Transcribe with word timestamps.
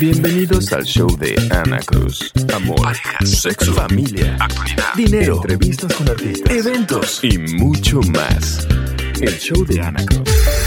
Bienvenidos 0.00 0.72
al 0.72 0.84
show 0.84 1.08
de 1.18 1.36
Ana 1.50 1.78
Cruz. 1.80 2.32
Amor, 2.54 2.96
sexo, 3.24 3.74
familia, 3.74 4.36
actualidad, 4.40 4.94
dinero, 4.96 5.36
entrevistas 5.36 5.92
con 5.92 6.08
artistas, 6.08 6.50
eventos 6.50 7.20
y 7.22 7.36
mucho 7.36 8.00
más. 8.14 8.66
El 9.20 9.38
show 9.38 9.62
de 9.66 9.80
Ana 9.82 10.04
Cruz. 10.06 10.57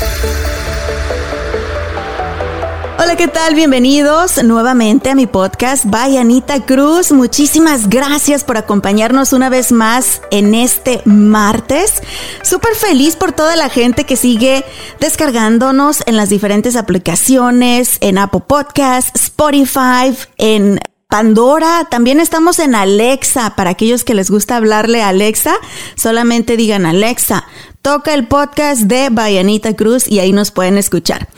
Hola, 3.04 3.16
¿qué 3.16 3.28
tal? 3.28 3.56
Bienvenidos 3.56 4.44
nuevamente 4.44 5.10
a 5.10 5.16
mi 5.16 5.26
podcast 5.26 5.86
By 5.88 6.18
Anita 6.18 6.64
Cruz. 6.68 7.12
Muchísimas 7.12 7.90
gracias 7.90 8.44
por 8.44 8.58
acompañarnos 8.58 9.34
una 9.34 9.50
vez 9.50 9.72
más 9.72 10.22
en 10.30 10.54
este 10.54 11.02
martes. 11.06 11.96
Súper 12.44 12.76
feliz 12.76 13.16
por 13.16 13.32
toda 13.32 13.56
la 13.56 13.70
gente 13.70 14.04
que 14.04 14.16
sigue 14.16 14.64
descargándonos 15.00 16.04
en 16.06 16.16
las 16.16 16.30
diferentes 16.30 16.76
aplicaciones, 16.76 17.98
en 18.02 18.20
Apple 18.20 18.44
Podcasts, 18.46 19.20
Spotify, 19.20 20.16
en 20.38 20.80
Pandora, 21.12 21.88
también 21.90 22.20
estamos 22.20 22.58
en 22.60 22.74
Alexa. 22.76 23.56
Para 23.56 23.72
aquellos 23.72 24.04
que 24.04 24.14
les 24.14 24.30
gusta 24.30 24.56
hablarle 24.56 25.02
a 25.02 25.10
Alexa, 25.10 25.56
solamente 25.96 26.56
digan 26.56 26.86
Alexa, 26.86 27.46
toca 27.82 28.14
el 28.14 28.28
podcast 28.28 28.82
de 28.82 29.10
Bayanita 29.10 29.76
Cruz 29.76 30.08
y 30.08 30.20
ahí 30.20 30.34
nos 30.34 30.52
pueden 30.52 30.78
escuchar. 30.78 31.30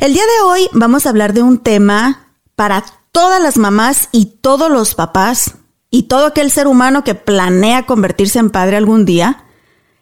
El 0.00 0.14
día 0.14 0.22
de 0.22 0.44
hoy 0.46 0.68
vamos 0.72 1.04
a 1.04 1.10
hablar 1.10 1.34
de 1.34 1.42
un 1.42 1.58
tema 1.58 2.34
para 2.56 2.84
todas 3.12 3.42
las 3.42 3.58
mamás 3.58 4.08
y 4.12 4.26
todos 4.40 4.70
los 4.70 4.94
papás 4.94 5.56
y 5.90 6.04
todo 6.04 6.26
aquel 6.26 6.50
ser 6.50 6.66
humano 6.66 7.04
que 7.04 7.14
planea 7.14 7.84
convertirse 7.84 8.38
en 8.38 8.50
padre 8.50 8.76
algún 8.76 9.04
día. 9.04 9.44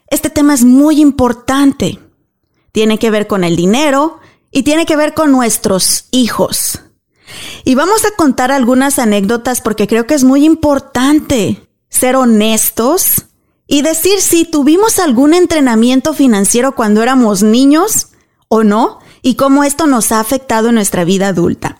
Este 0.07 0.29
tema 0.29 0.53
es 0.53 0.63
muy 0.63 1.01
importante. 1.01 1.99
Tiene 2.71 2.97
que 2.97 3.11
ver 3.11 3.27
con 3.27 3.43
el 3.43 3.55
dinero 3.55 4.19
y 4.51 4.63
tiene 4.63 4.85
que 4.85 4.95
ver 4.95 5.13
con 5.13 5.31
nuestros 5.31 6.05
hijos. 6.11 6.81
Y 7.65 7.75
vamos 7.75 8.05
a 8.05 8.15
contar 8.15 8.51
algunas 8.51 8.99
anécdotas 8.99 9.61
porque 9.61 9.87
creo 9.87 10.07
que 10.07 10.15
es 10.15 10.23
muy 10.23 10.45
importante 10.45 11.67
ser 11.89 12.15
honestos 12.15 13.25
y 13.69 13.83
decir 13.83 14.19
si 14.19 14.45
tuvimos 14.45 14.97
algún 14.97 15.35
entrenamiento 15.35 16.13
financiero 16.15 16.73
cuando 16.73 17.03
éramos 17.03 17.43
niños 17.43 18.07
o 18.47 18.63
no 18.63 18.97
y 19.21 19.35
cómo 19.35 19.63
esto 19.63 19.85
nos 19.85 20.11
ha 20.11 20.19
afectado 20.19 20.69
en 20.69 20.75
nuestra 20.75 21.03
vida 21.03 21.27
adulta. 21.27 21.77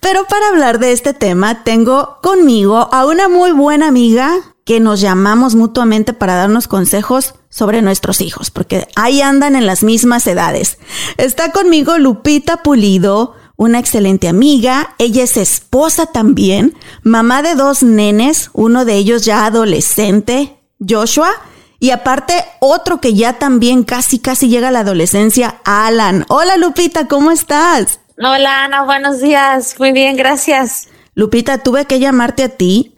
Pero 0.00 0.26
para 0.26 0.48
hablar 0.48 0.78
de 0.78 0.92
este 0.92 1.14
tema 1.14 1.64
tengo 1.64 2.18
conmigo 2.22 2.88
a 2.92 3.06
una 3.06 3.30
muy 3.30 3.50
buena 3.52 3.88
amiga 3.88 4.30
que 4.66 4.78
nos 4.78 5.00
llamamos 5.00 5.54
mutuamente 5.54 6.12
para 6.12 6.34
darnos 6.34 6.68
consejos 6.68 7.34
sobre 7.48 7.80
nuestros 7.80 8.20
hijos, 8.20 8.50
porque 8.50 8.86
ahí 8.94 9.22
andan 9.22 9.56
en 9.56 9.64
las 9.64 9.82
mismas 9.82 10.26
edades. 10.26 10.78
Está 11.16 11.50
conmigo 11.50 11.96
Lupita 11.96 12.58
Pulido, 12.58 13.34
una 13.56 13.78
excelente 13.78 14.28
amiga, 14.28 14.94
ella 14.98 15.24
es 15.24 15.38
esposa 15.38 16.06
también, 16.06 16.74
mamá 17.02 17.42
de 17.42 17.54
dos 17.54 17.82
nenes, 17.82 18.50
uno 18.52 18.84
de 18.84 18.96
ellos 18.96 19.24
ya 19.24 19.46
adolescente, 19.46 20.61
Joshua, 20.88 21.30
y 21.78 21.90
aparte 21.90 22.34
otro 22.60 23.00
que 23.00 23.14
ya 23.14 23.34
también 23.34 23.82
casi 23.82 24.18
casi 24.18 24.48
llega 24.48 24.68
a 24.68 24.70
la 24.70 24.80
adolescencia, 24.80 25.56
Alan. 25.64 26.24
Hola 26.28 26.56
Lupita, 26.56 27.08
¿cómo 27.08 27.30
estás? 27.30 28.00
Hola 28.18 28.64
Ana, 28.64 28.82
buenos 28.84 29.20
días, 29.20 29.74
muy 29.78 29.92
bien, 29.92 30.16
gracias. 30.16 30.88
Lupita, 31.14 31.58
tuve 31.58 31.86
que 31.86 31.98
llamarte 31.98 32.44
a 32.44 32.48
ti 32.48 32.91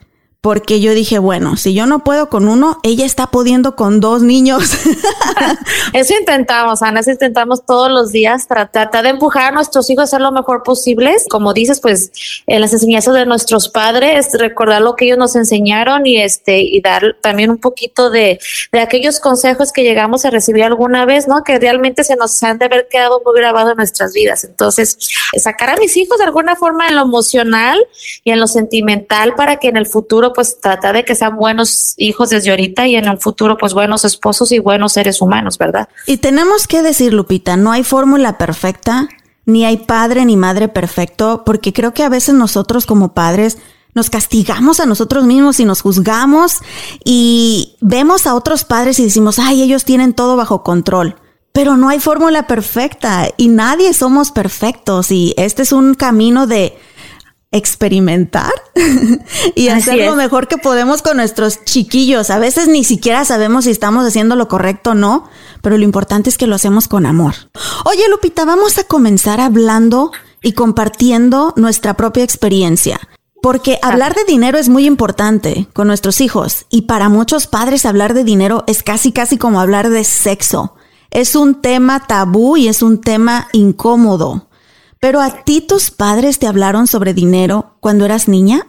porque 0.45 0.79
yo 0.79 0.93
dije, 0.93 1.17
bueno, 1.17 1.57
si 1.57 1.73
yo 1.73 1.87
no 1.87 2.03
puedo 2.03 2.29
con 2.29 2.47
uno, 2.47 2.77
ella 2.83 3.03
está 3.03 3.31
pudiendo 3.31 3.75
con 3.75 3.99
dos 3.99 4.21
niños. 4.21 4.77
eso 5.93 6.13
intentamos, 6.19 6.83
Ana, 6.83 6.99
eso 6.99 7.09
intentamos 7.09 7.65
todos 7.65 7.89
los 7.89 8.11
días, 8.11 8.47
tratar 8.47 9.01
de 9.01 9.09
empujar 9.09 9.45
a 9.45 9.55
nuestros 9.55 9.89
hijos 9.89 10.03
a 10.03 10.07
ser 10.07 10.21
lo 10.21 10.31
mejor 10.31 10.61
posible. 10.61 11.15
Como 11.31 11.51
dices, 11.51 11.79
pues 11.79 12.43
en 12.45 12.61
las 12.61 12.73
enseñanzas 12.73 13.15
de 13.15 13.25
nuestros 13.25 13.69
padres, 13.69 14.27
recordar 14.37 14.83
lo 14.83 14.95
que 14.95 15.05
ellos 15.05 15.17
nos 15.17 15.35
enseñaron 15.35 16.05
y 16.05 16.21
este 16.21 16.59
y 16.59 16.79
dar 16.79 17.17
también 17.23 17.49
un 17.49 17.57
poquito 17.57 18.11
de, 18.11 18.37
de 18.71 18.79
aquellos 18.79 19.19
consejos 19.19 19.71
que 19.71 19.81
llegamos 19.81 20.25
a 20.25 20.29
recibir 20.29 20.63
alguna 20.63 21.05
vez, 21.05 21.27
¿no? 21.27 21.43
Que 21.43 21.57
realmente 21.57 22.03
se 22.03 22.15
nos 22.17 22.43
han 22.43 22.59
de 22.59 22.65
haber 22.65 22.87
quedado 22.87 23.19
muy 23.25 23.33
grabados 23.35 23.71
en 23.71 23.77
nuestras 23.77 24.13
vidas. 24.13 24.43
Entonces, 24.43 24.95
sacar 25.39 25.71
a 25.71 25.77
mis 25.77 25.97
hijos 25.97 26.19
de 26.19 26.25
alguna 26.25 26.55
forma 26.55 26.87
en 26.87 26.97
lo 26.97 27.01
emocional 27.01 27.79
y 28.23 28.29
en 28.29 28.39
lo 28.39 28.45
sentimental 28.45 29.33
para 29.33 29.55
que 29.57 29.69
en 29.69 29.77
el 29.77 29.87
futuro 29.87 30.34
pues 30.35 30.59
trata 30.59 30.93
de 30.93 31.05
que 31.05 31.15
sean 31.15 31.37
buenos 31.37 31.93
hijos 31.97 32.29
desde 32.29 32.51
ahorita 32.51 32.85
y 32.87 32.95
en 32.95 33.05
el 33.05 33.17
futuro 33.17 33.57
pues 33.57 33.73
buenos 33.73 34.05
esposos 34.05 34.51
y 34.51 34.59
buenos 34.59 34.93
seres 34.93 35.21
humanos, 35.21 35.57
¿verdad? 35.57 35.89
Y 36.05 36.17
tenemos 36.17 36.67
que 36.67 36.81
decir, 36.81 37.13
Lupita, 37.13 37.57
no 37.57 37.71
hay 37.71 37.83
fórmula 37.83 38.37
perfecta, 38.37 39.07
ni 39.45 39.65
hay 39.65 39.77
padre 39.77 40.25
ni 40.25 40.37
madre 40.37 40.67
perfecto, 40.67 41.43
porque 41.45 41.73
creo 41.73 41.93
que 41.93 42.03
a 42.03 42.09
veces 42.09 42.35
nosotros 42.35 42.85
como 42.85 43.13
padres 43.13 43.57
nos 43.95 44.09
castigamos 44.09 44.79
a 44.81 44.85
nosotros 44.85 45.23
mismos 45.23 45.59
y 45.59 45.65
nos 45.65 45.81
juzgamos 45.81 46.57
y 47.03 47.77
vemos 47.79 48.27
a 48.27 48.35
otros 48.35 48.65
padres 48.65 48.99
y 48.99 49.05
decimos, 49.05 49.39
ay, 49.39 49.63
ellos 49.63 49.85
tienen 49.85 50.13
todo 50.13 50.35
bajo 50.35 50.63
control. 50.63 51.15
Pero 51.53 51.77
no 51.77 51.87
hay 51.87 52.01
fórmula 52.01 52.47
perfecta 52.47 53.29
y 53.37 53.47
nadie 53.47 53.93
somos 53.93 54.31
perfectos 54.31 55.11
y 55.11 55.33
este 55.37 55.61
es 55.61 55.71
un 55.71 55.93
camino 55.93 56.45
de 56.45 56.77
experimentar 57.51 58.51
y 59.55 59.69
hacer 59.69 60.05
lo 60.05 60.15
mejor 60.15 60.47
que 60.47 60.57
podemos 60.57 61.01
con 61.01 61.17
nuestros 61.17 61.63
chiquillos. 61.63 62.29
A 62.29 62.39
veces 62.39 62.67
ni 62.67 62.83
siquiera 62.83 63.23
sabemos 63.25 63.65
si 63.65 63.71
estamos 63.71 64.05
haciendo 64.05 64.35
lo 64.35 64.47
correcto 64.47 64.91
o 64.91 64.95
no, 64.95 65.29
pero 65.61 65.77
lo 65.77 65.83
importante 65.83 66.29
es 66.29 66.37
que 66.37 66.47
lo 66.47 66.55
hacemos 66.55 66.87
con 66.87 67.05
amor. 67.05 67.33
Oye, 67.85 68.03
Lupita, 68.09 68.45
vamos 68.45 68.77
a 68.77 68.83
comenzar 68.83 69.39
hablando 69.39 70.11
y 70.41 70.53
compartiendo 70.53 71.53
nuestra 71.55 71.95
propia 71.95 72.23
experiencia. 72.23 72.99
Porque 73.41 73.77
hablar 73.83 74.15
de 74.15 74.23
dinero 74.23 74.57
es 74.57 74.69
muy 74.69 74.87
importante 74.87 75.67
con 75.73 75.87
nuestros 75.87 76.19
hijos 76.19 76.65
y 76.71 76.83
para 76.83 77.09
muchos 77.09 77.45
padres 77.45 77.85
hablar 77.85 78.15
de 78.15 78.23
dinero 78.23 78.63
es 78.65 78.81
casi 78.81 79.11
casi 79.11 79.37
como 79.37 79.59
hablar 79.61 79.91
de 79.91 80.03
sexo. 80.03 80.75
Es 81.11 81.35
un 81.35 81.61
tema 81.61 82.07
tabú 82.07 82.57
y 82.57 82.67
es 82.67 82.81
un 82.81 83.01
tema 83.01 83.47
incómodo. 83.53 84.44
Pero 85.05 85.21
a 85.21 85.29
ti 85.43 85.61
tus 85.61 85.91
padres 85.91 86.39
te 86.39 86.47
hablaron 86.47 86.87
sobre 86.87 87.13
dinero 87.13 87.75
cuando 87.79 88.05
eras 88.05 88.27
niña? 88.27 88.65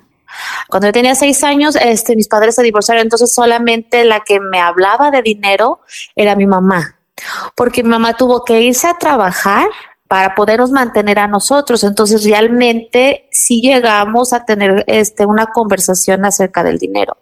Cuando 0.68 0.88
yo 0.88 0.92
tenía 0.92 1.14
seis 1.14 1.42
años, 1.42 1.76
este, 1.76 2.14
mis 2.14 2.28
padres 2.28 2.56
se 2.56 2.62
divorciaron, 2.62 3.04
entonces 3.04 3.34
solamente 3.34 4.04
la 4.04 4.20
que 4.20 4.38
me 4.38 4.60
hablaba 4.60 5.10
de 5.10 5.22
dinero 5.22 5.80
era 6.14 6.36
mi 6.36 6.44
mamá, 6.44 6.98
porque 7.54 7.82
mi 7.82 7.88
mamá 7.88 8.18
tuvo 8.18 8.44
que 8.44 8.60
irse 8.60 8.86
a 8.86 8.98
trabajar 8.98 9.66
para 10.08 10.34
podernos 10.34 10.72
mantener 10.72 11.18
a 11.20 11.26
nosotros. 11.26 11.82
Entonces 11.84 12.22
realmente 12.22 13.30
sí 13.32 13.62
llegamos 13.62 14.34
a 14.34 14.44
tener 14.44 14.84
este, 14.88 15.24
una 15.24 15.46
conversación 15.46 16.26
acerca 16.26 16.62
del 16.62 16.76
dinero, 16.76 17.16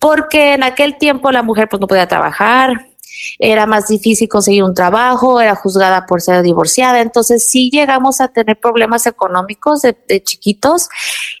porque 0.00 0.54
en 0.54 0.64
aquel 0.64 0.98
tiempo 0.98 1.30
la 1.30 1.44
mujer 1.44 1.68
pues 1.68 1.78
no 1.78 1.86
podía 1.86 2.08
trabajar, 2.08 2.87
era 3.38 3.66
más 3.66 3.88
difícil 3.88 4.28
conseguir 4.28 4.64
un 4.64 4.74
trabajo, 4.74 5.40
era 5.40 5.54
juzgada 5.54 6.06
por 6.06 6.20
ser 6.20 6.42
divorciada, 6.42 7.00
entonces 7.00 7.48
sí 7.48 7.70
llegamos 7.70 8.20
a 8.20 8.28
tener 8.28 8.58
problemas 8.58 9.06
económicos 9.06 9.82
de, 9.82 10.22
chiquitos. 10.22 10.88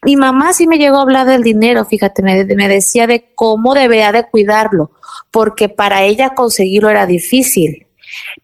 Mi 0.04 0.16
mamá 0.16 0.52
sí 0.52 0.66
me 0.66 0.78
llegó 0.78 0.98
a 0.98 1.02
hablar 1.02 1.26
del 1.26 1.42
dinero, 1.42 1.84
fíjate, 1.84 2.22
me, 2.22 2.44
me 2.44 2.68
decía 2.68 3.06
de 3.06 3.32
cómo 3.34 3.74
debía 3.74 4.12
de 4.12 4.28
cuidarlo, 4.28 4.92
porque 5.30 5.68
para 5.68 6.02
ella 6.02 6.34
conseguirlo 6.34 6.90
era 6.90 7.06
difícil. 7.06 7.87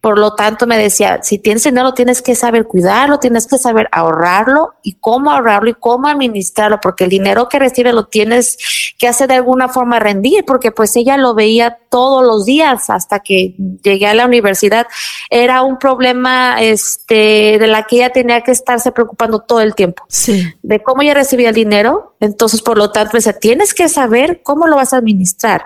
Por 0.00 0.18
lo 0.18 0.34
tanto, 0.34 0.66
me 0.66 0.76
decía, 0.78 1.22
si 1.22 1.38
tienes 1.38 1.64
dinero, 1.64 1.94
tienes 1.94 2.22
que 2.22 2.34
saber 2.34 2.66
cuidarlo, 2.66 3.18
tienes 3.18 3.46
que 3.46 3.58
saber 3.58 3.88
ahorrarlo 3.92 4.74
y 4.82 4.94
cómo 4.94 5.30
ahorrarlo 5.30 5.70
y 5.70 5.74
cómo 5.74 6.08
administrarlo, 6.08 6.80
porque 6.80 7.04
el 7.04 7.10
dinero 7.10 7.48
que 7.48 7.58
recibe 7.58 7.92
lo 7.92 8.06
tienes 8.06 8.58
que 8.98 9.08
hacer 9.08 9.28
de 9.28 9.34
alguna 9.34 9.68
forma 9.68 9.98
rendir, 9.98 10.44
porque 10.44 10.70
pues 10.70 10.94
ella 10.96 11.16
lo 11.16 11.34
veía 11.34 11.78
todos 11.90 12.24
los 12.24 12.44
días 12.44 12.90
hasta 12.90 13.20
que 13.20 13.54
llegué 13.82 14.06
a 14.06 14.14
la 14.14 14.26
universidad. 14.26 14.86
Era 15.30 15.62
un 15.62 15.78
problema 15.78 16.56
este, 16.60 17.58
de 17.58 17.66
la 17.66 17.84
que 17.84 17.96
ella 17.96 18.10
tenía 18.10 18.40
que 18.42 18.50
estarse 18.50 18.92
preocupando 18.92 19.40
todo 19.40 19.60
el 19.60 19.74
tiempo. 19.74 20.04
Sí. 20.08 20.44
De 20.62 20.82
cómo 20.82 21.02
ella 21.02 21.14
recibía 21.14 21.50
el 21.50 21.54
dinero. 21.54 22.16
Entonces, 22.20 22.62
por 22.62 22.78
lo 22.78 22.90
tanto, 22.90 23.10
me 23.12 23.18
decía, 23.18 23.38
tienes 23.38 23.74
que 23.74 23.88
saber 23.88 24.42
cómo 24.42 24.66
lo 24.66 24.76
vas 24.76 24.92
a 24.92 24.98
administrar. 24.98 25.64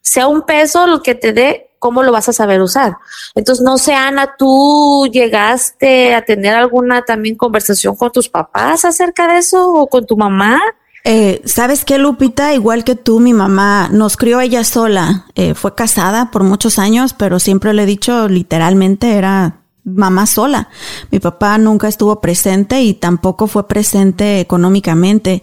Sea 0.00 0.26
un 0.26 0.42
peso 0.42 0.86
lo 0.86 1.02
que 1.02 1.14
te 1.14 1.32
dé, 1.32 1.67
¿cómo 1.78 2.02
lo 2.02 2.12
vas 2.12 2.28
a 2.28 2.32
saber 2.32 2.60
usar? 2.60 2.96
Entonces, 3.34 3.64
no 3.64 3.78
sé, 3.78 3.94
Ana, 3.94 4.34
¿tú 4.38 5.08
llegaste 5.12 6.14
a 6.14 6.22
tener 6.22 6.54
alguna 6.54 7.02
también 7.02 7.36
conversación 7.36 7.96
con 7.96 8.10
tus 8.10 8.28
papás 8.28 8.84
acerca 8.84 9.28
de 9.28 9.38
eso 9.38 9.72
o 9.72 9.86
con 9.86 10.06
tu 10.06 10.16
mamá? 10.16 10.60
Eh, 11.04 11.40
¿Sabes 11.44 11.84
qué, 11.84 11.98
Lupita? 11.98 12.52
Igual 12.52 12.84
que 12.84 12.94
tú, 12.94 13.20
mi 13.20 13.32
mamá 13.32 13.88
nos 13.90 14.16
crió 14.16 14.40
ella 14.40 14.64
sola. 14.64 15.26
Eh, 15.34 15.54
fue 15.54 15.74
casada 15.74 16.30
por 16.30 16.44
muchos 16.44 16.78
años, 16.78 17.14
pero 17.14 17.38
siempre 17.38 17.72
le 17.72 17.84
he 17.84 17.86
dicho, 17.86 18.28
literalmente 18.28 19.16
era 19.16 19.58
mamá 19.88 20.26
sola. 20.26 20.68
Mi 21.10 21.18
papá 21.18 21.58
nunca 21.58 21.88
estuvo 21.88 22.20
presente 22.20 22.82
y 22.82 22.94
tampoco 22.94 23.46
fue 23.46 23.66
presente 23.66 24.40
económicamente. 24.40 25.42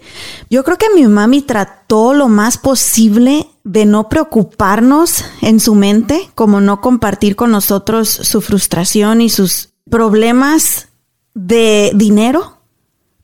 Yo 0.50 0.64
creo 0.64 0.78
que 0.78 0.94
mi 0.94 1.06
mami 1.06 1.42
trató 1.42 2.14
lo 2.14 2.28
más 2.28 2.58
posible 2.58 3.48
de 3.64 3.84
no 3.84 4.08
preocuparnos 4.08 5.24
en 5.42 5.60
su 5.60 5.74
mente, 5.74 6.30
como 6.34 6.60
no 6.60 6.80
compartir 6.80 7.36
con 7.36 7.50
nosotros 7.50 8.08
su 8.08 8.40
frustración 8.40 9.20
y 9.20 9.28
sus 9.28 9.70
problemas 9.90 10.88
de 11.34 11.92
dinero, 11.94 12.58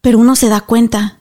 pero 0.00 0.18
uno 0.18 0.36
se 0.36 0.48
da 0.48 0.60
cuenta. 0.60 1.18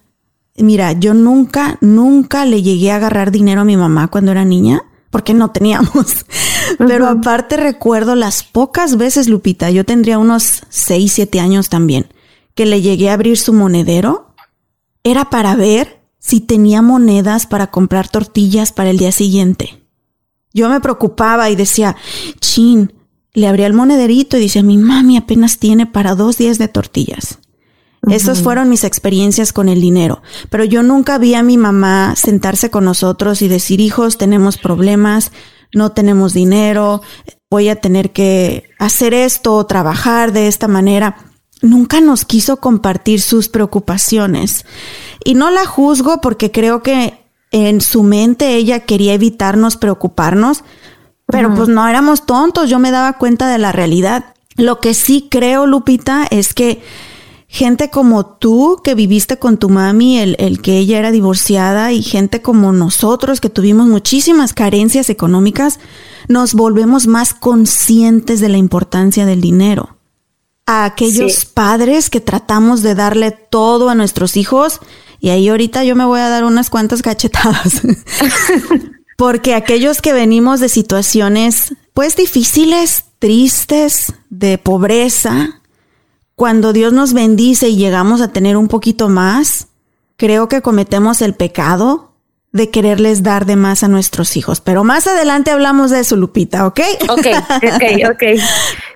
Mira, 0.57 0.91
yo 0.93 1.13
nunca, 1.13 1.77
nunca 1.81 2.45
le 2.45 2.61
llegué 2.61 2.91
a 2.91 2.97
agarrar 2.97 3.31
dinero 3.31 3.61
a 3.61 3.65
mi 3.65 3.77
mamá 3.77 4.09
cuando 4.09 4.31
era 4.31 4.43
niña 4.43 4.83
porque 5.11 5.35
no 5.35 5.51
teníamos. 5.51 6.25
Pero 6.79 7.07
aparte 7.07 7.57
recuerdo 7.57 8.15
las 8.15 8.43
pocas 8.43 8.97
veces, 8.97 9.27
Lupita, 9.27 9.69
yo 9.69 9.85
tendría 9.85 10.17
unos 10.17 10.63
6, 10.69 11.11
7 11.11 11.39
años 11.39 11.69
también, 11.69 12.07
que 12.55 12.65
le 12.65 12.81
llegué 12.81 13.11
a 13.11 13.13
abrir 13.13 13.37
su 13.37 13.53
monedero, 13.53 14.33
era 15.03 15.29
para 15.29 15.55
ver 15.55 16.01
si 16.17 16.39
tenía 16.39 16.81
monedas 16.81 17.45
para 17.45 17.67
comprar 17.67 18.07
tortillas 18.07 18.71
para 18.71 18.89
el 18.89 18.97
día 18.97 19.11
siguiente. 19.11 19.83
Yo 20.53 20.69
me 20.69 20.81
preocupaba 20.81 21.49
y 21.49 21.55
decía, 21.55 21.95
chin, 22.39 22.93
le 23.33 23.47
abría 23.47 23.67
el 23.67 23.73
monederito 23.73 24.37
y 24.37 24.41
decía, 24.41 24.63
mi 24.63 24.77
mami 24.77 25.17
apenas 25.17 25.57
tiene 25.57 25.85
para 25.85 26.15
dos 26.15 26.37
días 26.37 26.57
de 26.57 26.67
tortillas. 26.67 27.39
Esas 28.09 28.41
fueron 28.41 28.67
mis 28.67 28.83
experiencias 28.83 29.53
con 29.53 29.69
el 29.69 29.79
dinero, 29.79 30.23
pero 30.49 30.63
yo 30.63 30.81
nunca 30.81 31.19
vi 31.19 31.35
a 31.35 31.43
mi 31.43 31.57
mamá 31.57 32.15
sentarse 32.15 32.71
con 32.71 32.83
nosotros 32.83 33.43
y 33.43 33.47
decir, 33.47 33.79
hijos, 33.79 34.17
tenemos 34.17 34.57
problemas, 34.57 35.31
no 35.71 35.91
tenemos 35.91 36.33
dinero, 36.33 37.01
voy 37.49 37.69
a 37.69 37.75
tener 37.75 38.11
que 38.11 38.71
hacer 38.79 39.13
esto 39.13 39.55
o 39.55 39.65
trabajar 39.67 40.31
de 40.31 40.47
esta 40.47 40.67
manera. 40.67 41.17
Nunca 41.61 42.01
nos 42.01 42.25
quiso 42.25 42.57
compartir 42.57 43.21
sus 43.21 43.49
preocupaciones. 43.49 44.65
Y 45.23 45.35
no 45.35 45.51
la 45.51 45.65
juzgo 45.65 46.21
porque 46.21 46.49
creo 46.49 46.81
que 46.81 47.19
en 47.51 47.81
su 47.81 48.01
mente 48.01 48.55
ella 48.55 48.79
quería 48.79 49.13
evitarnos 49.13 49.77
preocuparnos, 49.77 50.63
pero 51.27 51.53
pues 51.53 51.69
no 51.69 51.87
éramos 51.87 52.25
tontos, 52.25 52.69
yo 52.69 52.79
me 52.79 52.91
daba 52.91 53.13
cuenta 53.13 53.47
de 53.47 53.57
la 53.57 53.71
realidad. 53.71 54.33
Lo 54.55 54.79
que 54.79 54.93
sí 54.93 55.27
creo, 55.29 55.67
Lupita, 55.67 56.27
es 56.29 56.53
que 56.53 56.81
gente 57.51 57.89
como 57.89 58.25
tú 58.25 58.79
que 58.81 58.95
viviste 58.95 59.37
con 59.37 59.57
tu 59.57 59.67
mami, 59.67 60.19
el, 60.19 60.37
el, 60.39 60.61
que 60.61 60.77
ella 60.77 60.97
era 60.97 61.11
divorciada 61.11 61.91
y 61.91 62.01
gente 62.01 62.41
como 62.41 62.71
nosotros 62.71 63.41
que 63.41 63.49
tuvimos 63.49 63.87
muchísimas 63.87 64.53
carencias 64.53 65.09
económicas, 65.09 65.81
nos 66.29 66.53
volvemos 66.53 67.07
más 67.07 67.33
conscientes 67.33 68.39
de 68.39 68.47
la 68.47 68.57
importancia 68.57 69.25
del 69.25 69.41
dinero. 69.41 69.97
A 70.65 70.85
aquellos 70.85 71.33
sí. 71.33 71.47
padres 71.53 72.09
que 72.09 72.21
tratamos 72.21 72.83
de 72.83 72.95
darle 72.95 73.31
todo 73.31 73.89
a 73.89 73.95
nuestros 73.95 74.37
hijos, 74.37 74.79
y 75.19 75.29
ahí 75.29 75.49
ahorita 75.49 75.83
yo 75.83 75.97
me 75.97 76.05
voy 76.05 76.21
a 76.21 76.29
dar 76.29 76.45
unas 76.45 76.69
cuantas 76.69 77.01
cachetadas. 77.01 77.81
Porque 79.17 79.55
aquellos 79.55 80.01
que 80.01 80.13
venimos 80.13 80.61
de 80.61 80.69
situaciones 80.69 81.75
pues 81.93 82.15
difíciles, 82.15 83.03
tristes, 83.19 84.13
de 84.29 84.57
pobreza, 84.57 85.60
cuando 86.41 86.73
Dios 86.73 86.91
nos 86.91 87.13
bendice 87.13 87.69
y 87.69 87.75
llegamos 87.75 88.19
a 88.19 88.29
tener 88.29 88.57
un 88.57 88.67
poquito 88.67 89.09
más, 89.09 89.67
creo 90.17 90.49
que 90.49 90.63
cometemos 90.63 91.21
el 91.21 91.35
pecado 91.35 92.15
de 92.51 92.71
quererles 92.71 93.21
dar 93.21 93.45
de 93.45 93.55
más 93.55 93.83
a 93.83 93.87
nuestros 93.87 94.35
hijos. 94.35 94.59
Pero 94.59 94.83
más 94.83 95.05
adelante 95.05 95.51
hablamos 95.51 95.91
de 95.91 95.99
eso, 95.99 96.15
Lupita, 96.15 96.65
¿ok? 96.65 96.79
Ok, 97.09 97.27
ok, 97.61 97.83
ok. 98.11 98.23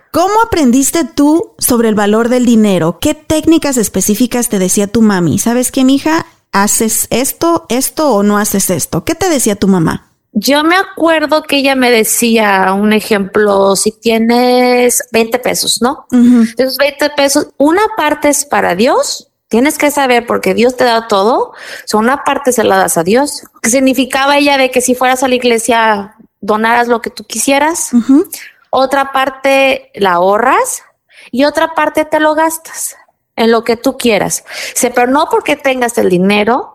¿Cómo 0.09 0.41
aprendiste 0.43 1.05
tú 1.05 1.51
sobre 1.59 1.87
el 1.87 1.93
valor 1.93 2.29
del 2.29 2.47
dinero? 2.47 2.97
¿Qué 2.99 3.13
técnicas 3.13 3.77
específicas 3.77 4.49
te 4.49 4.57
decía 4.57 4.87
tu 4.87 5.03
mami? 5.03 5.37
¿Sabes 5.37 5.71
qué, 5.71 5.83
mija? 5.83 6.25
¿Haces 6.51 7.05
esto, 7.11 7.67
esto 7.69 8.09
o 8.09 8.23
no 8.23 8.39
haces 8.39 8.71
esto? 8.71 9.03
¿Qué 9.05 9.13
te 9.13 9.29
decía 9.29 9.55
tu 9.55 9.67
mamá? 9.67 10.04
Yo 10.37 10.65
me 10.65 10.75
acuerdo 10.75 11.43
que 11.43 11.57
ella 11.57 11.75
me 11.75 11.89
decía 11.89 12.73
un 12.73 12.91
ejemplo, 12.91 13.75
si 13.77 13.91
tienes 13.91 15.01
20 15.13 15.39
pesos, 15.39 15.81
¿no? 15.81 16.05
Uh 16.11 16.17
-huh. 16.17 16.53
Esos 16.57 16.77
20 16.77 17.09
pesos, 17.11 17.47
una 17.57 17.83
parte 17.95 18.27
es 18.27 18.43
para 18.43 18.75
Dios, 18.75 19.31
tienes 19.47 19.77
que 19.77 19.91
saber 19.91 20.25
porque 20.25 20.53
Dios 20.53 20.75
te 20.75 20.83
da 20.83 21.07
todo, 21.07 21.53
so 21.85 21.97
una 21.99 22.25
parte 22.25 22.51
se 22.51 22.65
la 22.65 22.75
das 22.75 22.97
a 22.97 23.03
Dios. 23.03 23.43
¿Qué 23.61 23.69
significaba 23.69 24.37
ella 24.37 24.57
de 24.57 24.71
que 24.71 24.81
si 24.81 24.93
fueras 24.93 25.23
a 25.23 25.29
la 25.29 25.35
iglesia 25.35 26.15
donaras 26.41 26.89
lo 26.89 27.01
que 27.01 27.11
tú 27.11 27.23
quisieras? 27.23 27.93
Uh 27.93 28.01
-huh. 28.01 28.29
Otra 28.71 29.13
parte 29.13 29.89
la 29.95 30.15
ahorras 30.15 30.83
y 31.31 31.45
otra 31.45 31.73
parte 31.75 32.03
te 32.03 32.19
lo 32.19 32.35
gastas 32.35 32.97
en 33.37 33.51
lo 33.51 33.63
que 33.63 33.77
tú 33.77 33.97
quieras. 33.97 34.43
Pero 34.81 35.07
no 35.07 35.29
porque 35.31 35.55
tengas 35.55 35.97
el 35.97 36.09
dinero, 36.09 36.74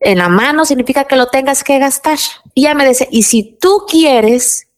en 0.00 0.18
la 0.18 0.28
mano 0.28 0.64
significa 0.64 1.04
que 1.04 1.16
lo 1.16 1.26
tengas 1.26 1.64
que 1.64 1.78
gastar. 1.78 2.18
Y 2.54 2.62
ella 2.62 2.74
me 2.74 2.86
dice, 2.86 3.08
y 3.10 3.22
si 3.22 3.56
tú 3.60 3.84
quieres 3.88 4.68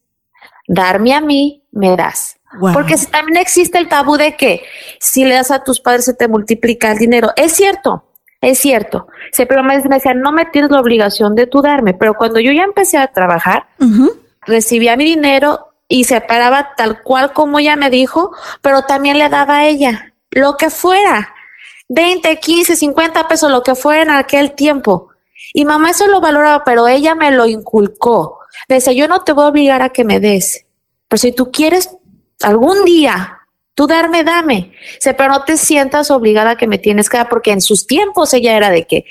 darme 0.67 1.15
a 1.15 1.21
mí, 1.21 1.63
me 1.73 1.97
das. 1.97 2.37
Wow. 2.59 2.73
Porque 2.73 2.97
también 3.11 3.37
existe 3.37 3.79
el 3.79 3.89
tabú 3.89 4.17
de 4.17 4.37
que 4.37 4.63
si 5.01 5.25
le 5.25 5.35
das 5.35 5.51
a 5.51 5.65
tus 5.65 5.81
padres 5.81 6.07
se 6.07 6.15
te 6.15 6.29
multiplica 6.29 6.91
el 6.93 6.99
dinero. 6.99 7.31
Es 7.37 7.53
cierto, 7.53 8.05
es 8.41 8.59
cierto. 8.59 9.09
Se, 9.33 9.47
pero 9.47 9.63
me 9.63 9.79
decía, 9.79 10.15
no 10.15 10.33
me 10.33 10.47
tienes 10.47 10.71
la 10.71 10.81
obligación 10.81 11.35
de 11.35 11.47
tú 11.47 11.61
darme. 11.61 11.95
Pero 11.95 12.15
cuando 12.15 12.41
yo 12.41 12.53
ya 12.53 12.63
empecé 12.63 12.97
a 12.97 13.09
trabajar, 13.09 13.67
uh 13.81 13.85
-huh. 13.85 14.13
recibía 14.47 14.97
mi 14.97 15.05
dinero 15.05 15.75
y 15.89 16.05
se 16.05 16.21
paraba 16.21 16.75
tal 16.77 17.03
cual 17.03 17.33
como 17.33 17.59
ella 17.59 17.77
me 17.77 17.91
dijo, 17.91 18.33
pero 18.63 18.83
también 18.83 19.19
le 19.19 19.29
daba 19.29 19.59
a 19.59 19.67
ella 19.67 20.13
lo 20.31 20.57
que 20.57 20.71
fuera. 20.71 21.35
20, 21.89 22.39
15, 22.39 22.77
50 22.77 23.29
pesos, 23.29 23.51
lo 23.51 23.63
que 23.63 23.75
fuera 23.75 24.03
en 24.03 24.11
aquel 24.11 24.53
tiempo. 24.53 25.08
Y 25.59 25.65
mamá 25.65 25.91
eso 25.91 26.07
lo 26.07 26.21
valoraba, 26.21 26.63
pero 26.63 26.87
ella 26.87 27.17
me 27.17 27.33
lo 27.33 27.45
inculcó. 27.45 28.39
Me 28.69 28.77
decía, 28.77 28.93
yo 28.93 29.09
no 29.09 29.25
te 29.25 29.33
voy 29.33 29.43
a 29.43 29.49
obligar 29.49 29.83
a 29.83 29.89
que 29.89 30.05
me 30.05 30.21
des, 30.21 30.67
pero 31.09 31.19
si 31.19 31.33
tú 31.33 31.51
quieres 31.51 31.91
algún 32.43 32.85
día 32.85 33.41
tú 33.75 33.89
darme, 33.89 34.23
dame. 34.23 34.73
Pero 35.03 35.29
no 35.31 35.43
te 35.43 35.57
sientas 35.57 36.13
obligada 36.13 36.51
a 36.51 36.57
que 36.57 36.69
me 36.69 36.79
tienes 36.79 37.11
que 37.11 37.17
dar, 37.17 37.29
porque 37.29 37.51
en 37.51 37.61
sus 37.61 37.89
tiempos 37.89 38.33
ella 38.35 38.57
era 38.57 38.71
de 38.71 38.87
que 38.87 39.05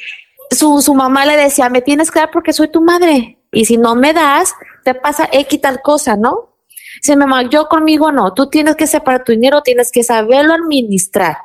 su, 0.49 0.81
su 0.81 0.95
mamá 0.95 1.25
le 1.25 1.35
decía, 1.35 1.67
me 1.67 1.81
tienes 1.81 2.11
que 2.11 2.19
dar 2.19 2.31
porque 2.31 2.53
soy 2.53 2.69
tu 2.69 2.79
madre. 2.79 3.39
Y 3.51 3.65
si 3.65 3.75
no 3.75 3.95
me 3.95 4.13
das, 4.13 4.53
te 4.85 4.95
pasa 4.95 5.27
X 5.29 5.59
tal 5.59 5.81
cosa, 5.81 6.15
¿no? 6.15 6.55
Dice, 7.01 7.17
mamá, 7.17 7.43
yo 7.49 7.67
conmigo 7.67 8.13
no. 8.13 8.33
Tú 8.33 8.49
tienes 8.49 8.77
que 8.77 8.87
separar 8.87 9.25
tu 9.25 9.33
dinero, 9.33 9.63
tienes 9.63 9.91
que 9.91 10.01
saberlo 10.01 10.53
administrar. 10.53 11.39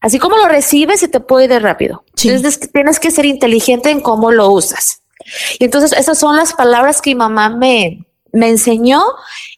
Así 0.00 0.18
como 0.18 0.36
lo 0.36 0.48
recibes, 0.48 1.00
se 1.00 1.08
te 1.08 1.20
puede 1.20 1.44
ir 1.44 1.50
de 1.50 1.58
rápido. 1.58 2.04
Sí. 2.14 2.28
Entonces 2.28 2.70
tienes 2.72 3.00
que 3.00 3.10
ser 3.10 3.26
inteligente 3.26 3.90
en 3.90 4.00
cómo 4.00 4.30
lo 4.30 4.50
usas. 4.50 5.02
Y 5.58 5.64
entonces 5.64 5.92
esas 5.92 6.18
son 6.18 6.36
las 6.36 6.52
palabras 6.52 7.00
que 7.02 7.10
mi 7.10 7.16
mamá 7.16 7.50
me, 7.50 8.06
me 8.32 8.48
enseñó 8.48 9.02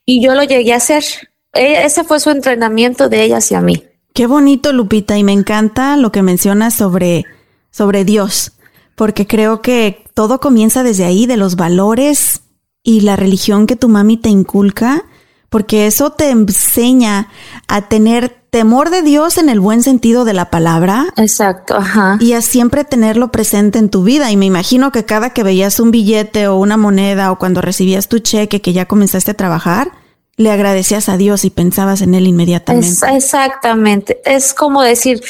y 0.04 0.22
yo 0.22 0.34
lo 0.34 0.42
llegué 0.42 0.72
a 0.72 0.76
hacer. 0.76 1.04
E, 1.52 1.84
ese 1.84 2.04
fue 2.04 2.20
su 2.20 2.30
entrenamiento 2.30 3.08
de 3.08 3.24
ella 3.24 3.38
hacia 3.38 3.60
mí. 3.60 3.84
Qué 4.14 4.26
bonito, 4.26 4.72
Lupita, 4.72 5.16
y 5.18 5.24
me 5.24 5.32
encanta 5.32 5.96
lo 5.96 6.10
que 6.10 6.22
mencionas 6.22 6.74
sobre, 6.74 7.26
sobre 7.70 8.04
Dios, 8.04 8.52
porque 8.96 9.26
creo 9.26 9.62
que 9.62 10.04
todo 10.14 10.40
comienza 10.40 10.82
desde 10.82 11.04
ahí, 11.04 11.26
de 11.26 11.36
los 11.36 11.56
valores 11.56 12.42
y 12.82 13.02
la 13.02 13.16
religión 13.16 13.66
que 13.66 13.76
tu 13.76 13.88
mami 13.88 14.16
te 14.16 14.28
inculca, 14.28 15.04
porque 15.48 15.86
eso 15.86 16.10
te 16.10 16.30
enseña 16.30 17.28
a 17.68 17.88
tener 17.88 18.39
temor 18.50 18.90
de 18.90 19.02
Dios 19.02 19.38
en 19.38 19.48
el 19.48 19.60
buen 19.60 19.82
sentido 19.82 20.24
de 20.24 20.32
la 20.32 20.50
palabra. 20.50 21.06
Exacto, 21.16 21.76
ajá. 21.76 22.18
Y 22.20 22.32
a 22.32 22.42
siempre 22.42 22.84
tenerlo 22.84 23.30
presente 23.30 23.78
en 23.78 23.88
tu 23.88 24.02
vida. 24.02 24.30
Y 24.30 24.36
me 24.36 24.46
imagino 24.46 24.92
que 24.92 25.04
cada 25.04 25.30
que 25.30 25.42
veías 25.42 25.80
un 25.80 25.90
billete 25.90 26.48
o 26.48 26.56
una 26.56 26.76
moneda 26.76 27.32
o 27.32 27.38
cuando 27.38 27.60
recibías 27.60 28.08
tu 28.08 28.18
cheque 28.18 28.60
que 28.60 28.72
ya 28.72 28.86
comenzaste 28.86 29.30
a 29.30 29.34
trabajar, 29.34 29.92
le 30.36 30.50
agradecías 30.50 31.08
a 31.08 31.16
Dios 31.16 31.44
y 31.44 31.50
pensabas 31.50 32.02
en 32.02 32.14
Él 32.14 32.26
inmediatamente. 32.26 33.06
exactamente. 33.14 34.20
Es 34.24 34.54
como 34.54 34.82
decir, 34.82 35.22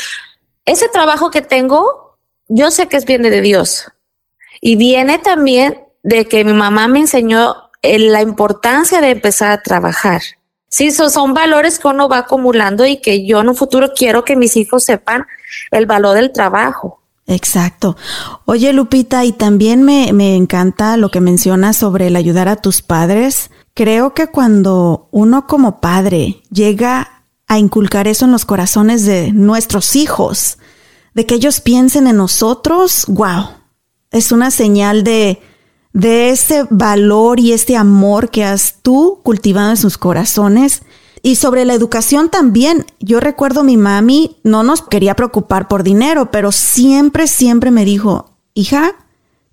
ese 0.65 0.89
trabajo 0.89 1.31
que 1.31 1.43
tengo, 1.43 2.19
yo 2.49 2.71
sé 2.71 2.89
que 2.89 2.97
es 2.97 3.05
viene 3.05 3.31
de 3.31 3.41
Dios. 3.41 3.91
Y 4.61 4.77
viene 4.77 5.19
también 5.19 5.79
de 6.03 6.27
que 6.27 6.45
mi 6.45 6.53
mamá 6.53 6.87
me 6.89 7.01
enseñó 7.01 7.57
eh, 7.83 7.99
la 7.99 8.23
importancia 8.23 9.01
de 9.01 9.11
empezar 9.11 9.51
a 9.51 9.63
trabajar. 9.63 10.23
Sí, 10.71 10.93
son 10.93 11.35
valores 11.35 11.81
que 11.81 11.89
uno 11.89 12.09
va 12.09 12.19
acumulando 12.19 12.87
y 12.87 12.99
que 12.99 13.27
yo 13.27 13.41
en 13.41 13.49
un 13.49 13.57
futuro 13.57 13.91
quiero 13.95 14.25
que 14.25 14.37
mis 14.37 14.57
hijos 14.57 14.85
sepan 14.85 15.27
el 15.73 15.87
valor 15.87 16.15
del 16.15 16.33
trabajo. 16.33 17.03
Exacto. 17.27 17.97
Oye, 18.45 18.73
Lupita, 18.73 19.25
y 19.25 19.33
también 19.33 19.83
me, 19.83 20.13
me 20.13 20.37
encanta 20.37 20.97
lo 20.97 21.11
que 21.11 21.21
mencionas 21.21 21.77
sobre 21.77 22.07
el 22.07 22.17
ayudar 22.17 22.49
a 22.49 22.57
tus 22.57 22.83
padres. 22.83 23.51
Creo 23.75 24.15
que 24.15 24.29
cuando 24.29 25.09
uno 25.11 25.49
como 25.49 25.81
padre 25.81 26.43
llega 26.51 27.25
a 27.49 27.59
inculcar 27.59 28.07
eso 28.07 28.25
en 28.25 28.33
los 28.33 28.45
corazones 28.45 29.05
de 29.05 29.33
nuestros 29.33 29.97
hijos, 29.97 30.59
de 31.15 31.27
que 31.27 31.35
ellos 31.35 31.61
piensen 31.61 32.07
en 32.07 32.17
nosotros, 32.17 33.07
wow, 33.09 33.49
es 34.13 34.31
una 34.31 34.53
señal 34.53 35.03
de, 35.03 35.43
de 35.93 36.31
ese 36.31 36.67
valor 36.71 37.41
y 37.41 37.53
este 37.53 37.77
amor 37.77 38.31
que 38.31 38.45
has 38.45 38.77
tú 38.83 39.21
cultivado 39.23 39.71
en 39.71 39.77
sus 39.77 39.99
corazones. 39.99 40.83
Y 41.23 41.37
sobre 41.37 41.65
la 41.65 41.75
educación 41.75 42.31
también, 42.31 42.87
yo 43.01 43.21
recuerdo 43.21 43.65
mi 43.65 43.77
mami 43.77 44.39
no 44.43 44.63
nos 44.63 44.83
quería 44.83 45.17
preocupar 45.17 45.69
por 45.69 45.83
dinero, 45.83 46.31
pero 46.31 46.53
siempre, 46.53 47.27
siempre 47.27 47.71
me 47.71 47.85
dijo, 47.85 48.31
hija, 48.55 48.93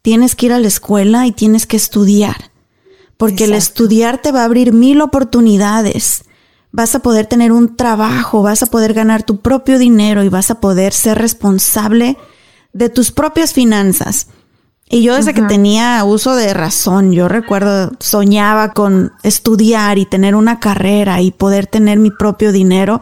tienes 0.01 0.35
que 0.35 0.45
ir 0.45 0.53
a 0.53 0.59
la 0.59 0.67
escuela 0.67 1.27
y 1.27 1.33
tienes 1.33 1.65
que 1.65 1.75
estudiar, 1.75 2.51
porque 3.17 3.45
el 3.45 3.53
estudiar 3.53 4.21
te 4.21 4.31
va 4.31 4.41
a 4.41 4.45
abrir 4.45 4.71
mil 4.71 5.01
oportunidades. 5.01 6.23
Vas 6.71 6.95
a 6.95 6.99
poder 6.99 7.25
tener 7.25 7.51
un 7.51 7.75
trabajo, 7.75 8.43
vas 8.43 8.63
a 8.63 8.67
poder 8.67 8.93
ganar 8.93 9.23
tu 9.23 9.41
propio 9.41 9.79
dinero 9.79 10.23
y 10.23 10.29
vas 10.29 10.51
a 10.51 10.61
poder 10.61 10.93
ser 10.93 11.17
responsable 11.17 12.17
de 12.71 12.89
tus 12.89 13.11
propias 13.11 13.51
finanzas. 13.51 14.27
Y 14.89 15.03
yo 15.03 15.15
desde 15.15 15.33
que 15.33 15.41
tenía 15.41 16.01
uso 16.05 16.35
de 16.35 16.53
razón, 16.53 17.11
yo 17.11 17.27
recuerdo, 17.27 17.91
soñaba 17.99 18.71
con 18.71 19.11
estudiar 19.21 19.97
y 19.97 20.05
tener 20.05 20.33
una 20.33 20.61
carrera 20.61 21.21
y 21.21 21.31
poder 21.31 21.67
tener 21.67 21.99
mi 21.99 22.09
propio 22.09 22.53
dinero. 22.53 23.01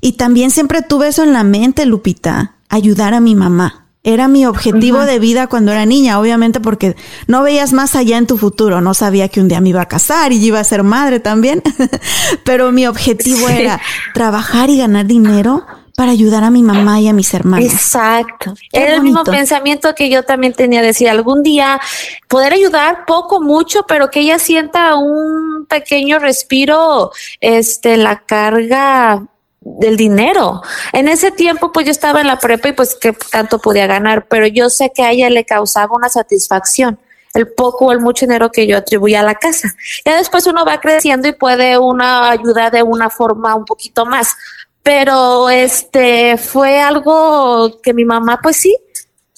Y 0.00 0.12
también 0.12 0.50
siempre 0.50 0.82
tuve 0.82 1.08
eso 1.08 1.22
en 1.22 1.32
la 1.32 1.44
mente, 1.44 1.86
Lupita, 1.86 2.56
ayudar 2.68 3.14
a 3.14 3.20
mi 3.20 3.36
mamá. 3.36 3.86
Era 4.04 4.26
mi 4.26 4.46
objetivo 4.46 5.02
de 5.02 5.20
vida 5.20 5.46
cuando 5.46 5.70
era 5.70 5.86
niña, 5.86 6.18
obviamente 6.18 6.58
porque 6.58 6.96
no 7.28 7.44
veías 7.44 7.72
más 7.72 7.94
allá 7.94 8.18
en 8.18 8.26
tu 8.26 8.36
futuro, 8.36 8.80
no 8.80 8.94
sabía 8.94 9.28
que 9.28 9.40
un 9.40 9.46
día 9.46 9.60
me 9.60 9.68
iba 9.68 9.80
a 9.80 9.86
casar 9.86 10.32
y 10.32 10.44
iba 10.44 10.58
a 10.58 10.64
ser 10.64 10.82
madre 10.82 11.20
también, 11.20 11.62
pero 12.44 12.72
mi 12.72 12.84
objetivo 12.88 13.48
era 13.48 13.80
trabajar 14.12 14.70
y 14.70 14.78
ganar 14.78 15.06
dinero 15.06 15.64
para 15.96 16.12
ayudar 16.12 16.44
a 16.44 16.50
mi 16.50 16.62
mamá 16.62 17.00
y 17.00 17.08
a 17.08 17.12
mis 17.12 17.32
hermanos. 17.34 17.72
Exacto. 17.72 18.54
Era 18.72 18.94
el 18.94 19.02
mismo 19.02 19.24
pensamiento 19.24 19.94
que 19.94 20.08
yo 20.08 20.22
también 20.22 20.52
tenía, 20.52 20.82
decir, 20.82 21.08
algún 21.08 21.42
día 21.42 21.80
poder 22.28 22.54
ayudar 22.54 23.04
poco, 23.06 23.40
mucho, 23.40 23.84
pero 23.86 24.10
que 24.10 24.20
ella 24.20 24.38
sienta 24.38 24.96
un 24.96 25.66
pequeño 25.68 26.18
respiro, 26.18 27.12
este, 27.40 27.96
la 27.96 28.20
carga 28.20 29.26
del 29.60 29.96
dinero. 29.96 30.62
En 30.92 31.08
ese 31.08 31.30
tiempo, 31.30 31.72
pues 31.72 31.86
yo 31.86 31.92
estaba 31.92 32.20
en 32.20 32.26
la 32.26 32.38
prepa 32.38 32.68
y 32.68 32.72
pues 32.72 32.94
que 32.94 33.12
tanto 33.12 33.58
podía 33.58 33.86
ganar, 33.86 34.26
pero 34.28 34.46
yo 34.46 34.70
sé 34.70 34.92
que 34.94 35.02
a 35.02 35.10
ella 35.12 35.30
le 35.30 35.44
causaba 35.44 35.94
una 35.94 36.08
satisfacción 36.08 36.98
el 37.34 37.48
poco 37.48 37.86
o 37.86 37.92
el 37.92 38.00
mucho 38.00 38.26
dinero 38.26 38.50
que 38.50 38.66
yo 38.66 38.76
atribuía 38.76 39.20
a 39.20 39.22
la 39.22 39.34
casa. 39.34 39.74
Ya 40.04 40.16
después 40.16 40.46
uno 40.46 40.64
va 40.64 40.80
creciendo 40.80 41.28
y 41.28 41.32
puede 41.32 41.78
una 41.78 42.30
ayudar 42.30 42.70
de 42.72 42.82
una 42.82 43.10
forma 43.10 43.54
un 43.54 43.64
poquito 43.64 44.04
más, 44.04 44.36
pero 44.82 45.50
este 45.50 46.36
fue 46.36 46.80
algo 46.80 47.80
que 47.82 47.94
mi 47.94 48.04
mamá 48.04 48.40
pues 48.42 48.56
sí 48.56 48.76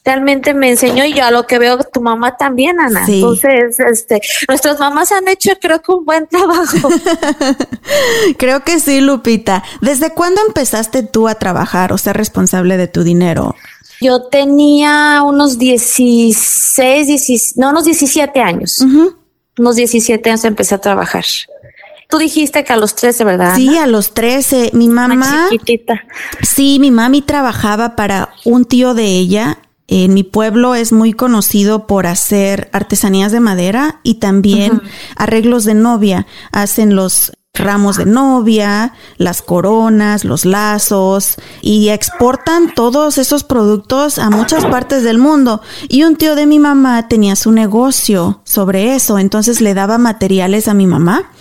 realmente 0.05 0.53
me 0.53 0.69
enseñó 0.69 1.07
y 1.07 1.15
yo 1.15 1.25
a 1.25 1.31
lo 1.31 1.47
que 1.47 1.59
veo 1.59 1.79
tu 1.79 2.03
mamá 2.03 2.37
también 2.37 2.79
Ana. 2.79 3.05
Entonces 3.09 3.81
este 3.81 4.21
nuestras 4.49 4.79
mamás 4.79 5.13
han 5.13 5.29
hecho 5.29 5.53
creo 5.61 5.81
que 5.81 5.93
un 5.93 6.05
buen 6.05 6.27
trabajo. 6.27 6.89
Creo 8.39 8.65
que 8.65 8.81
sí 8.81 9.01
Lupita. 9.01 9.63
Desde 9.81 10.11
cuándo 10.11 10.43
empezaste 10.47 11.03
tú 11.03 11.27
a 11.27 11.37
trabajar 11.37 11.93
o 11.93 11.99
ser 11.99 12.17
responsable 12.17 12.77
de 12.77 12.89
tu 12.89 13.03
dinero 13.03 13.55
yo 14.01 14.23
tenía 14.25 15.23
unos 15.25 15.59
16, 15.59 17.07
17, 17.07 17.61
no, 17.61 17.71
unos 17.71 17.85
17 17.85 18.41
años. 18.41 18.85
Unos 19.57 19.77
17 19.77 20.31
años 20.31 20.45
empecé 20.45 20.75
a 20.75 20.79
trabajar. 20.79 21.25
Tú 22.15 22.19
dijiste 22.19 22.63
que 22.63 22.73
a 22.73 22.77
los 22.77 22.95
13, 22.95 23.25
¿verdad? 23.25 23.57
Sí, 23.57 23.77
a 23.77 23.89
los 23.89 24.15
13. 24.15 24.71
Mi 24.73 24.87
mamá. 24.87 25.49
chiquitita. 25.51 26.05
Sí, 26.43 26.79
mi 26.79 26.93
mami 26.93 27.23
trabajaba 27.23 27.97
para 27.97 28.29
un 28.45 28.67
tío 28.67 28.95
de 28.95 29.07
ella. 29.07 29.59
En 29.89 30.15
mi 30.15 30.23
pueblo 30.23 30.77
es 30.77 30.93
muy 30.93 31.13
conocido 31.13 31.89
por 31.89 32.07
hacer 32.07 32.71
artesanías 32.73 33.33
de 33.33 33.41
madera 33.41 33.99
y 34.05 34.21
también 34.21 34.81
arreglos 35.17 35.65
de 35.65 35.75
novia. 35.75 36.29
Hacen 36.53 36.95
los 36.95 37.33
ramos 37.53 37.97
de 37.97 38.07
novia, 38.07 38.93
las 39.17 39.43
coronas, 39.43 40.25
los 40.25 40.45
lazos 40.45 41.35
y 41.63 41.89
exportan 41.89 42.75
todos 42.75 43.19
esos 43.19 43.43
productos 43.43 44.21
a 44.21 44.31
muchas 44.31 44.65
partes 44.67 45.03
del 45.03 45.19
mundo. 45.19 45.63
Y 45.89 46.05
un 46.05 46.15
tío 46.15 46.37
de 46.37 46.47
mi 46.47 46.61
mamá 46.61 47.09
tenía 47.09 47.35
su 47.35 47.51
negocio 47.51 48.41
sobre 48.45 48.95
eso, 48.95 49.19
entonces 49.19 49.61
le 49.61 49.75
daba 49.75 49.99
materiales 49.99 50.69
a 50.69 50.75
mi 50.75 50.87
mamá 50.87 51.33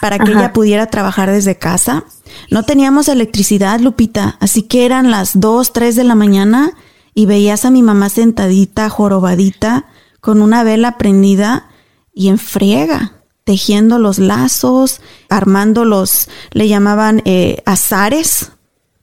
para 0.00 0.18
que 0.18 0.32
ella 0.32 0.52
pudiera 0.52 0.86
trabajar 0.86 1.30
desde 1.30 1.58
casa. 1.58 2.04
No 2.50 2.62
teníamos 2.62 3.08
electricidad, 3.08 3.80
Lupita, 3.80 4.36
así 4.40 4.62
que 4.62 4.84
eran 4.84 5.10
las 5.10 5.40
2, 5.40 5.72
3 5.72 5.96
de 5.96 6.04
la 6.04 6.14
mañana 6.14 6.72
y 7.14 7.26
veías 7.26 7.64
a 7.64 7.70
mi 7.70 7.82
mamá 7.82 8.08
sentadita, 8.08 8.88
jorobadita, 8.88 9.86
con 10.20 10.42
una 10.42 10.62
vela 10.62 10.98
prendida 10.98 11.68
y 12.12 12.28
en 12.28 12.38
friega, 12.38 13.12
tejiendo 13.44 13.98
los 13.98 14.18
lazos, 14.18 15.00
armando 15.28 15.84
los, 15.84 16.28
le 16.52 16.68
llamaban 16.68 17.22
eh, 17.24 17.62
azares, 17.64 18.52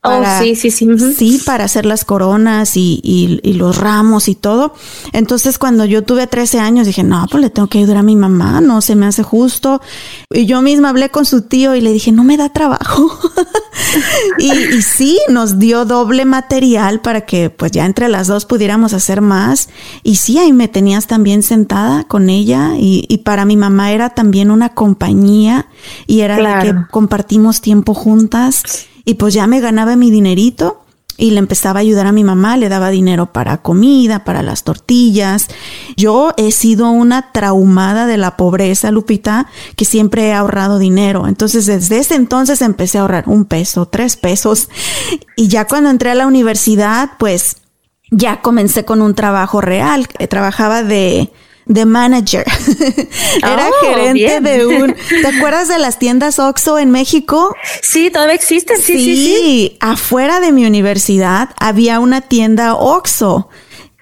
Oh, 0.05 0.24
sí, 0.39 0.55
sí, 0.55 0.71
sí. 0.71 0.88
Sí, 1.15 1.41
para 1.45 1.65
hacer 1.65 1.85
las 1.85 2.05
coronas 2.05 2.77
y, 2.77 3.00
y, 3.03 3.53
los 3.53 3.77
ramos 3.77 4.27
y 4.27 4.35
todo. 4.35 4.74
Entonces, 5.13 5.57
cuando 5.57 5.85
yo 5.85 6.03
tuve 6.03 6.27
13 6.27 6.59
años, 6.59 6.88
dije, 6.88 7.03
no, 7.03 7.25
pues 7.29 7.41
le 7.41 7.50
tengo 7.50 7.67
que 7.67 7.79
ayudar 7.79 7.97
a 7.97 8.03
mi 8.03 8.15
mamá, 8.15 8.62
no 8.62 8.81
se 8.81 8.95
me 8.95 9.05
hace 9.05 9.24
justo. 9.24 9.81
Y 10.29 10.45
yo 10.45 10.62
misma 10.62 10.89
hablé 10.89 11.09
con 11.09 11.25
su 11.25 11.43
tío 11.43 11.75
y 11.75 11.81
le 11.81 11.91
dije, 11.91 12.12
no 12.12 12.24
me 12.24 12.38
da 12.38 12.50
trabajo. 12.50 13.09
y, 14.38 14.51
y, 14.51 14.81
sí, 14.81 15.19
nos 15.29 15.59
dio 15.59 15.85
doble 15.85 16.25
material 16.25 17.01
para 17.01 17.21
que 17.21 17.50
pues 17.50 17.71
ya 17.71 17.85
entre 17.85 18.09
las 18.09 18.27
dos 18.27 18.45
pudiéramos 18.45 18.93
hacer 18.93 19.21
más. 19.21 19.69
Y 20.03 20.15
sí, 20.17 20.38
ahí 20.38 20.53
me 20.53 20.67
tenías 20.67 21.07
también 21.07 21.43
sentada 21.43 22.03
con 22.03 22.29
ella 22.29 22.74
y, 22.77 23.05
y 23.07 23.19
para 23.19 23.45
mi 23.45 23.57
mamá 23.57 23.91
era 23.91 24.09
también 24.09 24.51
una 24.51 24.69
compañía 24.69 25.67
y 26.07 26.21
era 26.21 26.39
la 26.39 26.62
que 26.62 26.75
compartimos 26.91 27.62
tiempo 27.62 27.93
juntas. 27.93 28.88
Y 29.05 29.15
pues 29.15 29.33
ya 29.33 29.47
me 29.47 29.62
ganaba 29.62 29.95
mi 29.95 30.12
dinerito 30.12 30.85
y 31.17 31.31
le 31.31 31.39
empezaba 31.39 31.79
a 31.79 31.81
ayudar 31.81 32.07
a 32.07 32.12
mi 32.12 32.24
mamá, 32.24 32.57
le 32.57 32.67
daba 32.67 32.89
dinero 32.89 33.31
para 33.31 33.57
comida, 33.62 34.24
para 34.25 34.43
las 34.43 34.63
tortillas. 34.63 35.47
Yo 35.95 36.33
he 36.38 36.51
sido 36.51 36.89
una 36.89 37.31
traumada 37.31 38.05
de 38.05 38.17
la 38.17 38.35
pobreza, 38.35 38.91
Lupita, 38.91 39.47
que 39.77 39.85
siempre 39.85 40.27
he 40.27 40.33
ahorrado 40.33 40.77
dinero. 40.77 41.27
Entonces, 41.27 41.65
desde 41.65 42.00
ese 42.00 42.15
entonces 42.15 42.62
empecé 42.62 42.97
a 42.97 43.01
ahorrar 43.01 43.25
un 43.27 43.45
peso, 43.45 43.85
tres 43.85 44.17
pesos. 44.17 44.69
Y 45.38 45.47
ya 45.47 45.65
cuando 45.67 45.89
entré 45.89 46.12
a 46.12 46.15
la 46.15 46.27
universidad, 46.27 47.12
pues 47.17 47.57
ya 48.12 48.41
comencé 48.41 48.83
con 48.83 49.01
un 49.01 49.15
trabajo 49.15 49.62
real. 49.62 50.07
Trabajaba 50.29 50.83
de 50.83 51.31
de 51.65 51.86
manager. 51.86 52.45
Era 53.38 53.69
oh, 53.69 53.86
gerente 53.86 54.39
de 54.41 54.65
un. 54.65 54.95
¿Te 55.10 55.27
acuerdas 55.27 55.67
de 55.67 55.79
las 55.79 56.00
tiendas 56.00 56.39
Oxxo 56.39 56.77
en 56.79 56.91
México? 56.91 57.55
Sí, 57.81 58.10
todavía 58.12 58.36
existen. 58.36 58.77
Sí, 58.77 58.98
sí, 58.98 59.15
sí, 59.15 59.77
Afuera 59.79 60.39
de 60.39 60.51
mi 60.51 60.65
universidad 60.65 61.50
había 61.60 62.00
una 62.00 62.22
tienda 62.22 62.75
Oxxo. 62.75 63.50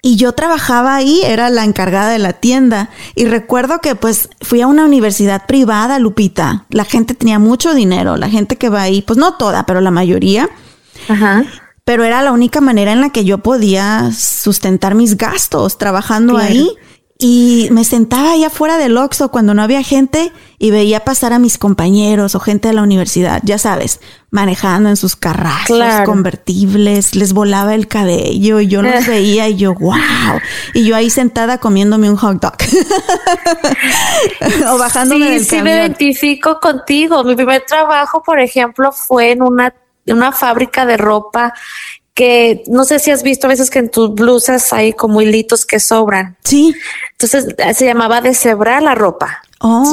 Y 0.05 0.17
yo 0.17 0.33
trabajaba 0.33 0.95
ahí, 0.95 1.21
era 1.23 1.49
la 1.49 1.63
encargada 1.63 2.09
de 2.09 2.19
la 2.19 2.33
tienda. 2.33 2.89
Y 3.15 3.23
recuerdo 3.23 3.79
que 3.79 3.95
pues 3.95 4.29
fui 4.41 4.59
a 4.59 4.67
una 4.67 4.83
universidad 4.83 5.45
privada, 5.45 5.97
Lupita. 5.97 6.65
La 6.69 6.83
gente 6.83 7.13
tenía 7.13 7.39
mucho 7.39 7.73
dinero, 7.73 8.17
la 8.17 8.29
gente 8.29 8.57
que 8.57 8.67
va 8.67 8.81
ahí, 8.81 9.01
pues 9.01 9.17
no 9.17 9.35
toda, 9.35 9.65
pero 9.65 9.79
la 9.79 9.91
mayoría. 9.91 10.49
Ajá. 11.07 11.45
Pero 11.85 12.03
era 12.03 12.21
la 12.21 12.33
única 12.33 12.59
manera 12.59 12.91
en 12.91 12.99
la 12.99 13.11
que 13.11 13.23
yo 13.23 13.37
podía 13.37 14.11
sustentar 14.11 14.93
mis 14.93 15.15
gastos 15.15 15.77
trabajando 15.77 16.37
ahí. 16.37 16.69
Y 17.25 17.69
me 17.71 17.85
sentaba 17.85 18.33
allá 18.33 18.47
afuera 18.47 18.77
del 18.77 18.97
Oxxo 18.97 19.31
cuando 19.31 19.53
no 19.53 19.61
había 19.61 19.81
gente 19.81 20.33
y 20.59 20.71
veía 20.71 21.05
pasar 21.05 21.31
a 21.31 21.39
mis 21.39 21.57
compañeros 21.57 22.35
o 22.35 22.41
gente 22.41 22.67
de 22.67 22.73
la 22.73 22.83
universidad, 22.83 23.39
ya 23.45 23.57
sabes, 23.57 24.01
manejando 24.29 24.89
en 24.89 24.97
sus 24.97 25.15
carrazos 25.15 25.81
convertibles, 26.03 27.15
les 27.15 27.31
volaba 27.31 27.75
el 27.75 27.87
cabello 27.87 28.59
y 28.59 28.67
yo 28.67 28.81
los 28.81 29.05
veía 29.07 29.47
y 29.47 29.55
yo, 29.55 29.73
wow. 29.73 29.95
Y 30.73 30.83
yo 30.83 30.97
ahí 30.97 31.09
sentada 31.09 31.59
comiéndome 31.59 32.09
un 32.09 32.17
hot 32.17 32.41
dog. 32.41 32.57
o 34.73 34.77
bajándome 34.77 35.27
sí, 35.27 35.31
del 35.31 35.45
sí 35.45 35.61
me 35.61 35.75
identifico 35.75 36.59
contigo. 36.59 37.23
Mi 37.23 37.37
primer 37.37 37.63
trabajo, 37.65 38.21
por 38.21 38.41
ejemplo, 38.41 38.91
fue 38.91 39.31
en 39.31 39.43
una, 39.43 39.73
en 40.05 40.17
una 40.17 40.33
fábrica 40.33 40.85
de 40.85 40.97
ropa 40.97 41.53
que 42.13 42.63
no 42.67 42.83
sé 42.85 42.99
si 42.99 43.11
has 43.11 43.23
visto 43.23 43.47
a 43.47 43.49
veces 43.49 43.69
que 43.69 43.79
en 43.79 43.89
tus 43.89 44.13
blusas 44.13 44.71
hay 44.71 44.93
como 44.93 45.21
hilitos 45.21 45.65
que 45.65 45.79
sobran. 45.79 46.37
Sí. 46.43 46.75
Entonces 47.13 47.55
eh, 47.57 47.73
se 47.73 47.85
llamaba 47.85 48.21
deshebrar 48.21 48.83
la 48.83 48.95
ropa. 48.95 49.41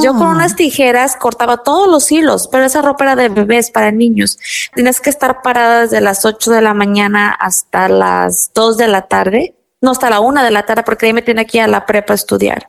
Yo 0.02 0.14
con 0.14 0.26
oh. 0.26 0.30
unas 0.30 0.56
tijeras 0.56 1.14
cortaba 1.14 1.58
todos 1.58 1.88
los 1.88 2.10
hilos, 2.10 2.48
pero 2.50 2.64
esa 2.64 2.82
ropa 2.82 3.04
era 3.04 3.14
de 3.14 3.28
bebés 3.28 3.70
para 3.70 3.92
niños. 3.92 4.36
Tienes 4.74 5.00
que 5.00 5.10
estar 5.10 5.42
parada 5.42 5.82
desde 5.82 6.00
las 6.00 6.24
8 6.24 6.50
de 6.50 6.60
la 6.60 6.74
mañana 6.74 7.30
hasta 7.30 7.88
las 7.88 8.50
2 8.52 8.76
de 8.76 8.88
la 8.88 9.02
tarde. 9.02 9.54
No, 9.80 9.92
hasta 9.92 10.10
la 10.10 10.18
una 10.18 10.42
de 10.42 10.50
la 10.50 10.66
tarde, 10.66 10.82
porque 10.82 11.06
ahí 11.06 11.12
me 11.12 11.22
tiene 11.22 11.42
aquí 11.42 11.60
a 11.60 11.68
la 11.68 11.86
prepa 11.86 12.14
a 12.14 12.16
estudiar. 12.16 12.66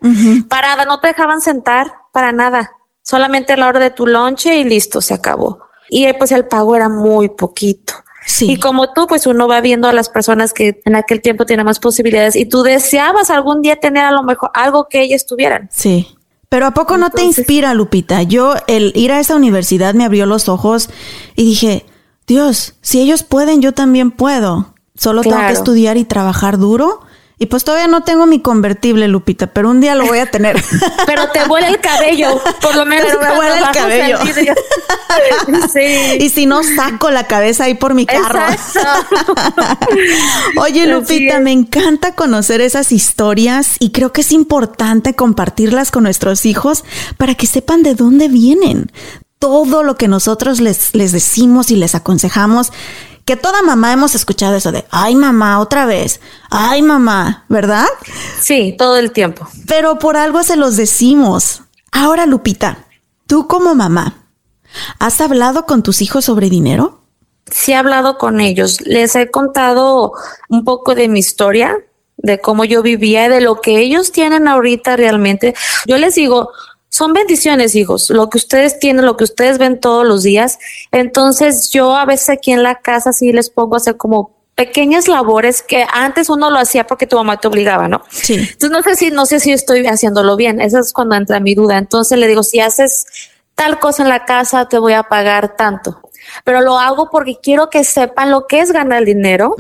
Parada, 0.47 0.85
no 0.85 0.99
te 0.99 1.07
dejaban 1.07 1.41
sentar 1.41 1.91
para 2.11 2.31
nada. 2.31 2.71
Solamente 3.01 3.53
a 3.53 3.57
la 3.57 3.67
hora 3.67 3.79
de 3.79 3.89
tu 3.89 4.05
lonche 4.05 4.55
y 4.57 4.63
listo, 4.63 5.01
se 5.01 5.15
acabó. 5.15 5.59
Y 5.89 6.13
pues 6.13 6.31
el 6.31 6.45
pago 6.45 6.75
era 6.75 6.87
muy 6.87 7.29
poquito. 7.29 7.95
Y 8.41 8.57
como 8.57 8.93
tú, 8.93 9.07
pues 9.07 9.25
uno 9.25 9.47
va 9.47 9.61
viendo 9.61 9.87
a 9.87 9.93
las 9.93 10.09
personas 10.09 10.53
que 10.53 10.81
en 10.85 10.95
aquel 10.95 11.21
tiempo 11.21 11.45
tienen 11.45 11.65
más 11.65 11.79
posibilidades 11.79 12.35
y 12.35 12.45
tú 12.45 12.63
deseabas 12.63 13.29
algún 13.29 13.61
día 13.61 13.77
tener 13.77 14.05
a 14.05 14.11
lo 14.11 14.23
mejor 14.23 14.51
algo 14.53 14.87
que 14.87 15.01
ellas 15.01 15.25
tuvieran. 15.25 15.69
Sí. 15.71 16.07
Pero 16.49 16.65
¿a 16.67 16.71
poco 16.71 16.97
no 16.97 17.09
te 17.09 17.23
inspira, 17.23 17.73
Lupita? 17.73 18.23
Yo, 18.23 18.55
el 18.67 18.91
ir 18.95 19.11
a 19.11 19.19
esa 19.19 19.35
universidad 19.35 19.93
me 19.93 20.03
abrió 20.03 20.25
los 20.25 20.49
ojos 20.49 20.89
y 21.35 21.45
dije, 21.45 21.85
Dios, 22.27 22.75
si 22.81 23.01
ellos 23.01 23.23
pueden, 23.23 23.61
yo 23.61 23.71
también 23.71 24.11
puedo. 24.11 24.73
Solo 24.95 25.21
tengo 25.21 25.39
que 25.39 25.53
estudiar 25.53 25.97
y 25.97 26.03
trabajar 26.03 26.57
duro 26.57 27.01
y 27.41 27.47
pues 27.47 27.63
todavía 27.63 27.87
no 27.87 28.03
tengo 28.03 28.27
mi 28.27 28.39
convertible, 28.39 29.07
Lupita, 29.07 29.47
pero 29.47 29.71
un 29.71 29.81
día 29.81 29.95
lo 29.95 30.05
voy 30.05 30.19
a 30.19 30.29
tener. 30.29 30.63
pero 31.07 31.31
te 31.31 31.43
vuela 31.45 31.69
el 31.69 31.79
cabello, 31.79 32.39
por 32.61 32.75
lo 32.75 32.85
menos. 32.85 33.07
me 33.19 33.35
vuela 33.35 33.57
el 33.57 33.75
cabello. 33.75 34.19
sí. 35.73 36.17
Y 36.19 36.29
si 36.29 36.45
no, 36.45 36.61
saco 36.61 37.09
la 37.09 37.25
cabeza 37.25 37.63
ahí 37.63 37.73
por 37.73 37.95
mi 37.95 38.05
carro. 38.05 38.41
Oye, 40.57 40.85
Lupita, 40.85 41.39
me 41.39 41.51
encanta 41.51 42.13
conocer 42.13 42.61
esas 42.61 42.91
historias 42.91 43.75
y 43.79 43.89
creo 43.89 44.13
que 44.13 44.21
es 44.21 44.31
importante 44.31 45.15
compartirlas 45.15 45.89
con 45.89 46.03
nuestros 46.03 46.45
hijos 46.45 46.83
para 47.17 47.33
que 47.33 47.47
sepan 47.47 47.81
de 47.81 47.95
dónde 47.95 48.27
vienen. 48.27 48.91
Todo 49.39 49.81
lo 49.81 49.95
que 49.95 50.07
nosotros 50.07 50.61
les, 50.61 50.93
les 50.93 51.11
decimos 51.11 51.71
y 51.71 51.75
les 51.75 51.95
aconsejamos 51.95 52.71
que 53.31 53.37
toda 53.37 53.61
mamá 53.61 53.93
hemos 53.93 54.13
escuchado 54.13 54.57
eso 54.57 54.73
de, 54.73 54.83
ay 54.91 55.15
mamá, 55.15 55.61
otra 55.61 55.85
vez, 55.85 56.19
ay 56.49 56.81
mamá, 56.81 57.45
¿verdad? 57.47 57.87
Sí, 58.41 58.75
todo 58.77 58.97
el 58.97 59.13
tiempo. 59.13 59.47
Pero 59.67 59.99
por 59.99 60.17
algo 60.17 60.43
se 60.43 60.57
los 60.57 60.75
decimos. 60.75 61.61
Ahora, 61.93 62.25
Lupita, 62.25 62.87
tú 63.27 63.47
como 63.47 63.73
mamá, 63.73 64.25
¿has 64.99 65.21
hablado 65.21 65.65
con 65.65 65.81
tus 65.81 66.01
hijos 66.01 66.25
sobre 66.25 66.49
dinero? 66.49 67.05
Sí, 67.49 67.71
he 67.71 67.75
hablado 67.75 68.17
con 68.17 68.41
ellos. 68.41 68.81
Les 68.81 69.15
he 69.15 69.31
contado 69.31 70.11
un 70.49 70.65
poco 70.65 70.93
de 70.93 71.07
mi 71.07 71.19
historia, 71.19 71.77
de 72.17 72.41
cómo 72.41 72.65
yo 72.65 72.81
vivía, 72.81 73.29
de 73.29 73.39
lo 73.39 73.61
que 73.61 73.79
ellos 73.79 74.11
tienen 74.11 74.49
ahorita 74.49 74.97
realmente. 74.97 75.55
Yo 75.85 75.97
les 75.97 76.15
digo, 76.15 76.49
son 76.91 77.13
bendiciones, 77.13 77.73
hijos, 77.75 78.09
lo 78.09 78.29
que 78.29 78.37
ustedes 78.37 78.77
tienen, 78.77 79.05
lo 79.05 79.15
que 79.15 79.23
ustedes 79.23 79.57
ven 79.57 79.79
todos 79.79 80.05
los 80.05 80.23
días. 80.23 80.59
Entonces 80.91 81.71
yo 81.71 81.95
a 81.95 82.05
veces 82.05 82.29
aquí 82.29 82.51
en 82.51 82.63
la 82.63 82.75
casa 82.75 83.13
sí 83.13 83.31
les 83.31 83.49
pongo 83.49 83.75
a 83.75 83.77
hacer 83.77 83.95
como 83.95 84.35
pequeñas 84.55 85.07
labores 85.07 85.61
que 85.61 85.85
antes 85.93 86.29
uno 86.29 86.49
lo 86.49 86.59
hacía 86.59 86.85
porque 86.85 87.07
tu 87.07 87.15
mamá 87.15 87.39
te 87.39 87.47
obligaba, 87.47 87.87
¿no? 87.87 88.03
Sí. 88.09 88.33
Entonces 88.33 88.71
no 88.71 88.83
sé 88.83 88.95
si, 88.97 89.09
no 89.09 89.25
sé 89.25 89.39
si 89.39 89.53
estoy 89.53 89.87
haciéndolo 89.87 90.35
bien. 90.35 90.59
Esa 90.59 90.81
es 90.81 90.91
cuando 90.91 91.15
entra 91.15 91.39
mi 91.39 91.55
duda. 91.55 91.77
Entonces 91.77 92.19
le 92.19 92.27
digo, 92.27 92.43
si 92.43 92.59
haces 92.59 93.05
tal 93.55 93.79
cosa 93.79 94.03
en 94.03 94.09
la 94.09 94.25
casa, 94.25 94.67
te 94.67 94.77
voy 94.77 94.91
a 94.91 95.03
pagar 95.03 95.55
tanto. 95.55 96.01
Pero 96.43 96.59
lo 96.59 96.77
hago 96.77 97.09
porque 97.09 97.37
quiero 97.41 97.69
que 97.69 97.85
sepan 97.85 98.31
lo 98.31 98.47
que 98.47 98.59
es 98.59 98.73
ganar 98.73 99.05
dinero 99.05 99.55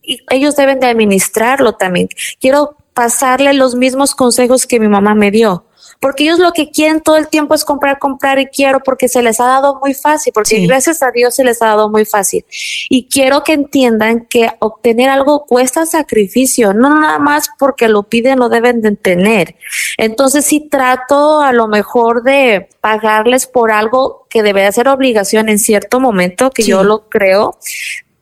y 0.00 0.20
ellos 0.30 0.54
deben 0.54 0.78
de 0.78 0.86
administrarlo 0.86 1.72
también. 1.72 2.08
Quiero 2.40 2.76
pasarle 2.94 3.52
los 3.52 3.74
mismos 3.74 4.14
consejos 4.14 4.68
que 4.68 4.78
mi 4.78 4.86
mamá 4.86 5.16
me 5.16 5.32
dio 5.32 5.66
porque 6.02 6.24
ellos 6.24 6.40
lo 6.40 6.50
que 6.50 6.72
quieren 6.72 7.00
todo 7.00 7.16
el 7.16 7.28
tiempo 7.28 7.54
es 7.54 7.64
comprar, 7.64 8.00
comprar 8.00 8.40
y 8.40 8.46
quiero 8.46 8.80
porque 8.80 9.06
se 9.06 9.22
les 9.22 9.38
ha 9.38 9.44
dado 9.44 9.78
muy 9.80 9.94
fácil, 9.94 10.32
porque 10.32 10.66
gracias 10.66 11.00
a 11.00 11.12
Dios 11.12 11.36
se 11.36 11.44
les 11.44 11.62
ha 11.62 11.66
dado 11.66 11.88
muy 11.88 12.04
fácil. 12.04 12.44
Y 12.90 13.06
quiero 13.06 13.44
que 13.44 13.52
entiendan 13.52 14.26
que 14.26 14.50
obtener 14.58 15.08
algo 15.10 15.46
cuesta 15.46 15.86
sacrificio, 15.86 16.74
no 16.74 16.98
nada 17.00 17.20
más 17.20 17.50
porque 17.56 17.86
lo 17.86 18.02
piden, 18.02 18.40
lo 18.40 18.48
deben 18.48 18.82
de 18.82 18.96
tener. 18.96 19.54
Entonces 19.96 20.44
si 20.44 20.68
trato 20.68 21.40
a 21.40 21.52
lo 21.52 21.68
mejor 21.68 22.24
de 22.24 22.68
pagarles 22.80 23.46
por 23.46 23.70
algo 23.70 24.26
que 24.28 24.42
debe 24.42 24.70
ser 24.72 24.88
obligación 24.88 25.48
en 25.48 25.60
cierto 25.60 26.00
momento, 26.00 26.50
que 26.50 26.64
yo 26.64 26.82
lo 26.82 27.08
creo, 27.08 27.56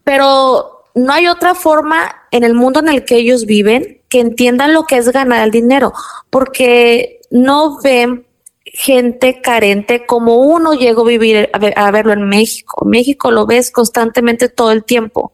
pero 0.05 0.85
no 0.95 1.15
hay 1.15 1.29
otra 1.29 1.55
forma 1.55 2.27
en 2.31 2.45
el 2.45 2.53
mundo 2.53 2.81
en 2.81 2.89
el 2.89 3.07
que 3.07 3.17
ellos 3.17 3.47
viven 3.47 4.03
que 4.11 4.21
entiendan 4.21 4.75
lo 4.75 4.85
que 4.85 4.99
es 4.99 5.09
ganar 5.09 5.45
el 5.45 5.51
dinero, 5.51 5.95
porque 6.29 7.20
no 7.31 7.81
ven 7.81 8.27
gente 8.73 9.41
carente 9.41 10.07
como 10.07 10.37
uno 10.37 10.75
llegó 10.75 11.03
a 11.03 11.09
vivir, 11.09 11.51
a, 11.53 11.91
verlo 11.91 12.13
en 12.13 12.29
México. 12.29 12.85
México 12.85 13.31
lo 13.31 13.47
ves 13.47 13.71
constantemente 13.71 14.49
todo 14.49 14.71
el 14.71 14.85
tiempo. 14.85 15.33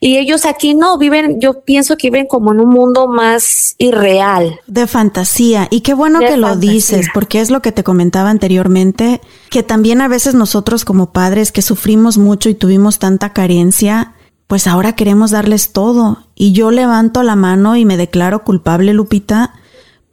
Y 0.00 0.18
ellos 0.18 0.44
aquí 0.44 0.74
no 0.74 0.98
viven, 0.98 1.40
yo 1.40 1.62
pienso 1.62 1.96
que 1.96 2.08
viven 2.10 2.26
como 2.26 2.52
en 2.52 2.60
un 2.60 2.68
mundo 2.68 3.08
más 3.08 3.74
irreal. 3.78 4.60
De 4.66 4.86
fantasía. 4.86 5.68
Y 5.70 5.80
qué 5.80 5.94
bueno 5.94 6.20
que 6.20 6.36
lo 6.36 6.56
dices, 6.56 7.08
porque 7.14 7.40
es 7.40 7.50
lo 7.50 7.62
que 7.62 7.72
te 7.72 7.82
comentaba 7.82 8.28
anteriormente, 8.28 9.22
que 9.50 9.62
también 9.62 10.02
a 10.02 10.08
veces 10.08 10.34
nosotros 10.34 10.84
como 10.84 11.12
padres 11.12 11.52
que 11.52 11.62
sufrimos 11.62 12.18
mucho 12.18 12.50
y 12.50 12.54
tuvimos 12.54 12.98
tanta 12.98 13.32
carencia, 13.32 14.12
pues 14.46 14.66
ahora 14.66 14.94
queremos 14.94 15.30
darles 15.30 15.72
todo. 15.72 16.26
Y 16.34 16.52
yo 16.52 16.70
levanto 16.70 17.22
la 17.22 17.36
mano 17.36 17.76
y 17.76 17.86
me 17.86 17.96
declaro 17.96 18.44
culpable, 18.44 18.92
Lupita, 18.92 19.54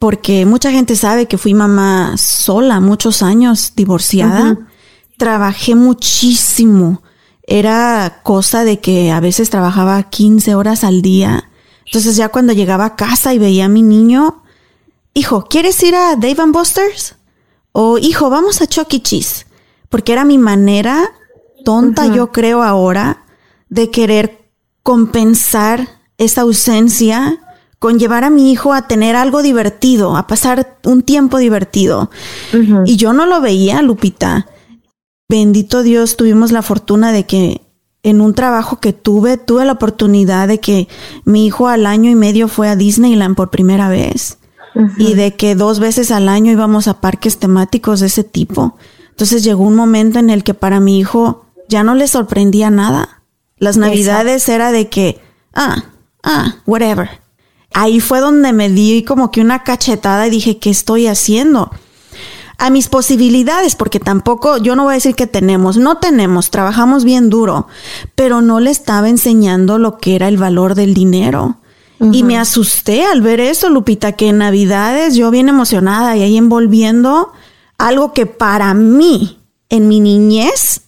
porque 0.04 0.44
mucha 0.44 0.70
gente 0.70 0.96
sabe 0.96 1.24
que 1.24 1.38
fui 1.38 1.54
mamá 1.54 2.18
sola 2.18 2.78
muchos 2.78 3.22
años, 3.22 3.72
divorciada. 3.74 4.58
Trabajé 5.16 5.74
muchísimo. 5.74 7.02
Era 7.46 8.20
cosa 8.22 8.64
de 8.64 8.80
que 8.80 9.10
a 9.10 9.20
veces 9.20 9.48
trabajaba 9.48 10.02
15 10.02 10.56
horas 10.56 10.84
al 10.84 11.00
día. 11.00 11.50
Entonces 11.86 12.16
ya 12.16 12.28
cuando 12.28 12.52
llegaba 12.52 12.84
a 12.84 12.96
casa 12.96 13.32
y 13.32 13.38
veía 13.38 13.64
a 13.64 13.70
mi 13.70 13.80
niño, 13.80 14.42
hijo, 15.14 15.46
¿quieres 15.48 15.82
ir 15.82 15.94
a 15.94 16.16
Dave 16.16 16.36
and 16.42 16.52
Buster's? 16.52 17.14
O 17.72 17.96
hijo, 17.96 18.28
vamos 18.28 18.60
a 18.60 18.66
Chuck 18.66 18.92
E. 18.92 19.00
Cheese. 19.00 19.46
Porque 19.88 20.12
era 20.12 20.26
mi 20.26 20.36
manera, 20.36 21.12
tonta 21.64 22.08
yo 22.08 22.30
creo 22.30 22.62
ahora, 22.62 23.24
de 23.70 23.90
querer 23.90 24.50
compensar 24.82 25.88
esa 26.18 26.42
ausencia 26.42 27.40
con 27.84 27.98
llevar 27.98 28.24
a 28.24 28.30
mi 28.30 28.50
hijo 28.50 28.72
a 28.72 28.88
tener 28.88 29.14
algo 29.14 29.42
divertido, 29.42 30.16
a 30.16 30.26
pasar 30.26 30.78
un 30.84 31.02
tiempo 31.02 31.36
divertido. 31.36 32.10
Y 32.86 32.96
yo 32.96 33.12
no 33.12 33.26
lo 33.26 33.42
veía, 33.42 33.82
Lupita. 33.82 34.46
Bendito 35.28 35.82
Dios, 35.82 36.16
tuvimos 36.16 36.50
la 36.50 36.62
fortuna 36.62 37.12
de 37.12 37.26
que 37.26 37.60
en 38.02 38.22
un 38.22 38.32
trabajo 38.32 38.80
que 38.80 38.94
tuve, 38.94 39.36
tuve 39.36 39.66
la 39.66 39.72
oportunidad 39.72 40.48
de 40.48 40.60
que 40.60 40.88
mi 41.26 41.44
hijo 41.44 41.68
al 41.68 41.84
año 41.84 42.10
y 42.10 42.14
medio 42.14 42.48
fue 42.48 42.70
a 42.70 42.76
Disneyland 42.76 43.36
por 43.36 43.50
primera 43.50 43.90
vez. 43.90 44.38
Y 44.96 45.12
de 45.12 45.34
que 45.34 45.54
dos 45.54 45.78
veces 45.78 46.10
al 46.10 46.30
año 46.30 46.52
íbamos 46.52 46.88
a 46.88 47.02
parques 47.02 47.36
temáticos 47.36 48.00
de 48.00 48.06
ese 48.06 48.24
tipo. 48.24 48.78
Entonces 49.10 49.44
llegó 49.44 49.62
un 49.62 49.76
momento 49.76 50.18
en 50.18 50.30
el 50.30 50.42
que 50.42 50.54
para 50.54 50.80
mi 50.80 50.98
hijo 50.98 51.44
ya 51.68 51.84
no 51.84 51.94
le 51.94 52.08
sorprendía 52.08 52.70
nada. 52.70 53.20
Las 53.58 53.76
navidades 53.76 54.48
era 54.48 54.72
de 54.72 54.88
que, 54.88 55.20
ah, 55.52 55.84
ah, 56.22 56.54
whatever 56.64 57.22
ahí 57.74 58.00
fue 58.00 58.20
donde 58.20 58.52
me 58.54 58.70
di 58.70 59.02
como 59.02 59.30
que 59.30 59.42
una 59.42 59.62
cachetada 59.62 60.26
y 60.26 60.30
dije, 60.30 60.58
¿qué 60.58 60.70
estoy 60.70 61.06
haciendo? 61.08 61.70
A 62.56 62.70
mis 62.70 62.88
posibilidades, 62.88 63.74
porque 63.74 64.00
tampoco, 64.00 64.56
yo 64.58 64.76
no 64.76 64.84
voy 64.84 64.92
a 64.92 64.94
decir 64.94 65.16
que 65.16 65.26
tenemos, 65.26 65.76
no 65.76 65.98
tenemos, 65.98 66.50
trabajamos 66.50 67.04
bien 67.04 67.28
duro, 67.28 67.66
pero 68.14 68.40
no 68.40 68.60
le 68.60 68.70
estaba 68.70 69.08
enseñando 69.08 69.78
lo 69.78 69.98
que 69.98 70.14
era 70.14 70.28
el 70.28 70.38
valor 70.38 70.74
del 70.74 70.94
dinero. 70.94 71.58
Y 72.12 72.22
me 72.22 72.36
asusté 72.36 73.04
al 73.04 73.22
ver 73.22 73.40
eso, 73.40 73.70
Lupita, 73.70 74.12
que 74.12 74.28
en 74.28 74.38
Navidades 74.38 75.14
yo 75.14 75.30
bien 75.30 75.48
emocionada 75.48 76.16
y 76.16 76.22
ahí 76.22 76.36
envolviendo 76.36 77.32
algo 77.78 78.12
que 78.12 78.26
para 78.26 78.74
mí, 78.74 79.38
en 79.70 79.88
mi 79.88 80.00
niñez, 80.00 80.82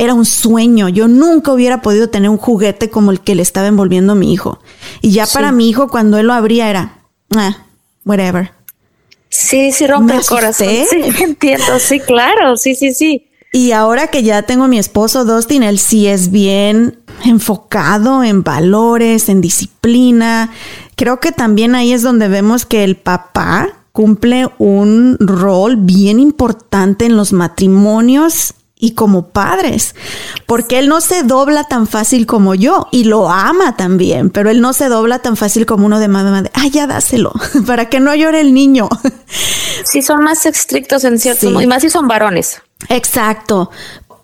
era 0.00 0.14
un 0.14 0.24
sueño. 0.24 0.88
Yo 0.88 1.08
nunca 1.08 1.52
hubiera 1.52 1.82
podido 1.82 2.08
tener 2.08 2.30
un 2.30 2.38
juguete 2.38 2.88
como 2.88 3.10
el 3.10 3.20
que 3.20 3.34
le 3.34 3.42
estaba 3.42 3.66
envolviendo 3.66 4.12
a 4.14 4.16
mi 4.16 4.32
hijo. 4.32 4.58
Y 5.02 5.10
ya 5.10 5.26
para 5.26 5.52
mi 5.52 5.68
hijo, 5.68 5.88
cuando 5.88 6.16
él 6.16 6.26
lo 6.26 6.32
abría, 6.32 6.70
era, 6.70 7.00
ah, 7.36 7.66
whatever. 8.06 8.50
Sí, 9.28 9.72
sí, 9.72 9.86
rompe 9.86 10.16
el 10.16 10.24
corazón. 10.24 10.68
Sí, 10.68 10.96
entiendo, 11.22 11.78
sí, 11.78 12.00
claro, 12.00 12.56
sí, 12.56 12.74
sí, 12.74 12.94
sí. 12.94 13.26
Y 13.52 13.72
ahora 13.72 14.06
que 14.06 14.22
ya 14.22 14.40
tengo 14.42 14.68
mi 14.68 14.78
esposo 14.78 15.26
Dustin, 15.26 15.62
él 15.64 15.78
sí 15.78 16.06
es 16.06 16.30
bien 16.30 16.98
enfocado 17.26 18.24
en 18.24 18.42
valores, 18.42 19.28
en 19.28 19.42
disciplina. 19.42 20.50
Creo 20.96 21.20
que 21.20 21.30
también 21.30 21.74
ahí 21.74 21.92
es 21.92 22.00
donde 22.00 22.28
vemos 22.28 22.64
que 22.64 22.84
el 22.84 22.96
papá 22.96 23.68
cumple 23.92 24.48
un 24.56 25.18
rol 25.20 25.76
bien 25.76 26.20
importante 26.20 27.04
en 27.04 27.18
los 27.18 27.34
matrimonios 27.34 28.54
y 28.80 28.92
como 28.92 29.28
padres, 29.28 29.94
porque 30.46 30.78
él 30.78 30.88
no 30.88 31.00
se 31.00 31.22
dobla 31.22 31.64
tan 31.64 31.86
fácil 31.86 32.26
como 32.26 32.54
yo 32.54 32.88
y 32.90 33.04
lo 33.04 33.28
ama 33.28 33.76
también, 33.76 34.30
pero 34.30 34.50
él 34.50 34.60
no 34.60 34.72
se 34.72 34.88
dobla 34.88 35.20
tan 35.20 35.36
fácil 35.36 35.66
como 35.66 35.86
uno 35.86 36.00
de 36.00 36.08
mamá 36.08 36.42
de, 36.42 36.50
ay, 36.54 36.70
ya 36.70 36.86
dáselo, 36.86 37.32
para 37.66 37.88
que 37.88 38.00
no 38.00 38.14
llore 38.14 38.40
el 38.40 38.54
niño. 38.54 38.88
Sí, 39.82 40.02
son 40.02 40.22
más 40.22 40.44
estrictos 40.44 41.04
en 41.04 41.18
cierto 41.18 41.58
y 41.60 41.66
más 41.66 41.80
si 41.80 41.88
son 41.88 42.06
varones. 42.06 42.60
Exacto, 42.90 43.70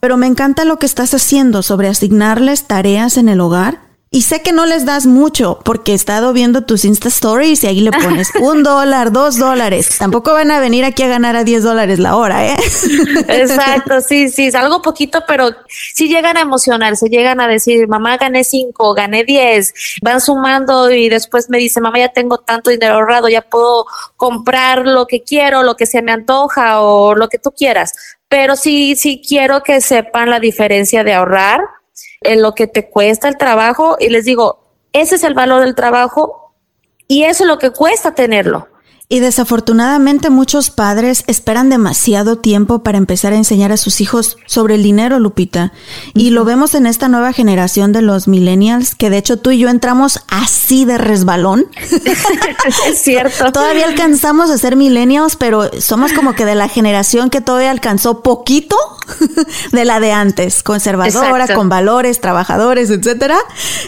pero 0.00 0.18
me 0.18 0.26
encanta 0.26 0.64
lo 0.64 0.78
que 0.78 0.84
estás 0.84 1.14
haciendo 1.14 1.62
sobre 1.62 1.88
asignarles 1.88 2.64
tareas 2.64 3.16
en 3.16 3.30
el 3.30 3.40
hogar 3.40 3.85
y 4.08 4.22
sé 4.22 4.40
que 4.40 4.52
no 4.52 4.66
les 4.66 4.86
das 4.86 5.04
mucho 5.04 5.58
porque 5.64 5.92
he 5.92 5.94
estado 5.94 6.32
viendo 6.32 6.62
tus 6.64 6.84
Insta 6.84 7.08
Stories 7.08 7.64
y 7.64 7.66
ahí 7.66 7.80
le 7.80 7.90
pones 7.90 8.30
un 8.40 8.62
dólar, 8.62 9.12
dos 9.12 9.36
dólares. 9.36 9.98
Tampoco 9.98 10.32
van 10.32 10.50
a 10.52 10.60
venir 10.60 10.84
aquí 10.84 11.02
a 11.02 11.08
ganar 11.08 11.34
a 11.34 11.44
10 11.44 11.62
dólares 11.64 11.98
la 11.98 12.16
hora, 12.16 12.46
¿eh? 12.46 12.56
Exacto, 13.28 14.00
sí, 14.00 14.28
sí, 14.28 14.46
es 14.46 14.54
algo 14.54 14.80
poquito, 14.80 15.24
pero 15.26 15.50
sí 15.68 16.08
llegan 16.08 16.36
a 16.36 16.40
emocionarse, 16.40 17.08
llegan 17.08 17.40
a 17.40 17.48
decir, 17.48 17.88
mamá, 17.88 18.16
gané 18.16 18.44
cinco, 18.44 18.94
gané 18.94 19.24
10, 19.24 19.74
van 20.02 20.20
sumando 20.20 20.90
y 20.90 21.08
después 21.08 21.50
me 21.50 21.58
dice, 21.58 21.80
mamá, 21.80 21.98
ya 21.98 22.08
tengo 22.08 22.38
tanto 22.38 22.70
dinero 22.70 22.94
ahorrado, 22.94 23.28
ya 23.28 23.42
puedo 23.42 23.86
comprar 24.16 24.86
lo 24.86 25.06
que 25.06 25.24
quiero, 25.24 25.64
lo 25.64 25.76
que 25.76 25.86
se 25.86 26.00
me 26.00 26.12
antoja 26.12 26.80
o 26.80 27.14
lo 27.14 27.28
que 27.28 27.38
tú 27.38 27.50
quieras. 27.50 27.92
Pero 28.28 28.56
sí, 28.56 28.96
sí 28.96 29.20
quiero 29.26 29.62
que 29.62 29.80
sepan 29.80 30.30
la 30.30 30.40
diferencia 30.40 31.04
de 31.04 31.12
ahorrar 31.12 31.60
en 32.20 32.42
lo 32.42 32.54
que 32.54 32.66
te 32.66 32.88
cuesta 32.88 33.28
el 33.28 33.36
trabajo 33.36 33.96
y 33.98 34.08
les 34.08 34.24
digo, 34.24 34.60
ese 34.92 35.16
es 35.16 35.24
el 35.24 35.34
valor 35.34 35.62
del 35.62 35.74
trabajo 35.74 36.54
y 37.08 37.24
eso 37.24 37.44
es 37.44 37.48
lo 37.48 37.58
que 37.58 37.70
cuesta 37.70 38.14
tenerlo. 38.14 38.68
Y 39.08 39.20
desafortunadamente 39.20 40.30
muchos 40.30 40.70
padres 40.70 41.22
esperan 41.28 41.68
demasiado 41.68 42.38
tiempo 42.38 42.82
para 42.82 42.98
empezar 42.98 43.32
a 43.32 43.36
enseñar 43.36 43.70
a 43.70 43.76
sus 43.76 44.00
hijos 44.00 44.36
sobre 44.46 44.74
el 44.74 44.82
dinero, 44.82 45.20
Lupita. 45.20 45.72
Y 46.12 46.30
lo 46.30 46.44
vemos 46.44 46.74
en 46.74 46.86
esta 46.86 47.06
nueva 47.06 47.32
generación 47.32 47.92
de 47.92 48.02
los 48.02 48.26
millennials, 48.26 48.96
que 48.96 49.08
de 49.08 49.18
hecho 49.18 49.36
tú 49.36 49.52
y 49.52 49.58
yo 49.58 49.68
entramos 49.68 50.18
así 50.26 50.84
de 50.84 50.98
resbalón. 50.98 51.66
es 52.88 52.98
cierto. 53.00 53.52
todavía 53.52 53.86
alcanzamos 53.86 54.50
a 54.50 54.58
ser 54.58 54.74
millennials, 54.74 55.36
pero 55.36 55.70
somos 55.80 56.12
como 56.12 56.34
que 56.34 56.44
de 56.44 56.56
la 56.56 56.68
generación 56.68 57.30
que 57.30 57.40
todavía 57.40 57.70
alcanzó 57.70 58.24
poquito 58.24 58.76
de 59.70 59.84
la 59.84 60.00
de 60.00 60.10
antes, 60.10 60.64
conservadora, 60.64 61.54
con 61.54 61.68
valores, 61.68 62.20
trabajadores, 62.20 62.90
etcétera. 62.90 63.38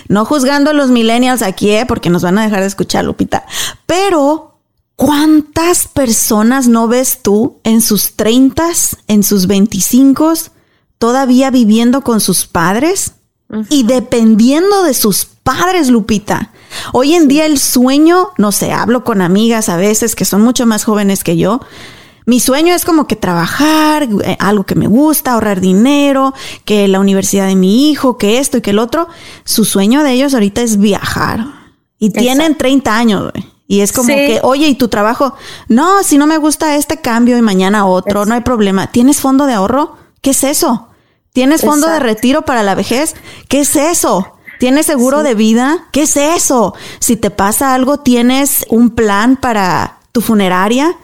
No 0.06 0.24
juzgando 0.24 0.70
a 0.70 0.74
los 0.74 0.90
millennials 0.90 1.42
aquí, 1.42 1.72
¿eh? 1.72 1.86
porque 1.86 2.08
nos 2.08 2.22
van 2.22 2.38
a 2.38 2.44
dejar 2.44 2.60
de 2.60 2.66
escuchar, 2.66 3.04
Lupita. 3.04 3.44
Pero 3.84 4.57
¿Cuántas 4.98 5.86
personas 5.86 6.66
no 6.66 6.88
ves 6.88 7.20
tú 7.22 7.60
en 7.62 7.82
sus 7.82 8.14
treintas, 8.14 8.96
en 9.06 9.22
sus 9.22 9.46
veinticinco, 9.46 10.32
todavía 10.98 11.52
viviendo 11.52 12.00
con 12.00 12.20
sus 12.20 12.46
padres 12.46 13.12
y 13.70 13.84
dependiendo 13.84 14.82
de 14.82 14.94
sus 14.94 15.24
padres, 15.24 15.88
Lupita? 15.88 16.50
Hoy 16.92 17.14
en 17.14 17.28
día 17.28 17.46
el 17.46 17.60
sueño, 17.60 18.30
no 18.38 18.50
sé, 18.50 18.72
hablo 18.72 19.04
con 19.04 19.22
amigas 19.22 19.68
a 19.68 19.76
veces 19.76 20.16
que 20.16 20.24
son 20.24 20.42
mucho 20.42 20.66
más 20.66 20.82
jóvenes 20.82 21.22
que 21.22 21.36
yo. 21.36 21.60
Mi 22.26 22.40
sueño 22.40 22.74
es 22.74 22.84
como 22.84 23.06
que 23.06 23.14
trabajar, 23.14 24.08
eh, 24.24 24.36
algo 24.40 24.66
que 24.66 24.74
me 24.74 24.88
gusta, 24.88 25.34
ahorrar 25.34 25.60
dinero, 25.60 26.34
que 26.64 26.88
la 26.88 26.98
universidad 26.98 27.46
de 27.46 27.54
mi 27.54 27.88
hijo, 27.88 28.18
que 28.18 28.40
esto 28.40 28.58
y 28.58 28.62
que 28.62 28.70
el 28.70 28.80
otro. 28.80 29.06
Su 29.44 29.64
sueño 29.64 30.02
de 30.02 30.14
ellos 30.14 30.34
ahorita 30.34 30.60
es 30.60 30.76
viajar. 30.76 31.46
Y 32.00 32.10
tienen 32.10 32.58
30 32.58 32.96
años, 32.98 33.30
güey. 33.30 33.57
Y 33.70 33.82
es 33.82 33.92
como 33.92 34.08
que, 34.08 34.40
oye, 34.42 34.66
¿y 34.66 34.74
tu 34.74 34.88
trabajo? 34.88 35.34
No, 35.68 36.02
si 36.02 36.16
no 36.16 36.26
me 36.26 36.38
gusta 36.38 36.76
este 36.76 37.02
cambio 37.02 37.36
y 37.36 37.42
mañana 37.42 37.84
otro, 37.84 38.24
no 38.24 38.34
hay 38.34 38.40
problema. 38.40 38.90
¿Tienes 38.90 39.20
fondo 39.20 39.44
de 39.44 39.52
ahorro? 39.52 39.94
¿Qué 40.22 40.30
es 40.30 40.42
eso? 40.42 40.88
¿Tienes 41.34 41.60
fondo 41.60 41.86
de 41.86 42.00
retiro 42.00 42.42
para 42.42 42.62
la 42.62 42.74
vejez? 42.74 43.14
¿Qué 43.46 43.60
es 43.60 43.76
eso? 43.76 44.32
¿Tienes 44.58 44.86
seguro 44.86 45.22
de 45.22 45.34
vida? 45.34 45.86
¿Qué 45.92 46.02
es 46.02 46.16
eso? 46.16 46.74
Si 46.98 47.16
te 47.16 47.30
pasa 47.30 47.74
algo, 47.74 47.98
¿tienes 47.98 48.64
un 48.70 48.90
plan 48.90 49.36
para 49.36 49.98
tu 50.12 50.22
funeraria? 50.22 50.96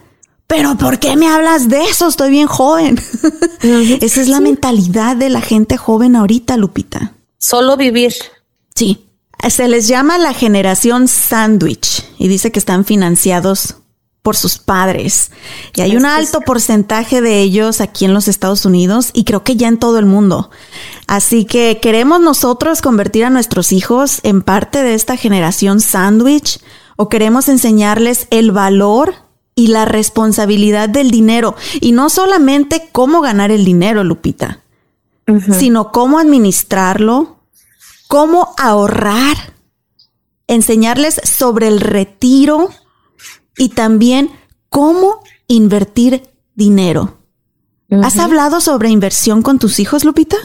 Pero 0.46 0.76
¿por 0.76 0.98
qué 0.98 1.16
me 1.16 1.28
hablas 1.28 1.68
de 1.68 1.84
eso? 1.84 2.08
Estoy 2.08 2.30
bien 2.30 2.46
joven. 2.46 2.98
Esa 3.60 4.20
es 4.22 4.28
la 4.28 4.40
mentalidad 4.40 5.16
de 5.16 5.28
la 5.28 5.42
gente 5.42 5.76
joven 5.76 6.16
ahorita, 6.16 6.56
Lupita. 6.56 7.12
Solo 7.36 7.76
vivir. 7.76 8.14
Sí. 8.74 9.03
Se 9.48 9.68
les 9.68 9.88
llama 9.88 10.18
la 10.18 10.32
generación 10.32 11.08
sándwich 11.08 12.04
y 12.18 12.28
dice 12.28 12.50
que 12.50 12.58
están 12.58 12.84
financiados 12.84 13.76
por 14.24 14.36
sus 14.36 14.56
padres. 14.56 15.30
Y 15.74 15.82
hay 15.82 15.96
un 15.96 16.06
alto 16.06 16.40
porcentaje 16.40 17.20
de 17.20 17.42
ellos 17.42 17.82
aquí 17.82 18.06
en 18.06 18.14
los 18.14 18.26
Estados 18.26 18.64
Unidos 18.64 19.10
y 19.12 19.24
creo 19.24 19.44
que 19.44 19.56
ya 19.56 19.68
en 19.68 19.78
todo 19.78 19.98
el 19.98 20.06
mundo. 20.06 20.50
Así 21.06 21.44
que 21.44 21.78
queremos 21.82 22.22
nosotros 22.22 22.80
convertir 22.80 23.26
a 23.26 23.30
nuestros 23.30 23.70
hijos 23.70 24.20
en 24.22 24.40
parte 24.40 24.82
de 24.82 24.94
esta 24.94 25.18
generación 25.18 25.80
sándwich 25.80 26.58
o 26.96 27.10
queremos 27.10 27.48
enseñarles 27.50 28.26
el 28.30 28.50
valor 28.50 29.14
y 29.54 29.66
la 29.66 29.84
responsabilidad 29.84 30.88
del 30.88 31.10
dinero. 31.10 31.54
Y 31.82 31.92
no 31.92 32.08
solamente 32.08 32.88
cómo 32.92 33.20
ganar 33.20 33.50
el 33.50 33.66
dinero, 33.66 34.04
Lupita, 34.04 34.60
sino 35.58 35.92
cómo 35.92 36.18
administrarlo, 36.18 37.33
cómo 38.08 38.54
ahorrar, 38.58 39.36
enseñarles 40.46 41.20
sobre 41.24 41.68
el 41.68 41.80
retiro 41.80 42.70
y 43.56 43.70
también 43.70 44.30
cómo 44.68 45.22
invertir 45.46 46.22
dinero. 46.54 47.18
¿Has 48.02 48.18
hablado 48.18 48.60
sobre 48.60 48.88
inversión 48.88 49.42
con 49.42 49.58
tus 49.58 49.78
hijos, 49.78 50.04
Lupita? 50.04 50.36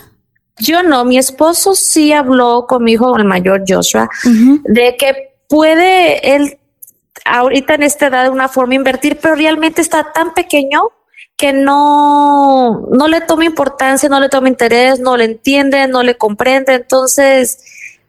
Yo 0.60 0.84
no, 0.84 1.06
mi 1.06 1.18
esposo 1.18 1.74
sí 1.74 2.12
habló 2.12 2.66
con 2.68 2.84
mi 2.84 2.94
hijo, 2.94 3.16
el 3.18 3.26
mayor 3.26 3.64
Joshua, 3.68 4.10
de 4.66 4.96
que 4.98 5.38
puede 5.48 6.36
él 6.36 6.60
ahorita 7.26 7.76
en 7.76 7.84
esta 7.84 8.08
edad 8.08 8.24
de 8.24 8.30
una 8.30 8.50
forma 8.50 8.76
invertir, 8.76 9.18
pero 9.22 9.36
realmente 9.36 9.82
está 9.82 10.12
tan 10.12 10.34
pequeño 10.34 10.82
que 11.40 11.54
no, 11.54 12.86
no 12.92 13.08
le 13.08 13.22
toma 13.22 13.46
importancia, 13.46 14.10
no 14.10 14.20
le 14.20 14.28
toma 14.28 14.50
interés, 14.50 15.00
no 15.00 15.16
le 15.16 15.24
entiende, 15.24 15.88
no 15.88 16.04
le 16.04 16.18
comprende. 16.18 16.74
Entonces, 16.74 17.60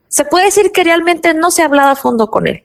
se 0.09 0.25
puede 0.25 0.47
decir 0.47 0.73
que 0.73 0.83
realmente 0.83 1.33
no 1.33 1.53
se 1.53 1.63
ha 1.63 1.67
hablado 1.67 1.91
a 1.91 1.95
fondo 1.95 2.29
con 2.29 2.49
él. 2.49 2.65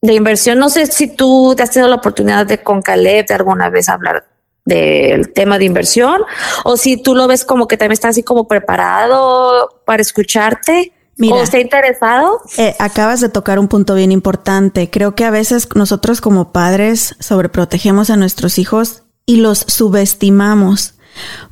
De 0.00 0.14
inversión, 0.14 0.58
no 0.58 0.70
sé 0.70 0.86
si 0.86 1.14
tú 1.14 1.52
te 1.54 1.62
has 1.62 1.70
tenido 1.70 1.90
la 1.90 1.96
oportunidad 1.96 2.46
de 2.46 2.62
con 2.62 2.80
Caleb 2.80 3.26
de 3.26 3.34
alguna 3.34 3.68
vez 3.68 3.90
hablar 3.90 4.26
del 4.64 5.34
tema 5.34 5.58
de 5.58 5.66
inversión 5.66 6.22
o 6.64 6.78
si 6.78 6.96
tú 7.02 7.14
lo 7.14 7.26
ves 7.26 7.44
como 7.44 7.68
que 7.68 7.76
también 7.76 7.92
está 7.92 8.08
así 8.08 8.22
como 8.22 8.48
preparado 8.48 9.82
para 9.84 10.00
escucharte. 10.00 10.94
Mira, 11.18 11.36
¿O 11.36 11.42
está 11.42 11.58
interesado? 11.58 12.40
Eh, 12.56 12.74
acabas 12.78 13.20
de 13.20 13.28
tocar 13.28 13.58
un 13.58 13.68
punto 13.68 13.94
bien 13.94 14.12
importante. 14.12 14.88
Creo 14.88 15.14
que 15.14 15.26
a 15.26 15.30
veces 15.30 15.68
nosotros 15.74 16.22
como 16.22 16.52
padres 16.52 17.16
sobreprotegemos 17.18 18.08
a 18.08 18.16
nuestros 18.16 18.58
hijos 18.58 19.02
y 19.28 19.36
los 19.36 19.58
subestimamos. 19.68 20.94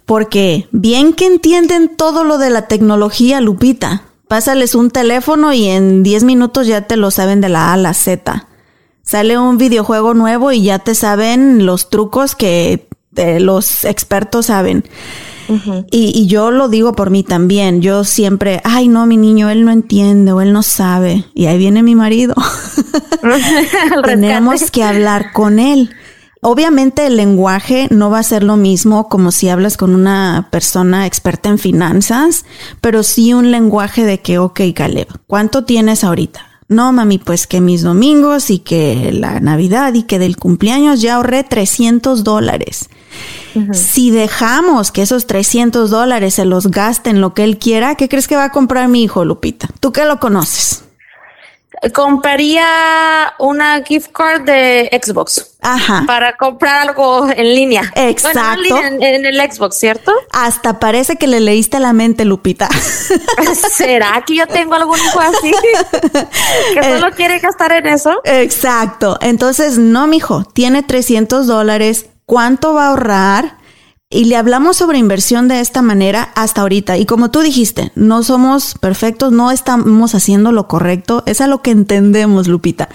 Porque 0.06 0.66
bien 0.72 1.12
que 1.12 1.26
entienden 1.26 1.94
todo 1.94 2.24
lo 2.24 2.38
de 2.38 2.48
la 2.48 2.68
tecnología, 2.68 3.42
Lupita, 3.42 4.02
pásales 4.28 4.74
un 4.74 4.90
teléfono 4.90 5.52
y 5.52 5.66
en 5.66 6.02
10 6.02 6.24
minutos 6.24 6.66
ya 6.66 6.86
te 6.86 6.96
lo 6.96 7.10
saben 7.10 7.42
de 7.42 7.50
la 7.50 7.68
A 7.68 7.72
a 7.74 7.76
la 7.76 7.92
Z. 7.92 8.48
Sale 9.02 9.38
un 9.38 9.58
videojuego 9.58 10.14
nuevo 10.14 10.52
y 10.52 10.62
ya 10.62 10.78
te 10.78 10.94
saben 10.94 11.66
los 11.66 11.90
trucos 11.90 12.34
que 12.34 12.88
eh, 13.14 13.40
los 13.40 13.84
expertos 13.84 14.46
saben. 14.46 14.84
y, 15.90 16.12
y, 16.18 16.26
yo 16.26 16.50
lo 16.50 16.68
digo 16.68 16.94
por 16.94 17.10
mí 17.10 17.22
también. 17.24 17.82
Yo 17.82 18.04
siempre, 18.04 18.62
ay, 18.64 18.88
no, 18.88 19.06
mi 19.06 19.18
niño, 19.18 19.50
él 19.50 19.64
no 19.64 19.70
entiende 19.70 20.32
o 20.32 20.40
él 20.40 20.52
no 20.52 20.62
sabe. 20.62 21.26
Y 21.34 21.46
ahí 21.46 21.58
viene 21.58 21.82
mi 21.82 21.94
marido. 21.94 22.34
Tenemos 24.04 24.70
que 24.70 24.82
hablar 24.82 25.32
con 25.32 25.58
él. 25.58 25.90
Obviamente 26.48 27.04
el 27.06 27.16
lenguaje 27.16 27.88
no 27.90 28.08
va 28.08 28.20
a 28.20 28.22
ser 28.22 28.44
lo 28.44 28.56
mismo 28.56 29.08
como 29.08 29.32
si 29.32 29.48
hablas 29.48 29.76
con 29.76 29.96
una 29.96 30.46
persona 30.52 31.04
experta 31.04 31.48
en 31.48 31.58
finanzas, 31.58 32.44
pero 32.80 33.02
sí 33.02 33.34
un 33.34 33.50
lenguaje 33.50 34.04
de 34.04 34.20
que, 34.20 34.38
ok, 34.38 34.60
Caleb, 34.72 35.08
¿cuánto 35.26 35.64
tienes 35.64 36.04
ahorita? 36.04 36.46
No, 36.68 36.92
mami, 36.92 37.18
pues 37.18 37.48
que 37.48 37.60
mis 37.60 37.82
domingos 37.82 38.50
y 38.50 38.60
que 38.60 39.10
la 39.12 39.40
Navidad 39.40 39.92
y 39.94 40.04
que 40.04 40.20
del 40.20 40.36
cumpleaños 40.36 41.00
ya 41.00 41.16
ahorré 41.16 41.42
300 41.42 42.22
dólares. 42.22 42.90
Si 43.72 44.12
dejamos 44.12 44.92
que 44.92 45.02
esos 45.02 45.26
300 45.26 45.90
dólares 45.90 46.34
se 46.34 46.44
los 46.44 46.68
gaste 46.68 47.10
en 47.10 47.20
lo 47.20 47.34
que 47.34 47.42
él 47.42 47.58
quiera, 47.58 47.96
¿qué 47.96 48.08
crees 48.08 48.28
que 48.28 48.36
va 48.36 48.44
a 48.44 48.52
comprar 48.52 48.86
mi 48.86 49.02
hijo, 49.02 49.24
Lupita? 49.24 49.68
Tú 49.80 49.90
que 49.90 50.04
lo 50.04 50.20
conoces. 50.20 50.85
Compraría 51.92 53.34
una 53.38 53.82
gift 53.82 54.10
card 54.12 54.42
de 54.42 54.88
Xbox. 55.02 55.56
para 56.06 56.36
comprar 56.36 56.88
algo 56.88 57.28
en 57.28 57.54
línea. 57.54 57.82
Exacto. 57.94 58.78
en, 58.78 59.02
en, 59.02 59.26
el 59.26 59.52
Xbox, 59.52 59.78
¿cierto? 59.78 60.12
Hasta 60.30 60.78
parece 60.78 61.16
que 61.16 61.26
le 61.26 61.40
leíste 61.40 61.80
la 61.80 61.92
mente, 61.92 62.24
Lupita. 62.24 62.68
¿Será 63.72 64.22
que 64.26 64.36
yo 64.36 64.46
tengo 64.46 64.74
algún 64.74 64.98
hijo 64.98 65.20
así? 65.20 65.52
que 66.74 66.82
solo 66.82 67.10
quiere 67.16 67.38
gastar 67.40 67.72
en 67.72 67.86
eso. 67.86 68.20
Exacto. 68.24 69.18
Entonces, 69.20 69.78
no, 69.78 70.06
mijo, 70.06 70.44
tiene 70.44 70.82
300 70.82 71.46
dólares. 71.46 72.06
¿Cuánto 72.26 72.74
va 72.74 72.86
a 72.86 72.88
ahorrar? 72.90 73.58
Y 74.08 74.26
le 74.26 74.36
hablamos 74.36 74.76
sobre 74.76 74.98
inversión 74.98 75.48
de 75.48 75.58
esta 75.58 75.82
manera 75.82 76.30
hasta 76.36 76.60
ahorita. 76.60 76.96
Y 76.96 77.06
como 77.06 77.32
tú 77.32 77.40
dijiste, 77.40 77.90
no 77.96 78.22
somos 78.22 78.76
perfectos, 78.78 79.32
no 79.32 79.50
estamos 79.50 80.14
haciendo 80.14 80.52
lo 80.52 80.68
correcto. 80.68 81.24
Es 81.26 81.40
a 81.40 81.48
lo 81.48 81.60
que 81.60 81.72
entendemos, 81.72 82.46
Lupita. 82.46 82.88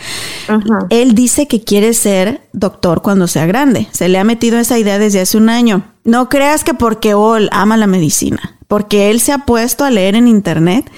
Él 0.89 1.13
dice 1.13 1.49
que 1.49 1.65
quiere 1.65 1.93
ser 1.93 2.47
doctor 2.53 3.01
cuando 3.01 3.27
sea 3.27 3.45
grande. 3.45 3.89
Se 3.91 4.07
le 4.07 4.19
ha 4.19 4.23
metido 4.23 4.57
esa 4.57 4.79
idea 4.79 4.99
desde 4.99 5.19
hace 5.19 5.37
un 5.37 5.49
año. 5.49 5.83
No 6.05 6.29
creas 6.29 6.63
que 6.63 6.73
porque 6.73 7.09
él 7.11 7.49
ama 7.51 7.75
la 7.75 7.87
medicina, 7.87 8.57
porque 8.69 9.11
él 9.11 9.19
se 9.19 9.33
ha 9.33 9.39
puesto 9.39 9.83
a 9.83 9.91
leer 9.91 10.15
en 10.15 10.29
internet 10.29 10.89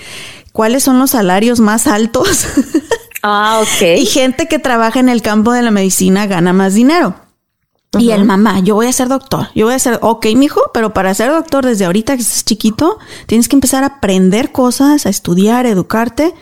cuáles 0.52 0.84
son 0.84 1.00
los 1.00 1.10
salarios 1.10 1.60
más 1.60 1.88
altos. 1.88 2.46
Ah, 3.26 3.62
ok. 3.62 4.00
y 4.00 4.06
gente 4.06 4.50
que 4.50 4.60
trabaja 4.60 5.00
en 5.00 5.08
el 5.08 5.22
campo 5.22 5.54
de 5.54 5.62
la 5.62 5.72
medicina 5.72 6.28
gana 6.28 6.52
más 6.52 6.74
dinero. 6.74 7.16
Y 8.00 8.12
el 8.12 8.26
mamá, 8.26 8.60
yo 8.60 8.76
voy 8.76 8.88
a 8.88 8.94
ser 8.94 9.08
doctor, 9.08 9.48
yo 9.54 9.66
voy 9.66 9.76
a 9.76 9.80
ser, 9.80 10.00
ok, 10.02 10.26
mijo, 10.36 10.62
pero 10.74 10.94
para 10.94 11.14
ser 11.14 11.32
doctor 11.32 11.66
desde 11.66 11.86
ahorita 11.86 12.16
que 12.16 12.22
estás 12.22 12.44
chiquito, 12.44 12.98
tienes 13.28 13.48
que 13.48 13.56
empezar 13.56 13.84
a 13.84 13.88
aprender 13.88 14.52
cosas, 14.52 15.06
a 15.06 15.10
estudiar, 15.10 15.66
a 15.66 15.70
educarte. 15.70 16.34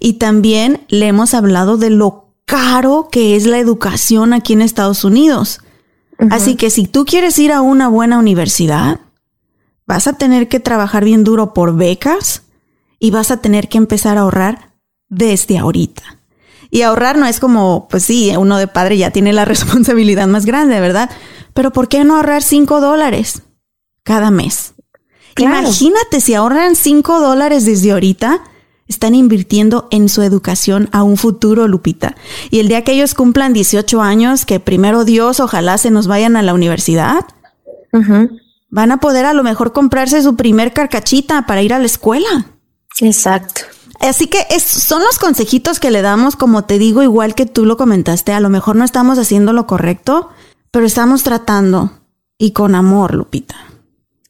Y 0.00 0.14
también 0.14 0.84
le 0.88 1.06
hemos 1.06 1.34
hablado 1.34 1.76
de 1.76 1.90
lo 1.90 2.24
caro 2.46 3.08
que 3.10 3.36
es 3.36 3.46
la 3.46 3.58
educación 3.58 4.32
aquí 4.32 4.52
en 4.54 4.62
Estados 4.62 5.04
Unidos. 5.04 5.60
Así 6.30 6.54
que 6.54 6.70
si 6.70 6.86
tú 6.86 7.04
quieres 7.04 7.38
ir 7.38 7.52
a 7.52 7.60
una 7.60 7.88
buena 7.88 8.18
universidad, 8.18 9.00
vas 9.86 10.06
a 10.06 10.14
tener 10.14 10.48
que 10.48 10.60
trabajar 10.60 11.04
bien 11.04 11.24
duro 11.24 11.52
por 11.52 11.76
becas 11.76 12.42
y 12.98 13.10
vas 13.10 13.30
a 13.30 13.38
tener 13.38 13.68
que 13.68 13.78
empezar 13.78 14.16
a 14.16 14.22
ahorrar 14.22 14.72
desde 15.08 15.58
ahorita. 15.58 16.02
Y 16.74 16.82
ahorrar 16.82 17.16
no 17.16 17.26
es 17.26 17.38
como, 17.38 17.86
pues 17.88 18.02
sí, 18.02 18.32
uno 18.36 18.58
de 18.58 18.66
padre 18.66 18.98
ya 18.98 19.12
tiene 19.12 19.32
la 19.32 19.44
responsabilidad 19.54 20.26
más 20.26 20.44
grande, 20.44 20.80
¿verdad? 20.80 21.08
Pero 21.52 21.72
¿por 21.72 21.86
qué 21.86 22.02
no 22.02 22.16
ahorrar 22.16 22.42
cinco 22.42 22.80
dólares 22.80 23.42
cada 24.02 24.32
mes? 24.32 24.74
Imagínate 25.38 26.20
si 26.20 26.34
ahorran 26.34 26.74
cinco 26.74 27.20
dólares 27.20 27.64
desde 27.64 27.92
ahorita, 27.92 28.42
están 28.88 29.14
invirtiendo 29.14 29.86
en 29.92 30.08
su 30.08 30.22
educación 30.22 30.88
a 30.90 31.04
un 31.04 31.16
futuro, 31.16 31.68
Lupita. 31.68 32.16
Y 32.50 32.58
el 32.58 32.66
día 32.66 32.82
que 32.82 32.90
ellos 32.90 33.14
cumplan 33.14 33.52
18 33.52 34.02
años, 34.02 34.44
que 34.44 34.58
primero 34.58 35.04
Dios, 35.04 35.38
ojalá 35.38 35.78
se 35.78 35.92
nos 35.92 36.08
vayan 36.08 36.34
a 36.34 36.42
la 36.42 36.54
universidad, 36.54 37.24
van 38.68 38.90
a 38.90 38.96
poder 38.96 39.26
a 39.26 39.32
lo 39.32 39.44
mejor 39.44 39.72
comprarse 39.72 40.20
su 40.22 40.34
primer 40.34 40.72
carcachita 40.72 41.46
para 41.46 41.62
ir 41.62 41.72
a 41.72 41.78
la 41.78 41.86
escuela. 41.86 42.46
Exacto. 42.98 43.62
Así 44.00 44.26
que 44.26 44.44
son 44.60 45.02
los 45.02 45.18
consejitos 45.18 45.80
que 45.80 45.90
le 45.90 46.02
damos, 46.02 46.36
como 46.36 46.64
te 46.64 46.78
digo, 46.78 47.02
igual 47.02 47.34
que 47.34 47.46
tú 47.46 47.64
lo 47.64 47.76
comentaste, 47.76 48.32
a 48.32 48.40
lo 48.40 48.50
mejor 48.50 48.76
no 48.76 48.84
estamos 48.84 49.18
haciendo 49.18 49.52
lo 49.52 49.66
correcto, 49.66 50.30
pero 50.70 50.86
estamos 50.86 51.22
tratando 51.22 51.90
y 52.38 52.52
con 52.52 52.74
amor, 52.74 53.14
Lupita. 53.14 53.54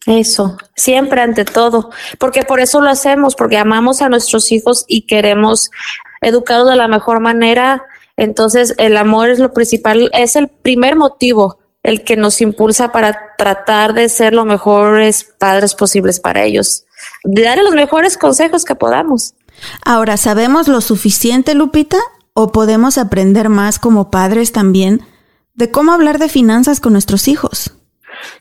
Eso, 0.07 0.59
siempre 0.77 1.23
ante 1.23 1.45
todo, 1.45 1.91
porque 2.19 2.43
por 2.43 2.61
eso 2.61 2.81
lo 2.81 2.91
hacemos, 2.91 3.35
porque 3.35 3.57
amamos 3.57 4.03
a 4.03 4.11
nuestros 4.11 4.53
hijos 4.53 4.85
y 4.87 5.07
queremos 5.07 5.71
educarlos 6.21 6.69
de 6.69 6.77
la 6.77 6.89
mejor 6.89 7.21
manera. 7.21 7.85
Entonces, 8.17 8.75
el 8.77 8.97
amor 8.99 9.31
es 9.31 9.39
lo 9.39 9.53
principal, 9.55 10.11
es 10.13 10.37
el 10.37 10.49
primer 10.49 10.97
motivo, 10.97 11.59
el 11.83 12.05
que 12.05 12.17
nos 12.17 12.41
impulsa 12.43 12.93
para 12.93 13.35
tratar 13.39 13.95
de 13.95 14.09
ser 14.09 14.35
los 14.35 14.45
mejores 14.45 15.25
padres 15.39 15.75
posibles 15.75 16.21
para 16.21 16.45
ellos, 16.45 16.85
de 17.25 17.43
darle 17.43 17.65
los 17.65 17.75
mejores 17.75 18.19
consejos 18.19 18.65
que 18.65 18.75
podamos. 18.75 19.35
Ahora, 19.85 20.17
¿sabemos 20.17 20.69
lo 20.69 20.81
suficiente, 20.81 21.55
Lupita? 21.55 21.99
¿O 22.33 22.53
podemos 22.53 22.99
aprender 22.99 23.49
más 23.49 23.79
como 23.79 24.11
padres 24.11 24.53
también 24.53 25.03
de 25.55 25.71
cómo 25.71 25.93
hablar 25.93 26.19
de 26.19 26.29
finanzas 26.29 26.81
con 26.81 26.93
nuestros 26.93 27.29
hijos? 27.29 27.73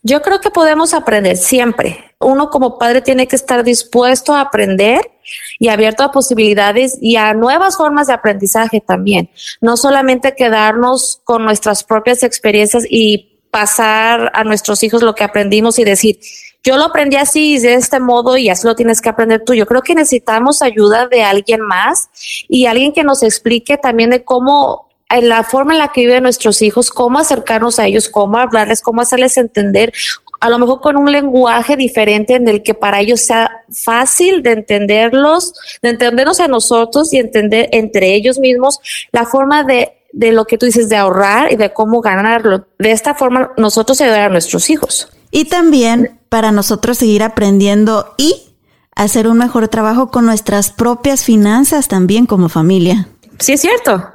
Yo 0.02 0.22
creo 0.22 0.40
que 0.40 0.50
podemos 0.50 0.94
aprender 0.94 1.38
siempre. 1.38 2.16
Uno 2.20 2.50
como 2.50 2.78
padre 2.78 3.02
tiene 3.02 3.28
que 3.28 3.36
estar 3.36 3.64
dispuesto 3.64 4.34
a 4.34 4.42
aprender 4.42 5.12
y 5.60 5.70
abierto 5.70 6.04
a 6.04 6.12
posibilidades 6.12 6.98
y 7.02 7.16
a 7.18 7.34
nuevas 7.34 7.78
formas 7.78 8.08
de 8.08 8.14
aprendizaje 8.14 8.82
también. 8.82 9.30
No 9.62 9.78
solamente 9.78 10.36
quedarnos 10.36 11.22
con 11.24 11.44
nuestras 11.44 11.84
propias 11.84 12.24
experiencias 12.24 12.86
y 12.90 13.42
pasar 13.52 14.32
a 14.34 14.44
nuestros 14.44 14.82
hijos 14.84 15.04
lo 15.04 15.16
que 15.16 15.24
aprendimos 15.24 15.78
y 15.80 15.84
decir, 15.84 16.20
yo 16.64 16.78
lo 16.78 16.86
aprendí 16.86 17.18
así 17.18 17.60
de 17.60 17.74
este 17.74 18.00
modo 18.00 18.38
y 18.38 18.50
así 18.50 18.66
lo 18.66 18.76
tienes 18.76 19.02
que 19.02 19.10
aprender 19.10 19.44
tú. 19.46 19.54
Yo 19.54 19.66
creo 19.66 19.82
que 19.82 19.96
necesitamos 19.96 20.62
ayuda 20.62 21.08
de 21.08 21.24
alguien 21.24 21.60
más 21.62 22.10
y 22.48 22.66
alguien 22.68 22.94
que 22.94 23.04
nos 23.04 23.22
explique 23.22 23.78
también 23.78 24.12
de 24.12 24.24
cómo 24.24 24.88
en 25.10 25.30
la 25.30 25.44
forma 25.44 25.74
en 25.74 25.80
la 25.80 25.90
que 25.90 26.02
viven 26.02 26.24
nuestros 26.24 26.62
hijos, 26.62 26.90
cómo 26.90 27.20
acercarnos 27.20 27.80
a 27.80 27.86
ellos, 27.86 28.10
cómo 28.10 28.38
hablarles, 28.38 28.82
cómo 28.82 29.02
hacerles 29.02 29.38
entender, 29.38 29.94
a 30.40 30.50
lo 30.50 30.58
mejor 30.58 30.82
con 30.82 30.98
un 30.98 31.12
lenguaje 31.12 31.76
diferente 31.76 32.36
en 32.36 32.48
el 32.48 32.64
que 32.64 32.74
para 32.74 33.00
ellos 33.00 33.22
sea 33.22 33.64
fácil 33.72 34.42
de 34.42 34.54
entenderlos, 34.54 35.54
de 35.82 35.90
entendernos 35.90 36.40
a 36.40 36.48
nosotros 36.48 37.14
y 37.14 37.18
entender 37.18 37.70
entre 37.74 38.16
ellos 38.16 38.40
mismos 38.40 38.80
la 39.12 39.26
forma 39.26 39.64
de, 39.64 39.94
de 40.12 40.32
lo 40.32 40.46
que 40.46 40.58
tú 40.58 40.66
dices, 40.66 40.90
de 40.90 40.96
ahorrar 40.96 41.52
y 41.52 41.58
de 41.58 41.72
cómo 41.72 42.02
ganarlo. 42.02 42.66
De 42.80 42.92
esta 42.92 43.14
forma 43.14 43.52
nosotros 43.56 44.02
ayudar 44.02 44.22
a 44.22 44.30
nuestros 44.30 44.70
hijos. 44.70 45.10
Y 45.36 45.46
también 45.46 46.22
para 46.30 46.52
nosotros 46.52 47.00
seguir 47.00 47.24
aprendiendo 47.24 48.14
y 48.20 48.56
hacer 48.96 49.28
un 49.28 49.40
mejor 49.40 49.68
trabajo 49.68 50.12
con 50.12 50.28
nuestras 50.28 50.70
propias 50.70 51.24
finanzas 51.24 51.88
también 51.88 52.28
como 52.28 52.50
familia. 52.50 53.10
Sí, 53.40 53.54
es 53.54 53.62
cierto. 53.62 54.12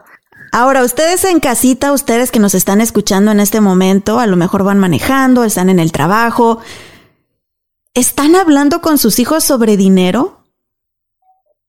Ahora, 0.52 0.84
ustedes 0.84 1.24
en 1.24 1.40
casita, 1.40 1.92
ustedes 1.92 2.30
que 2.30 2.38
nos 2.38 2.54
están 2.54 2.80
escuchando 2.80 3.32
en 3.32 3.40
este 3.40 3.60
momento, 3.60 4.20
a 4.20 4.28
lo 4.28 4.36
mejor 4.36 4.62
van 4.62 4.78
manejando, 4.78 5.42
están 5.42 5.68
en 5.68 5.80
el 5.80 5.90
trabajo, 5.90 6.60
¿están 7.94 8.36
hablando 8.36 8.80
con 8.80 8.96
sus 8.96 9.18
hijos 9.18 9.42
sobre 9.42 9.76
dinero? 9.76 10.44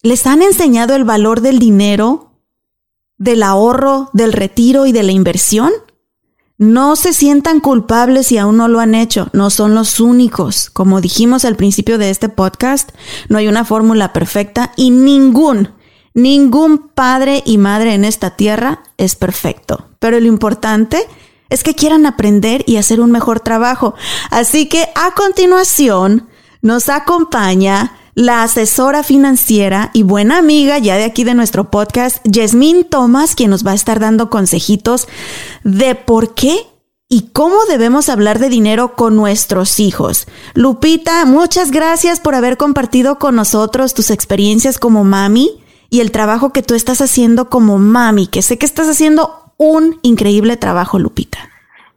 ¿Les 0.04 0.28
han 0.28 0.44
enseñado 0.44 0.96
el 0.96 1.06
valor 1.06 1.42
del 1.42 1.58
dinero, 1.58 2.34
del 3.18 3.42
ahorro, 3.42 4.12
del 4.14 4.32
retiro 4.32 4.86
y 4.86 4.92
de 4.92 5.02
la 5.02 5.12
inversión? 5.12 5.72
No 6.60 6.98
se 6.98 7.14
sientan 7.14 7.62
culpables 7.62 8.28
si 8.28 8.38
aún 8.38 8.58
no 8.58 8.68
lo 8.68 8.82
han 8.82 8.94
hecho, 8.94 9.30
no 9.32 9.50
son 9.50 9.76
los 9.76 10.02
únicos. 10.02 10.70
Como 10.70 11.00
dijimos 11.00 11.46
al 11.46 11.56
principio 11.56 11.98
de 11.98 12.10
este 12.10 12.28
podcast, 12.28 12.90
no 13.30 13.38
hay 13.38 13.48
una 13.48 13.64
fórmula 13.64 14.12
perfecta 14.12 14.74
y 14.76 14.92
ningún, 14.92 15.70
ningún 16.14 16.90
padre 16.90 17.44
y 17.46 17.58
madre 17.58 17.94
en 17.94 18.04
esta 18.04 18.32
tierra 18.32 18.84
es 18.98 19.16
perfecto. 19.16 19.88
Pero 20.00 20.20
lo 20.20 20.28
importante 20.28 21.08
es 21.50 21.64
que 21.64 21.76
quieran 21.76 22.06
aprender 22.06 22.66
y 22.68 22.76
hacer 22.76 23.00
un 23.00 23.12
mejor 23.12 23.40
trabajo. 23.40 23.96
Así 24.30 24.68
que 24.68 24.90
a 24.96 25.12
continuación 25.16 26.28
nos 26.62 26.90
acompaña 26.90 27.94
la 28.16 28.44
asesora 28.44 29.04
financiera 29.04 29.92
y 29.94 30.04
buena 30.04 30.38
amiga 30.38 30.78
ya 30.78 30.98
de 30.98 31.04
aquí 31.04 31.24
de 31.24 31.34
nuestro 31.34 31.72
podcast, 31.72 32.18
Yasmín 32.26 32.84
Thomas, 32.84 33.36
quien 33.36 33.50
nos 33.50 33.66
va 33.66 33.72
a 33.72 33.76
estar 33.76 34.00
dando 34.00 34.30
consejitos 34.30 35.08
de 35.64 35.96
por 35.96 36.34
qué 36.34 36.66
y 37.08 37.30
cómo 37.34 37.66
debemos 37.68 38.08
hablar 38.08 38.40
de 38.40 38.50
dinero 38.50 38.96
con 38.96 39.16
nuestros 39.16 39.80
hijos. 39.80 40.28
Lupita, 40.54 41.26
muchas 41.26 41.72
gracias 41.72 42.20
por 42.20 42.36
haber 42.36 42.56
compartido 42.58 43.18
con 43.18 43.36
nosotros 43.36 43.94
tus 43.94 44.12
experiencias 44.12 44.78
como 44.78 45.04
mami 45.04 45.50
y 45.90 46.02
el 46.02 46.12
trabajo 46.12 46.54
que 46.54 46.62
tú 46.62 46.76
estás 46.76 47.02
haciendo 47.02 47.50
como 47.50 47.80
mami, 47.80 48.28
que 48.28 48.44
sé 48.44 48.60
que 48.60 48.66
estás 48.66 48.88
haciendo 48.88 49.54
un 49.58 50.00
increíble 50.04 50.56
trabajo, 50.56 51.00
Lupita. 51.00 51.50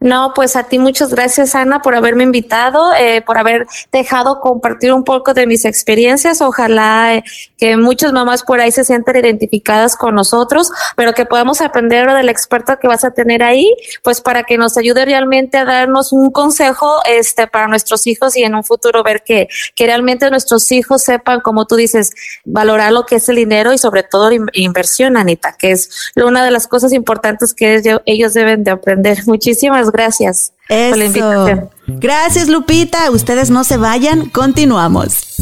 No, 0.03 0.33
pues 0.35 0.57
a 0.57 0.63
ti 0.63 0.79
muchas 0.79 1.11
gracias, 1.11 1.55
Ana, 1.55 1.81
por 1.81 1.95
haberme 1.95 2.23
invitado, 2.23 2.93
eh, 2.93 3.21
por 3.21 3.37
haber 3.37 3.67
dejado 3.89 4.41
compartir 4.41 4.91
un 4.91 5.05
poco 5.05 5.33
de 5.33 5.47
mis 5.47 5.63
experiencias. 5.63 6.41
Ojalá 6.41 7.15
eh, 7.15 7.23
que 7.57 7.77
muchas 7.77 8.11
mamás 8.11 8.43
por 8.43 8.59
ahí 8.59 8.69
se 8.69 8.83
sientan 8.83 9.15
identificadas 9.15 9.95
con 9.95 10.13
nosotros, 10.13 10.73
pero 10.97 11.13
que 11.13 11.25
podamos 11.25 11.61
aprender 11.61 12.05
del 12.11 12.27
experto 12.27 12.77
que 12.79 12.89
vas 12.89 13.05
a 13.05 13.11
tener 13.11 13.43
ahí, 13.43 13.73
pues 14.03 14.19
para 14.19 14.43
que 14.43 14.57
nos 14.57 14.75
ayude 14.75 15.05
realmente 15.05 15.57
a 15.57 15.63
darnos 15.63 16.11
un 16.11 16.31
consejo 16.31 16.97
este, 17.05 17.47
para 17.47 17.69
nuestros 17.69 18.05
hijos 18.05 18.35
y 18.35 18.43
en 18.43 18.55
un 18.55 18.65
futuro 18.65 19.03
ver 19.03 19.23
que, 19.23 19.47
que 19.73 19.85
realmente 19.85 20.29
nuestros 20.29 20.69
hijos 20.73 21.01
sepan, 21.01 21.39
como 21.39 21.65
tú 21.65 21.77
dices, 21.77 22.11
valorar 22.43 22.91
lo 22.91 23.05
que 23.05 23.15
es 23.15 23.29
el 23.29 23.37
dinero 23.37 23.71
y 23.71 23.77
sobre 23.77 24.03
todo 24.03 24.31
inversión, 24.51 25.15
Anita, 25.15 25.55
que 25.57 25.71
es 25.71 26.11
una 26.17 26.43
de 26.43 26.51
las 26.51 26.67
cosas 26.67 26.91
importantes 26.91 27.53
que 27.53 27.81
ellos 28.05 28.33
deben 28.33 28.65
de 28.65 28.71
aprender. 28.71 29.19
Muchísimas 29.27 29.92
gracias 29.93 30.53
por 30.67 30.97
la 30.97 31.05
invitación. 31.05 31.69
Gracias, 31.87 32.49
Lupita. 32.49 33.09
Ustedes 33.11 33.49
no 33.49 33.63
se 33.63 33.77
vayan, 33.77 34.29
continuamos. 34.29 35.35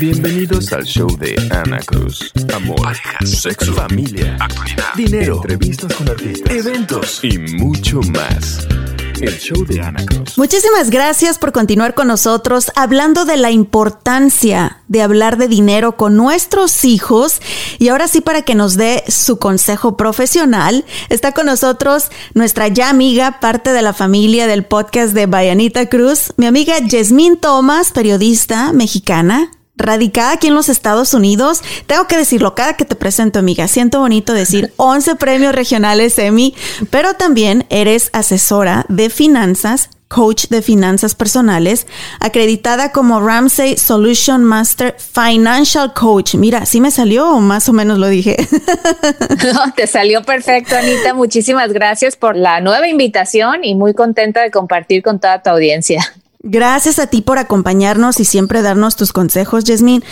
Bienvenidos 0.00 0.72
al 0.72 0.84
show 0.84 1.08
de 1.18 1.36
Ana 1.50 1.78
Cruz. 1.80 2.32
Amor, 2.54 2.96
sexo, 3.24 3.72
familia, 3.74 4.36
actualidad, 4.40 4.94
dinero, 4.96 5.36
entrevistas 5.36 5.94
con 5.94 6.08
artistas, 6.08 6.52
eventos 6.52 7.20
y 7.22 7.38
mucho 7.38 8.00
más. 8.00 8.66
Muchísimas 10.36 10.90
gracias 10.90 11.38
por 11.38 11.52
continuar 11.52 11.94
con 11.94 12.08
nosotros 12.08 12.70
hablando 12.76 13.24
de 13.24 13.36
la 13.36 13.50
importancia 13.50 14.78
de 14.88 15.02
hablar 15.02 15.36
de 15.36 15.48
dinero 15.48 15.96
con 15.96 16.16
nuestros 16.16 16.84
hijos. 16.84 17.40
Y 17.78 17.88
ahora 17.88 18.08
sí, 18.08 18.20
para 18.20 18.42
que 18.42 18.54
nos 18.54 18.76
dé 18.76 19.04
su 19.08 19.38
consejo 19.38 19.96
profesional, 19.96 20.84
está 21.08 21.32
con 21.32 21.46
nosotros 21.46 22.10
nuestra 22.34 22.68
ya 22.68 22.88
amiga, 22.88 23.40
parte 23.40 23.72
de 23.72 23.82
la 23.82 23.92
familia 23.92 24.46
del 24.46 24.64
podcast 24.64 25.12
de 25.12 25.26
Bayanita 25.26 25.88
Cruz, 25.88 26.32
mi 26.36 26.46
amiga 26.46 26.78
Yasmín 26.78 27.36
Thomas, 27.36 27.92
periodista 27.92 28.72
mexicana, 28.72 29.50
radicada 29.78 30.32
aquí 30.32 30.48
en 30.48 30.54
los 30.54 30.68
Estados 30.68 31.14
Unidos. 31.14 31.62
Tengo 31.86 32.06
que 32.06 32.18
decirlo, 32.18 32.54
cada 32.54 32.74
que 32.74 32.84
te 32.84 32.96
presento, 32.96 33.38
amiga, 33.38 33.68
siento 33.68 34.00
bonito 34.00 34.34
decir 34.34 34.72
11 34.76 35.16
premios 35.16 35.54
regionales 35.54 36.18
Emmy, 36.18 36.54
pero 36.90 37.14
también 37.14 37.66
eres 37.70 38.10
asesora 38.12 38.84
de 38.88 39.08
finanzas, 39.08 39.90
coach 40.08 40.46
de 40.48 40.62
finanzas 40.62 41.14
personales, 41.14 41.86
acreditada 42.20 42.92
como 42.92 43.20
Ramsey 43.20 43.76
Solution 43.76 44.42
Master 44.42 44.96
Financial 44.98 45.92
Coach. 45.92 46.34
Mira, 46.34 46.66
¿sí 46.66 46.80
me 46.80 46.90
salió 46.90 47.30
o 47.30 47.40
más 47.40 47.68
o 47.68 47.72
menos 47.72 47.98
lo 47.98 48.08
dije? 48.08 48.36
No, 49.54 49.72
te 49.74 49.86
salió 49.86 50.22
perfecto, 50.22 50.76
Anita. 50.76 51.14
Muchísimas 51.14 51.72
gracias 51.72 52.16
por 52.16 52.36
la 52.36 52.60
nueva 52.60 52.88
invitación 52.88 53.64
y 53.64 53.74
muy 53.74 53.94
contenta 53.94 54.42
de 54.42 54.50
compartir 54.50 55.02
con 55.02 55.20
toda 55.20 55.42
tu 55.42 55.50
audiencia. 55.50 56.04
Gracias 56.40 56.98
a 56.98 57.08
ti 57.08 57.20
por 57.20 57.38
acompañarnos 57.38 58.20
y 58.20 58.24
siempre 58.24 58.62
darnos 58.62 58.96
tus 58.96 59.12
consejos, 59.12 59.64
Yasmín. 59.64 60.04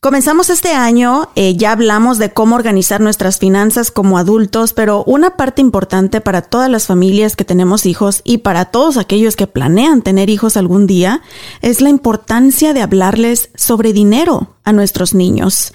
Comenzamos 0.00 0.50
este 0.50 0.72
año, 0.72 1.30
eh, 1.34 1.56
ya 1.56 1.72
hablamos 1.72 2.18
de 2.18 2.30
cómo 2.30 2.54
organizar 2.54 3.00
nuestras 3.00 3.38
finanzas 3.38 3.90
como 3.90 4.18
adultos, 4.18 4.74
pero 4.74 5.02
una 5.04 5.36
parte 5.36 5.62
importante 5.62 6.20
para 6.20 6.42
todas 6.42 6.70
las 6.70 6.86
familias 6.86 7.34
que 7.34 7.46
tenemos 7.46 7.86
hijos 7.86 8.20
y 8.22 8.38
para 8.38 8.66
todos 8.66 8.98
aquellos 8.98 9.34
que 9.34 9.46
planean 9.46 10.02
tener 10.02 10.28
hijos 10.28 10.58
algún 10.58 10.86
día 10.86 11.22
es 11.62 11.80
la 11.80 11.88
importancia 11.88 12.74
de 12.74 12.82
hablarles 12.82 13.48
sobre 13.56 13.94
dinero 13.94 14.56
a 14.62 14.72
nuestros 14.72 15.14
niños. 15.14 15.72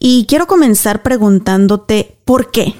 Y 0.00 0.24
quiero 0.26 0.46
comenzar 0.46 1.02
preguntándote 1.02 2.16
por 2.24 2.50
qué 2.50 2.74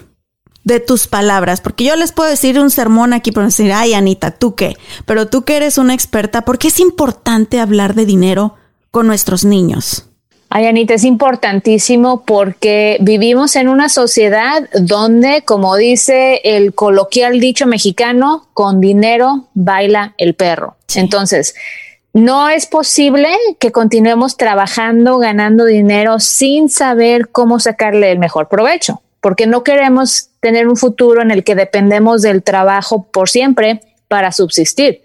de 0.65 0.81
tus 0.81 1.07
palabras, 1.07 1.61
porque 1.61 1.85
yo 1.85 1.97
les 1.97 2.13
puedo 2.13 2.31
decir 2.31 2.59
un 2.59 2.71
sermón 2.71 3.13
aquí, 3.13 3.33
por 3.33 3.45
decir, 3.45 3.73
ay 3.73 3.95
Anita, 3.95 4.31
¿tú 4.31 4.55
qué? 4.55 4.77
Pero 5.07 5.27
tú 5.27 5.43
que 5.43 5.57
eres 5.57 5.79
una 5.79 5.95
experta, 5.95 6.43
¿por 6.43 6.59
qué 6.59 6.69
es 6.69 6.81
importante 6.81 7.61
hablar 7.61 7.95
de 7.95 8.07
dinero 8.07 8.55
con 8.91 9.07
nuestros 9.07 9.45
niños? 9.45 10.07
Ay, 10.55 10.67
Anita, 10.67 10.93
es 10.93 11.05
importantísimo 11.05 12.25
porque 12.27 12.99
vivimos 13.01 13.57
en 13.57 13.69
una 13.69 13.89
sociedad 13.89 14.69
donde, 14.79 15.45
como 15.47 15.77
dice 15.77 16.43
el 16.45 16.75
coloquial 16.75 17.41
dicho 17.41 17.67
mexicano, 17.67 18.49
con 18.53 18.79
dinero 18.79 19.49
baila 19.55 20.15
el 20.19 20.35
perro. 20.35 20.77
Entonces, 20.95 21.55
no 22.13 22.51
es 22.51 22.67
posible 22.67 23.31
que 23.59 23.73
continuemos 23.73 24.37
trabajando, 24.37 25.17
ganando 25.17 25.65
dinero 25.65 26.21
sin 26.21 26.69
saber 26.69 27.31
cómo 27.31 27.59
sacarle 27.59 28.13
el 28.13 28.19
mejor 28.19 28.49
provecho 28.49 29.01
porque 29.23 29.47
no 29.47 29.63
queremos 29.63 30.31
tener 30.43 30.67
un 30.67 30.77
futuro 30.77 31.23
en 31.23 31.31
el 31.31 31.45
que 31.45 31.55
dependemos 31.55 32.21
del 32.21 32.43
trabajo 32.43 33.09
por 33.13 33.31
siempre 33.31 33.81
para 34.09 34.33
subsistir. 34.33 35.03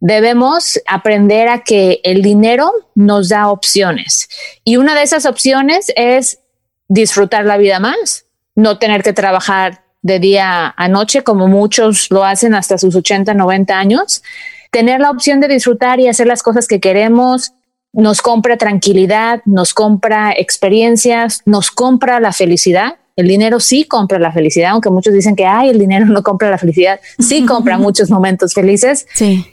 Debemos 0.00 0.78
aprender 0.86 1.48
a 1.48 1.64
que 1.64 2.00
el 2.04 2.22
dinero 2.22 2.70
nos 2.94 3.30
da 3.30 3.48
opciones 3.48 4.28
y 4.64 4.76
una 4.76 4.94
de 4.94 5.02
esas 5.02 5.24
opciones 5.24 5.90
es 5.96 6.40
disfrutar 6.88 7.46
la 7.46 7.56
vida 7.56 7.80
más, 7.80 8.26
no 8.54 8.78
tener 8.78 9.02
que 9.02 9.14
trabajar 9.14 9.82
de 10.02 10.20
día 10.20 10.74
a 10.76 10.88
noche 10.88 11.24
como 11.24 11.48
muchos 11.48 12.10
lo 12.10 12.22
hacen 12.22 12.54
hasta 12.54 12.76
sus 12.76 12.94
80, 12.94 13.32
90 13.32 13.78
años, 13.78 14.22
tener 14.70 15.00
la 15.00 15.10
opción 15.10 15.40
de 15.40 15.48
disfrutar 15.48 16.00
y 16.00 16.08
hacer 16.08 16.26
las 16.26 16.42
cosas 16.42 16.68
que 16.68 16.80
queremos, 16.80 17.52
nos 17.94 18.20
compra 18.20 18.58
tranquilidad, 18.58 19.40
nos 19.46 19.72
compra 19.72 20.34
experiencias, 20.36 21.40
nos 21.46 21.70
compra 21.70 22.20
la 22.20 22.34
felicidad 22.34 22.96
el 23.16 23.28
dinero 23.28 23.60
sí 23.60 23.84
compra 23.84 24.18
la 24.18 24.30
felicidad, 24.30 24.72
aunque 24.72 24.90
muchos 24.90 25.14
dicen 25.14 25.34
que 25.34 25.46
ay, 25.46 25.70
el 25.70 25.78
dinero 25.78 26.06
no 26.06 26.22
compra 26.22 26.50
la 26.50 26.58
felicidad, 26.58 27.00
sí 27.18 27.44
compra 27.46 27.78
muchos 27.78 28.10
momentos 28.10 28.52
felices 28.52 29.06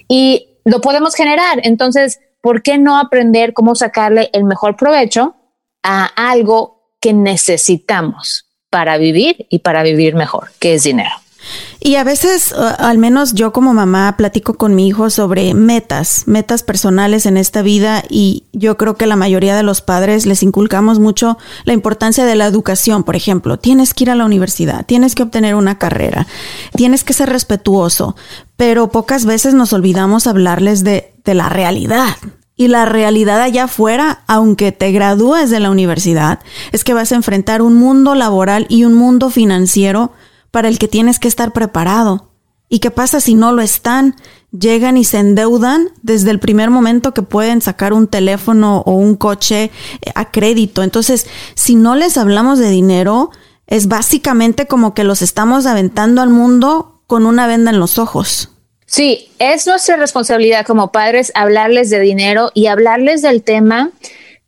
y 0.08 0.50
lo 0.66 0.82
podemos 0.82 1.16
generar. 1.16 1.60
Entonces, 1.64 2.20
¿por 2.42 2.62
qué 2.62 2.78
no 2.78 3.00
aprender 3.00 3.54
cómo 3.54 3.76
sacarle 3.76 4.30
el 4.34 4.44
mejor 4.44 4.76
provecho 4.76 5.36
a 5.82 6.06
algo 6.06 6.92
que 7.00 7.14
necesitamos 7.14 8.46
para 8.70 8.98
vivir 8.98 9.48
y 9.50 9.60
para 9.60 9.84
vivir 9.84 10.16
mejor, 10.16 10.50
que 10.60 10.76
es 10.76 10.84
dinero? 10.84 11.12
Y 11.80 11.96
a 11.96 12.04
veces, 12.04 12.54
al 12.54 12.98
menos 12.98 13.34
yo 13.34 13.52
como 13.52 13.74
mamá, 13.74 14.16
platico 14.18 14.54
con 14.54 14.74
mi 14.76 14.88
hijo 14.88 15.10
sobre 15.10 15.54
metas, 15.54 16.24
metas 16.28 16.64
personales 16.64 17.26
en 17.26 17.38
esta 17.38 17.62
vida 17.62 18.04
y 18.10 18.46
yo 18.54 18.78
creo 18.78 18.96
que 18.96 19.06
la 19.06 19.16
mayoría 19.16 19.56
de 19.56 19.64
los 19.64 19.82
padres 19.82 20.26
les 20.26 20.44
inculcamos 20.44 21.00
mucho 21.00 21.38
la 21.66 21.74
importancia 21.74 22.26
de 22.26 22.36
la 22.36 22.46
educación. 22.46 23.04
Por 23.04 23.16
ejemplo, 23.16 23.60
tienes 23.60 23.94
que 23.94 24.06
ir 24.06 24.12
a 24.12 24.16
la 24.16 24.26
universidad, 24.26 24.86
tienes 24.86 25.16
que 25.16 25.24
obtener 25.24 25.56
una 25.56 25.78
carrera, 25.78 26.28
tienes 26.76 27.04
que 27.04 27.14
ser 27.14 27.30
respetuoso, 27.30 28.16
pero 28.56 28.90
pocas 28.90 29.26
veces 29.26 29.54
nos 29.54 29.74
olvidamos 29.74 30.28
hablarles 30.28 30.84
de, 30.84 31.14
de 31.26 31.34
la 31.34 31.50
realidad. 31.50 32.16
Y 32.56 32.68
la 32.68 32.86
realidad 32.86 33.42
allá 33.42 33.64
afuera, 33.64 34.24
aunque 34.28 34.72
te 34.72 34.92
gradúes 34.92 35.50
de 35.50 35.60
la 35.60 35.72
universidad, 35.72 36.40
es 36.72 36.84
que 36.84 36.94
vas 36.94 37.12
a 37.12 37.16
enfrentar 37.16 37.62
un 37.64 37.76
mundo 37.76 38.14
laboral 38.14 38.68
y 38.70 38.86
un 38.86 38.94
mundo 38.94 39.32
financiero 39.32 40.12
para 40.54 40.68
el 40.68 40.78
que 40.78 40.88
tienes 40.88 41.18
que 41.18 41.28
estar 41.28 41.52
preparado. 41.52 42.30
¿Y 42.70 42.78
qué 42.78 42.92
pasa 42.92 43.20
si 43.20 43.34
no 43.34 43.54
lo 43.54 43.64
están? 43.64 44.16
Llegan 44.52 44.98
y 44.98 45.04
se 45.04 45.18
endeudan 45.18 45.90
desde 46.04 46.30
el 46.30 46.38
primer 46.40 46.70
momento 46.70 47.12
que 47.12 47.24
pueden 47.24 47.60
sacar 47.60 47.92
un 47.92 48.08
teléfono 48.08 48.84
o 48.86 48.92
un 48.92 49.16
coche 49.16 49.72
eh, 50.02 50.12
a 50.14 50.30
crédito. 50.30 50.84
Entonces, 50.84 51.26
si 51.56 51.74
no 51.74 51.96
les 51.96 52.20
hablamos 52.20 52.60
de 52.60 52.70
dinero, 52.70 53.32
es 53.66 53.88
básicamente 53.88 54.68
como 54.68 54.94
que 54.94 55.04
los 55.04 55.24
estamos 55.24 55.66
aventando 55.66 56.22
al 56.22 56.30
mundo 56.30 57.02
con 57.08 57.26
una 57.26 57.48
venda 57.48 57.72
en 57.72 57.80
los 57.80 57.98
ojos. 57.98 58.52
Sí, 58.86 59.30
es 59.40 59.66
nuestra 59.66 59.96
responsabilidad 59.96 60.68
como 60.68 60.92
padres 60.92 61.32
hablarles 61.34 61.90
de 61.90 62.00
dinero 62.00 62.52
y 62.54 62.68
hablarles 62.68 63.24
del 63.24 63.42
tema 63.42 63.90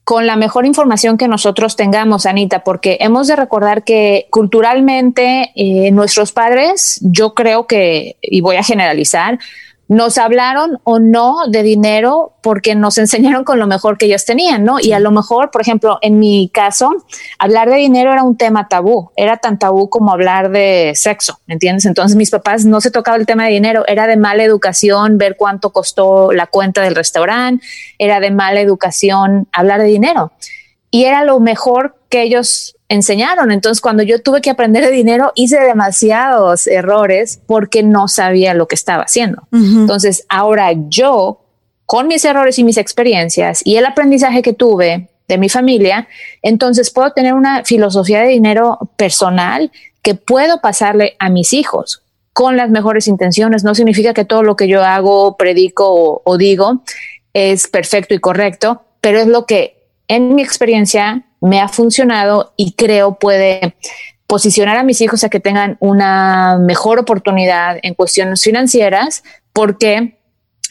con 0.05 0.27
la 0.27 0.35
mejor 0.35 0.67
información 0.67 1.17
que 1.17 1.27
nosotros 1.27 1.75
tengamos, 1.75 2.27
Anita, 2.27 2.63
porque 2.63 2.97
hemos 3.01 3.27
de 3.27 3.35
recordar 3.35 3.83
que 3.83 4.27
culturalmente 4.29 5.51
eh, 5.55 5.89
nuestros 5.91 6.31
padres, 6.31 6.99
yo 7.01 7.33
creo 7.33 7.65
que, 7.65 8.15
y 8.21 8.41
voy 8.41 8.55
a 8.57 8.63
generalizar, 8.63 9.39
nos 9.87 10.17
hablaron 10.17 10.79
o 10.83 10.99
no 10.99 11.47
de 11.47 11.61
dinero 11.61 12.33
porque 12.41 12.75
nos 12.75 12.97
enseñaron 12.97 13.43
con 13.43 13.59
lo 13.59 13.67
mejor 13.67 13.97
que 13.97 14.07
ellos 14.07 14.25
tenían, 14.25 14.63
¿no? 14.63 14.79
Y 14.79 14.93
a 14.93 14.99
lo 14.99 15.11
mejor, 15.11 15.51
por 15.51 15.61
ejemplo, 15.61 15.99
en 16.01 16.19
mi 16.19 16.49
caso, 16.53 16.91
hablar 17.37 17.69
de 17.69 17.77
dinero 17.77 18.11
era 18.11 18.23
un 18.23 18.37
tema 18.37 18.67
tabú, 18.67 19.11
era 19.15 19.37
tan 19.37 19.59
tabú 19.59 19.89
como 19.89 20.11
hablar 20.11 20.49
de 20.49 20.93
sexo, 20.95 21.39
¿me 21.45 21.53
entiendes? 21.53 21.85
Entonces 21.85 22.17
mis 22.17 22.31
papás 22.31 22.65
no 22.65 22.81
se 22.81 22.91
tocaba 22.91 23.17
el 23.17 23.25
tema 23.25 23.45
de 23.45 23.51
dinero, 23.51 23.83
era 23.87 24.07
de 24.07 24.17
mala 24.17 24.43
educación 24.43 25.17
ver 25.17 25.35
cuánto 25.37 25.71
costó 25.71 26.31
la 26.31 26.47
cuenta 26.47 26.81
del 26.81 26.95
restaurante, 26.95 27.65
era 27.99 28.19
de 28.19 28.31
mala 28.31 28.61
educación 28.61 29.47
hablar 29.51 29.81
de 29.81 29.87
dinero. 29.87 30.31
Y 30.89 31.05
era 31.05 31.23
lo 31.23 31.39
mejor 31.39 31.97
que 32.09 32.21
ellos 32.21 32.74
enseñaron. 32.89 33.51
Entonces, 33.51 33.81
cuando 33.81 34.03
yo 34.03 34.21
tuve 34.21 34.41
que 34.41 34.49
aprender 34.49 34.83
de 34.83 34.91
dinero, 34.91 35.31
hice 35.35 35.59
demasiados 35.59 36.67
errores 36.67 37.39
porque 37.45 37.83
no 37.83 38.07
sabía 38.07 38.53
lo 38.53 38.67
que 38.67 38.75
estaba 38.75 39.03
haciendo. 39.03 39.47
Entonces, 39.51 40.25
ahora 40.29 40.71
yo, 40.89 41.41
con 41.85 42.07
mis 42.07 42.23
errores 42.25 42.59
y 42.59 42.63
mis 42.63 42.77
experiencias 42.77 43.61
y 43.65 43.77
el 43.77 43.85
aprendizaje 43.85 44.41
que 44.41 44.53
tuve 44.53 45.09
de 45.27 45.37
mi 45.37 45.49
familia, 45.49 46.07
entonces 46.41 46.91
puedo 46.91 47.11
tener 47.11 47.33
una 47.33 47.63
filosofía 47.63 48.21
de 48.21 48.27
dinero 48.27 48.91
personal 48.97 49.71
que 50.03 50.13
puedo 50.13 50.61
pasarle 50.61 51.15
a 51.17 51.29
mis 51.29 51.53
hijos 51.53 52.03
con 52.33 52.57
las 52.57 52.69
mejores 52.69 53.07
intenciones. 53.07 53.63
No 53.63 53.73
significa 53.73 54.13
que 54.13 54.25
todo 54.25 54.43
lo 54.43 54.55
que 54.55 54.67
yo 54.67 54.83
hago, 54.83 55.35
predico 55.37 55.87
o, 55.87 56.21
o 56.23 56.37
digo 56.37 56.83
es 57.33 57.67
perfecto 57.67 58.13
y 58.13 58.19
correcto, 58.19 58.83
pero 59.01 59.19
es 59.19 59.27
lo 59.27 59.45
que 59.45 59.75
en 60.07 60.35
mi 60.35 60.43
experiencia 60.43 61.24
me 61.41 61.59
ha 61.61 61.67
funcionado 61.67 62.53
y 62.57 62.73
creo 62.73 63.15
puede 63.15 63.75
posicionar 64.27 64.77
a 64.77 64.83
mis 64.83 65.01
hijos 65.01 65.23
a 65.23 65.29
que 65.29 65.39
tengan 65.39 65.77
una 65.79 66.57
mejor 66.57 66.99
oportunidad 66.99 67.77
en 67.83 67.93
cuestiones 67.93 68.43
financieras 68.43 69.23
porque 69.53 70.19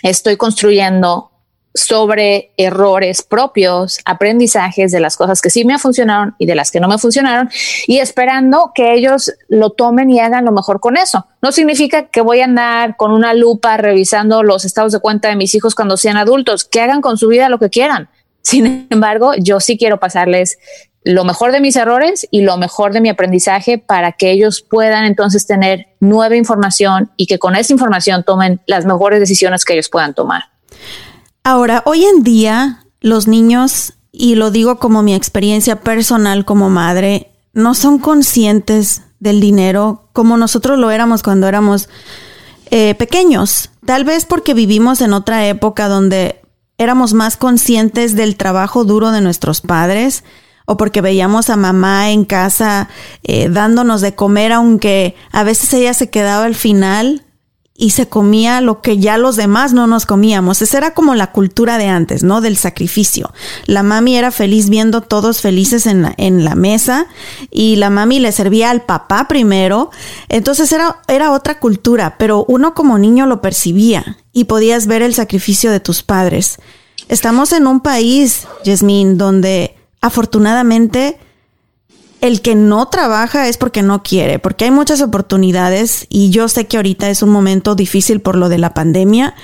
estoy 0.02 0.36
construyendo 0.36 1.30
sobre 1.76 2.52
errores 2.56 3.22
propios, 3.22 3.98
aprendizajes 4.04 4.92
de 4.92 5.00
las 5.00 5.16
cosas 5.16 5.40
que 5.42 5.50
sí 5.50 5.64
me 5.64 5.78
funcionaron 5.78 6.36
y 6.38 6.46
de 6.46 6.54
las 6.54 6.70
que 6.70 6.78
no 6.78 6.86
me 6.86 6.98
funcionaron 6.98 7.50
y 7.88 7.98
esperando 7.98 8.70
que 8.74 8.94
ellos 8.94 9.32
lo 9.48 9.70
tomen 9.70 10.08
y 10.08 10.20
hagan 10.20 10.44
lo 10.44 10.52
mejor 10.52 10.78
con 10.78 10.96
eso. 10.96 11.26
No 11.42 11.50
significa 11.50 12.06
que 12.06 12.20
voy 12.20 12.40
a 12.40 12.44
andar 12.44 12.96
con 12.96 13.10
una 13.10 13.34
lupa 13.34 13.76
revisando 13.76 14.44
los 14.44 14.64
estados 14.64 14.92
de 14.92 15.00
cuenta 15.00 15.28
de 15.28 15.36
mis 15.36 15.54
hijos 15.56 15.74
cuando 15.74 15.96
sean 15.96 16.16
adultos, 16.16 16.64
que 16.64 16.80
hagan 16.80 17.00
con 17.00 17.18
su 17.18 17.26
vida 17.26 17.48
lo 17.48 17.58
que 17.58 17.70
quieran 17.70 18.08
Sin 18.44 18.86
embargo, 18.90 19.32
yo 19.38 19.58
sí 19.58 19.78
quiero 19.78 19.98
pasarles 19.98 20.58
lo 21.02 21.24
mejor 21.24 21.50
de 21.50 21.60
mis 21.60 21.76
errores 21.76 22.26
y 22.30 22.42
lo 22.42 22.56
mejor 22.56 22.92
de 22.92 23.00
mi 23.00 23.08
aprendizaje 23.08 23.78
para 23.78 24.12
que 24.12 24.30
ellos 24.30 24.62
puedan 24.62 25.06
entonces 25.06 25.46
tener 25.46 25.88
nueva 26.00 26.36
información 26.36 27.10
y 27.16 27.26
que 27.26 27.38
con 27.38 27.56
esa 27.56 27.72
información 27.72 28.22
tomen 28.22 28.60
las 28.66 28.84
mejores 28.84 29.18
decisiones 29.18 29.64
que 29.64 29.72
ellos 29.72 29.88
puedan 29.88 30.14
tomar. 30.14 30.44
Ahora, 31.42 31.82
hoy 31.86 32.04
en 32.04 32.22
día 32.22 32.84
los 33.00 33.28
niños, 33.28 33.94
y 34.12 34.34
lo 34.34 34.50
digo 34.50 34.78
como 34.78 35.02
mi 35.02 35.14
experiencia 35.14 35.80
personal 35.80 36.44
como 36.44 36.70
madre, 36.70 37.32
no 37.54 37.74
son 37.74 37.98
conscientes 37.98 39.02
del 39.20 39.40
dinero 39.40 40.08
como 40.12 40.36
nosotros 40.36 40.78
lo 40.78 40.90
éramos 40.90 41.22
cuando 41.22 41.48
éramos 41.48 41.88
eh, 42.70 42.94
pequeños. 42.94 43.70
Tal 43.86 44.04
vez 44.04 44.24
porque 44.26 44.54
vivimos 44.54 45.00
en 45.00 45.12
otra 45.12 45.46
época 45.46 45.88
donde 45.88 46.43
éramos 46.78 47.14
más 47.14 47.36
conscientes 47.36 48.16
del 48.16 48.36
trabajo 48.36 48.84
duro 48.84 49.10
de 49.10 49.20
nuestros 49.20 49.60
padres 49.60 50.24
o 50.66 50.76
porque 50.76 51.00
veíamos 51.00 51.50
a 51.50 51.56
mamá 51.56 52.10
en 52.10 52.24
casa 52.24 52.88
eh, 53.22 53.48
dándonos 53.50 54.00
de 54.00 54.14
comer, 54.14 54.52
aunque 54.52 55.14
a 55.30 55.44
veces 55.44 55.72
ella 55.74 55.94
se 55.94 56.10
quedaba 56.10 56.44
al 56.44 56.54
final 56.54 57.22
y 57.76 57.90
se 57.90 58.08
comía 58.08 58.60
lo 58.60 58.80
que 58.80 58.98
ya 58.98 59.18
los 59.18 59.34
demás 59.34 59.72
no 59.72 59.88
nos 59.88 60.06
comíamos. 60.06 60.62
Esa 60.62 60.78
era 60.78 60.94
como 60.94 61.16
la 61.16 61.32
cultura 61.32 61.76
de 61.76 61.88
antes, 61.88 62.22
¿no? 62.22 62.40
Del 62.40 62.56
sacrificio. 62.56 63.32
La 63.66 63.82
mami 63.82 64.16
era 64.16 64.30
feliz 64.30 64.68
viendo 64.68 65.00
todos 65.00 65.40
felices 65.40 65.86
en 65.86 66.02
la, 66.02 66.14
en 66.16 66.44
la 66.44 66.54
mesa 66.54 67.06
y 67.50 67.74
la 67.76 67.90
mami 67.90 68.20
le 68.20 68.30
servía 68.30 68.70
al 68.70 68.82
papá 68.82 69.26
primero. 69.26 69.90
Entonces 70.28 70.70
era, 70.70 71.02
era 71.08 71.32
otra 71.32 71.58
cultura, 71.58 72.16
pero 72.16 72.44
uno 72.46 72.74
como 72.74 72.96
niño 72.96 73.26
lo 73.26 73.40
percibía 73.40 74.18
y 74.32 74.44
podías 74.44 74.86
ver 74.86 75.02
el 75.02 75.14
sacrificio 75.14 75.72
de 75.72 75.80
tus 75.80 76.04
padres. 76.04 76.58
Estamos 77.08 77.52
en 77.52 77.66
un 77.66 77.80
país, 77.80 78.46
Yasmín, 78.64 79.18
donde 79.18 79.76
afortunadamente 80.00 81.18
el 82.24 82.40
que 82.40 82.54
no 82.54 82.88
trabaja 82.88 83.48
es 83.48 83.58
porque 83.58 83.82
no 83.82 84.02
quiere, 84.02 84.38
porque 84.38 84.64
hay 84.64 84.70
muchas 84.70 85.02
oportunidades 85.02 86.06
y 86.08 86.30
yo 86.30 86.48
sé 86.48 86.66
que 86.66 86.78
ahorita 86.78 87.10
es 87.10 87.22
un 87.22 87.28
momento 87.28 87.74
difícil 87.74 88.22
por 88.22 88.36
lo 88.36 88.48
de 88.48 88.56
la 88.56 88.72
pandemia, 88.72 89.34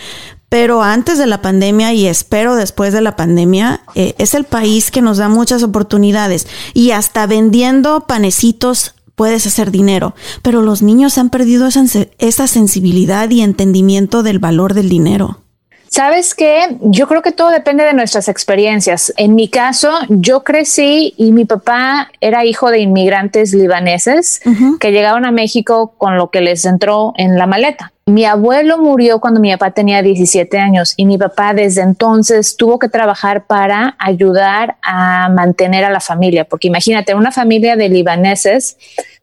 pero 0.49 0.83
antes 0.83 1.19
de 1.19 1.27
la 1.27 1.43
pandemia 1.43 1.93
y 1.93 2.07
espero 2.07 2.57
después 2.57 2.95
de 2.95 3.03
la 3.03 3.17
pandemia, 3.17 3.83
eh, 3.95 4.15
es 4.17 4.33
el 4.33 4.45
país 4.45 4.91
que 4.91 5.03
nos 5.03 5.19
da 5.19 5.29
muchas 5.29 5.63
oportunidades 5.63 6.47
y 6.73 6.93
hasta 6.93 7.27
vendiendo 7.27 8.07
panecitos 8.07 8.95
puedes 9.15 9.47
hacer 9.47 9.71
dinero, 9.71 10.15
pero 10.41 10.63
los 10.63 10.81
niños 10.81 11.19
han 11.19 11.29
perdido 11.29 11.67
esa, 11.67 11.85
esa 12.17 12.47
sensibilidad 12.47 13.29
y 13.29 13.43
entendimiento 13.43 14.23
del 14.23 14.39
valor 14.39 14.73
del 14.73 14.89
dinero. 14.89 15.43
Sabes 15.91 16.37
que 16.37 16.77
yo 16.83 17.09
creo 17.09 17.21
que 17.21 17.33
todo 17.33 17.51
depende 17.51 17.85
de 17.85 17.95
nuestras 17.95 18.29
experiencias. 18.29 19.13
En 19.17 19.35
mi 19.35 19.49
caso, 19.49 19.91
yo 20.09 20.45
crecí 20.45 21.15
y 21.17 21.33
mi 21.33 21.45
papá 21.45 22.13
era 22.21 22.45
hijo 22.45 22.71
de 22.71 22.79
inmigrantes 22.79 23.53
libaneses 23.53 24.41
que 24.79 24.93
llegaron 24.93 25.25
a 25.25 25.33
México 25.33 25.95
con 25.99 26.17
lo 26.17 26.31
que 26.31 26.43
les 26.43 26.65
entró 26.65 27.13
en 27.17 27.37
la 27.37 27.49
maleta. 27.49 27.93
Mi 28.11 28.25
abuelo 28.25 28.79
murió 28.79 29.21
cuando 29.21 29.39
mi 29.39 29.53
papá 29.53 29.71
tenía 29.71 30.03
17 30.03 30.59
años 30.59 30.95
y 30.97 31.07
mi 31.07 31.17
papá 31.17 31.55
desde 31.55 31.83
entonces 31.83 32.57
tuvo 32.57 32.81
que 32.81 32.89
trabajar 32.89 33.45
para 33.47 33.95
ayudar 34.01 34.79
a 34.83 35.29
mantener 35.29 35.85
a 35.85 35.91
la 35.91 36.01
familia, 36.01 36.45
porque 36.45 36.67
imagínate, 36.67 37.15
una 37.15 37.31
familia 37.31 37.77
de 37.77 37.89
libaneses 37.89 38.77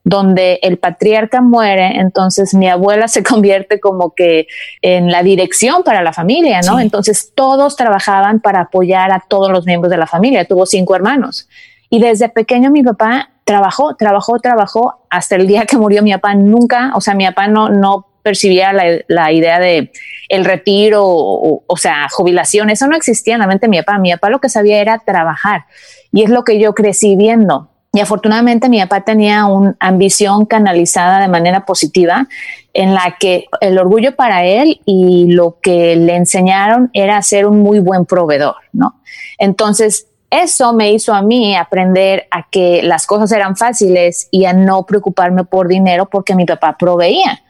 donde 0.06 0.60
el 0.64 0.78
patriarca 0.78 1.42
muere, 1.42 2.00
entonces 2.00 2.54
mi 2.54 2.70
abuela 2.70 3.10
se 3.10 3.24
convierte 3.24 3.82
como 3.82 4.16
que 4.16 4.48
en 4.82 5.12
la 5.12 5.22
dirección 5.22 5.84
para 5.84 6.02
la 6.02 6.14
familia, 6.14 6.62
¿no? 6.62 6.80
Entonces 6.80 7.34
todos 7.36 7.76
trabajaban 7.76 8.40
para 8.40 8.62
apoyar 8.62 9.12
a 9.12 9.22
todos 9.28 9.52
los 9.52 9.66
miembros 9.66 9.92
de 9.92 9.98
la 9.98 10.08
familia, 10.08 10.46
tuvo 10.46 10.66
cinco 10.66 10.96
hermanos. 10.96 11.50
Y 11.90 12.00
desde 12.00 12.30
pequeño 12.30 12.72
mi 12.72 12.84
papá 12.84 13.32
trabajó, 13.44 13.96
trabajó, 13.96 14.40
trabajó 14.40 15.06
hasta 15.10 15.36
el 15.36 15.48
día 15.48 15.66
que 15.66 15.78
murió 15.78 16.04
mi 16.04 16.12
papá. 16.14 16.36
Nunca, 16.36 16.92
o 16.96 17.02
sea, 17.02 17.16
mi 17.16 17.26
papá 17.26 17.48
no, 17.48 17.70
no 17.70 18.07
percibía 18.28 18.74
la, 18.74 19.32
idea 19.32 19.58
de 19.58 19.90
el 20.28 20.44
retiro 20.44 21.02
o, 21.06 21.78
sea, 21.78 22.08
jubilación. 22.10 22.70
Eso 22.70 22.86
no 22.86 22.98
existía 22.98 23.36
en 23.36 23.40
la 23.40 23.48
mente 23.48 23.68
de 23.68 23.70
mi 23.70 23.78
papá. 23.78 24.00
Mi 24.00 24.12
papá 24.12 24.30
lo 24.30 24.40
que 24.40 24.50
sabía 24.50 24.82
era 24.82 25.00
trabajar. 25.00 25.64
Y 26.12 26.24
es 26.24 26.30
lo 26.30 26.44
que 26.44 26.60
yo 26.60 26.74
crecí 26.76 27.16
viendo. 27.16 27.70
Y 27.94 28.02
afortunadamente 28.02 28.68
mi 28.68 28.82
papá 28.82 29.06
tenía 29.06 29.46
una 29.46 29.78
ambición 29.80 30.46
canalizada 30.46 31.22
de 31.22 31.30
manera 31.30 31.66
positiva 31.66 32.28
en 32.74 32.94
la 32.94 33.16
que 33.18 33.46
el 33.62 33.80
orgullo 33.80 34.14
para 34.18 34.44
él 34.44 34.82
y 34.86 35.32
lo 35.32 35.60
que 35.62 35.96
le 35.96 36.18
enseñaron 36.18 36.90
era 36.92 37.22
ser 37.22 37.46
un 37.46 37.60
muy 37.60 37.80
buen 37.80 38.06
proveedor, 38.06 38.56
¿no? 38.74 39.00
Entonces, 39.38 40.08
eso 40.30 40.74
me 40.74 40.92
hizo 40.92 41.14
a 41.14 41.22
mí 41.22 41.56
aprender 41.56 42.28
a 42.30 42.46
que 42.52 42.82
las 42.84 43.08
cosas 43.08 43.32
eran 43.32 43.56
fáciles 43.56 44.28
y 44.32 44.44
a 44.44 44.52
no 44.52 44.86
preocuparme 44.86 45.46
por 45.46 45.70
dinero 45.70 46.10
porque 46.10 46.36
mi 46.36 46.46
papá 46.46 46.76
proveía. 46.78 47.42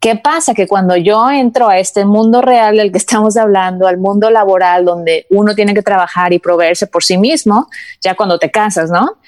¿Qué 0.00 0.14
pasa? 0.16 0.54
Que 0.54 0.68
cuando 0.68 0.96
yo 0.96 1.28
entro 1.30 1.68
a 1.68 1.78
este 1.78 2.04
mundo 2.04 2.40
real 2.40 2.76
del 2.76 2.92
que 2.92 2.98
estamos 2.98 3.36
hablando, 3.36 3.86
al 3.86 3.98
mundo 3.98 4.30
laboral 4.30 4.84
donde 4.84 5.26
uno 5.30 5.54
tiene 5.54 5.74
que 5.74 5.82
trabajar 5.82 6.32
y 6.32 6.38
proveerse 6.38 6.86
por 6.86 7.04
sí 7.04 7.18
mismo, 7.18 7.68
ya 8.00 8.14
cuando 8.14 8.38
te 8.38 8.50
casas, 8.50 8.90
¿no? 8.90 9.18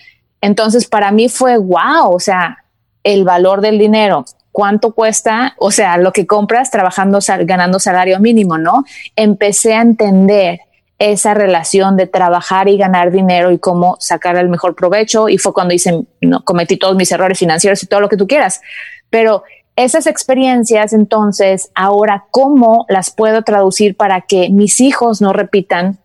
Entonces, 0.40 0.86
para 0.86 1.10
mí 1.12 1.28
fue 1.28 1.58
wow, 1.58 2.14
o 2.14 2.20
sea, 2.20 2.64
el 3.02 3.24
valor 3.24 3.60
del 3.60 3.78
dinero, 3.78 4.24
cuánto 4.52 4.94
cuesta, 4.94 5.54
o 5.58 5.70
sea, 5.70 5.98
lo 5.98 6.12
que 6.12 6.26
compras 6.26 6.70
trabajando, 6.70 7.18
ganando 7.42 7.78
salario 7.78 8.18
mínimo, 8.20 8.56
¿no? 8.56 8.84
Empecé 9.16 9.74
a 9.74 9.82
entender 9.82 10.60
esa 10.98 11.32
relación 11.32 11.96
de 11.96 12.06
trabajar 12.06 12.68
y 12.68 12.76
ganar 12.76 13.10
dinero 13.10 13.50
y 13.50 13.58
cómo 13.58 13.96
sacar 14.00 14.36
el 14.36 14.50
mejor 14.50 14.74
provecho. 14.74 15.30
Y 15.30 15.38
fue 15.38 15.54
cuando 15.54 15.72
hice, 15.72 16.04
no, 16.20 16.44
cometí 16.44 16.76
todos 16.76 16.94
mis 16.94 17.10
errores 17.10 17.38
financieros 17.38 17.82
y 17.82 17.86
todo 17.86 18.00
lo 18.00 18.08
que 18.08 18.18
tú 18.18 18.26
quieras. 18.26 18.60
Pero 19.08 19.42
esas 19.84 20.06
experiencias, 20.06 20.92
entonces, 20.92 21.70
ahora, 21.74 22.26
¿cómo 22.30 22.86
las 22.88 23.10
puedo 23.10 23.42
traducir 23.42 23.96
para 23.96 24.22
que 24.22 24.50
mis 24.50 24.80
hijos 24.80 25.20
no 25.20 25.32
repitan 25.32 25.98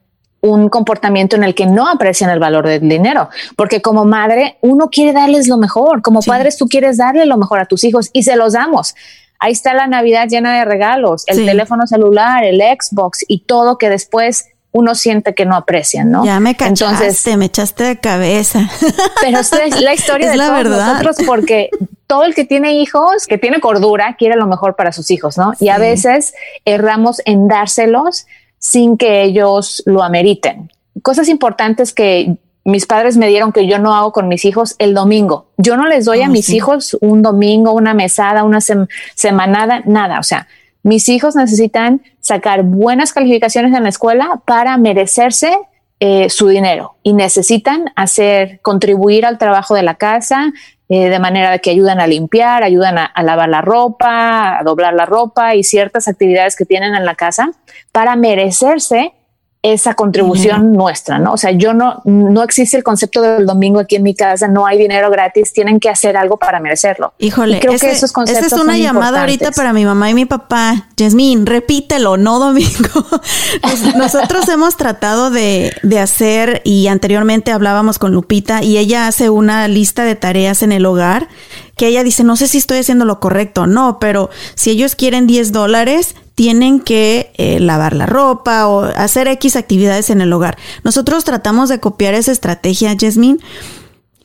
un 0.46 0.70
comportamiento 0.70 1.36
en 1.36 1.44
el 1.44 1.56
que 1.56 1.66
no 1.66 1.88
aprecian 1.90 2.30
el 2.30 2.40
valor 2.40 2.68
del 2.68 2.88
dinero, 2.88 3.30
porque 3.56 3.82
como 3.82 4.06
madre 4.06 4.58
uno 4.62 4.90
quiere 4.90 5.12
darles 5.12 5.48
lo 5.48 5.58
mejor, 5.58 6.02
como 6.02 6.22
padres 6.22 6.58
tú 6.58 6.68
quieres 6.68 6.98
darle 6.98 7.26
lo 7.26 7.38
mejor 7.38 7.60
a 7.60 7.66
tus 7.66 7.84
hijos 7.84 8.10
y 8.14 8.24
se 8.24 8.36
los 8.36 8.54
damos. 8.54 8.96
Ahí 9.40 9.52
está 9.52 9.74
la 9.74 9.88
Navidad 9.88 10.28
llena 10.30 10.58
de 10.58 10.66
regalos, 10.66 11.24
el 11.28 11.46
teléfono 11.46 11.88
celular, 11.88 12.44
el 12.44 12.62
Xbox 12.62 13.26
y 13.28 13.40
todo 13.40 13.78
que 13.78 13.90
después 13.90 14.46
uno 14.76 14.94
siente 14.94 15.34
que 15.34 15.46
no 15.46 15.56
aprecian, 15.56 16.12
¿no? 16.12 16.26
Ya 16.26 16.42
me 16.42 16.54
cachaste, 16.56 17.06
Entonces, 17.06 17.38
me 17.38 17.46
echaste 17.46 17.86
de 17.86 17.98
cabeza. 17.98 18.70
Pero 19.22 19.40
es 19.40 19.82
la 19.82 19.94
historia 19.94 20.30
de 20.30 20.38
todos 20.38 20.66
nosotros 20.66 21.16
porque 21.26 21.70
todo 22.08 22.26
el 22.26 22.36
que 22.36 22.44
tiene 22.44 22.74
hijos, 22.74 23.26
que 23.26 23.38
tiene 23.38 23.62
cordura, 23.62 24.18
quiere 24.20 24.36
lo 24.36 24.48
mejor 24.48 24.76
para 24.76 24.92
sus 24.92 25.12
hijos, 25.12 25.38
¿no? 25.38 25.54
Y 25.62 25.70
a 25.70 25.78
veces 25.78 26.34
erramos 26.66 27.22
en 27.24 27.48
dárselos 27.48 28.26
sin 28.60 28.98
que 28.98 29.24
ellos 29.24 29.82
lo 29.86 30.04
ameriten. 30.04 30.70
Cosas 31.02 31.30
importantes 31.30 31.94
que 31.94 32.36
mis 32.66 32.86
padres 32.86 33.16
me 33.16 33.30
dieron 33.30 33.54
que 33.54 33.68
yo 33.68 33.80
no 33.80 33.96
hago 33.96 34.12
con 34.12 34.28
mis 34.28 34.44
hijos 34.44 34.76
el 34.78 34.94
domingo. 34.94 35.46
Yo 35.56 35.78
no 35.78 35.88
les 35.88 36.04
doy 36.04 36.22
a 36.22 36.26
ah, 36.26 36.30
mis 36.30 36.50
hijos 36.50 36.98
un 37.00 37.22
domingo, 37.22 37.72
una 37.72 37.94
mesada, 37.94 38.44
una 38.44 38.60
semanada, 38.60 39.84
nada. 39.86 40.20
O 40.20 40.24
sea, 40.24 40.50
mis 40.86 41.10
hijos 41.10 41.36
necesitan 41.36 42.04
sacar 42.20 42.62
buenas 42.62 43.12
calificaciones 43.12 43.76
en 43.76 43.82
la 43.82 43.90
escuela 43.90 44.44
para 44.46 44.78
merecerse 44.78 45.58
eh, 46.00 46.30
su 46.30 46.48
dinero. 46.48 46.98
Y 47.02 47.14
necesitan 47.14 47.92
hacer 47.96 48.60
contribuir 48.62 49.26
al 49.26 49.40
trabajo 49.40 49.74
de 49.74 49.82
la 49.82 49.96
casa, 49.96 50.54
eh, 50.88 51.10
de 51.10 51.18
manera 51.18 51.58
que 51.58 51.72
ayudan 51.72 52.00
a 52.00 52.06
limpiar, 52.06 52.62
ayudan 52.62 53.00
a, 53.00 53.24
lavar 53.24 53.50
la 53.50 53.62
ropa, 53.62 54.60
a 54.60 54.64
doblar 54.64 54.94
la 54.94 55.08
ropa 55.08 55.56
y 55.56 55.64
ciertas 55.64 56.08
actividades 56.08 56.56
que 56.56 56.66
tienen 56.66 56.94
en 56.94 57.04
la 57.04 57.16
casa 57.16 57.50
para 57.92 58.16
merecerse 58.16 59.14
esa 59.74 59.96
contribución 59.96 60.74
nuestra, 60.74 61.18
¿no? 61.18 61.34
O 61.34 61.38
sea, 61.38 61.52
yo 61.52 61.74
no, 61.74 62.02
no 62.06 62.44
existe 62.44 62.78
el 62.78 62.84
concepto 62.84 63.22
del 63.22 63.46
domingo 63.46 63.80
aquí 63.80 63.96
en 63.96 64.04
mi 64.04 64.14
casa, 64.14 64.48
no 64.48 64.66
hay 64.66 64.78
dinero 64.78 65.10
gratis, 65.10 65.54
tienen 65.54 65.80
que 65.80 65.90
hacer 65.90 66.18
algo 66.18 66.38
para 66.38 66.60
merecerlo. 66.60 67.14
Híjole, 67.18 67.60
creo 67.60 67.78
que 67.80 67.92
esos 67.92 68.12
conceptos 68.12 68.46
esa 68.46 68.56
es 68.56 68.62
una 68.62 68.78
llamada 68.78 69.22
ahorita 69.22 69.52
para 69.52 69.74
mi 69.74 69.86
mamá 69.86 70.10
y 70.10 70.14
mi 70.14 70.26
papá. 70.26 70.88
Yasmín, 70.98 71.46
repítelo, 71.46 72.18
no 72.18 72.40
domingo. 72.40 73.06
Nosotros 73.98 74.48
hemos 74.50 74.78
tratado 74.78 75.32
de, 75.32 75.74
de 75.82 76.00
hacer, 76.00 76.62
y 76.64 76.88
anteriormente 76.88 77.52
hablábamos 77.52 77.98
con 77.98 78.12
Lupita, 78.12 78.64
y 78.64 78.78
ella 78.78 79.08
hace 79.08 79.30
una 79.30 79.68
lista 79.68 80.04
de 80.04 80.16
tareas 80.16 80.62
en 80.62 80.72
el 80.72 80.86
hogar 80.86 81.28
que 81.76 81.88
ella 81.88 82.04
dice, 82.04 82.24
no 82.24 82.36
sé 82.36 82.48
si 82.48 82.58
estoy 82.58 82.78
haciendo 82.78 83.06
lo 83.06 83.20
correcto, 83.20 83.68
no, 83.68 84.00
pero 84.00 84.30
si 84.56 84.70
ellos 84.72 84.96
quieren 84.96 85.28
10 85.28 85.52
dólares, 85.52 86.16
tienen 86.36 86.82
que 86.82 87.32
eh, 87.38 87.60
lavar 87.60 87.96
la 87.96 88.06
ropa 88.06 88.68
o 88.68 88.84
hacer 88.84 89.28
X 89.30 89.56
actividades 89.56 90.10
en 90.10 90.22
el 90.22 90.32
hogar. 90.34 90.58
Nosotros 90.84 91.24
tratamos 91.24 91.70
de 91.70 91.80
copiar 91.80 92.14
esa 92.14 92.34
estrategia, 92.34 92.96
Jasmine, 93.00 93.40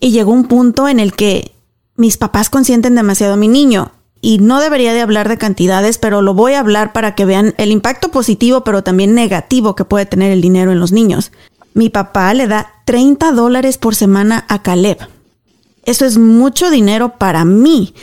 y 0.00 0.10
llegó 0.10 0.32
un 0.32 0.44
punto 0.44 0.88
en 0.88 0.98
el 0.98 1.14
que 1.14 1.52
mis 1.96 2.16
papás 2.16 2.50
consienten 2.50 2.96
demasiado 2.96 3.34
a 3.34 3.36
mi 3.36 3.48
niño. 3.48 3.92
Y 4.22 4.38
no 4.38 4.60
debería 4.60 4.92
de 4.92 5.00
hablar 5.00 5.28
de 5.28 5.38
cantidades, 5.38 5.96
pero 5.96 6.20
lo 6.20 6.34
voy 6.34 6.52
a 6.52 6.60
hablar 6.60 6.92
para 6.92 7.14
que 7.14 7.24
vean 7.24 7.54
el 7.56 7.70
impacto 7.70 8.10
positivo, 8.10 8.64
pero 8.64 8.82
también 8.82 9.14
negativo 9.14 9.74
que 9.74 9.86
puede 9.86 10.04
tener 10.04 10.30
el 10.30 10.42
dinero 10.42 10.72
en 10.72 10.80
los 10.80 10.92
niños. 10.92 11.32
mi 11.72 11.88
papá 11.88 12.34
le 12.34 12.48
da 12.48 12.72
30 12.84 13.30
dólares 13.32 13.78
por 13.78 13.94
semana 13.94 14.44
a 14.48 14.60
Caleb. 14.60 14.98
Eso 15.84 16.04
es 16.04 16.18
mucho 16.18 16.68
dinero 16.70 17.16
para 17.16 17.44
mí. 17.44 17.94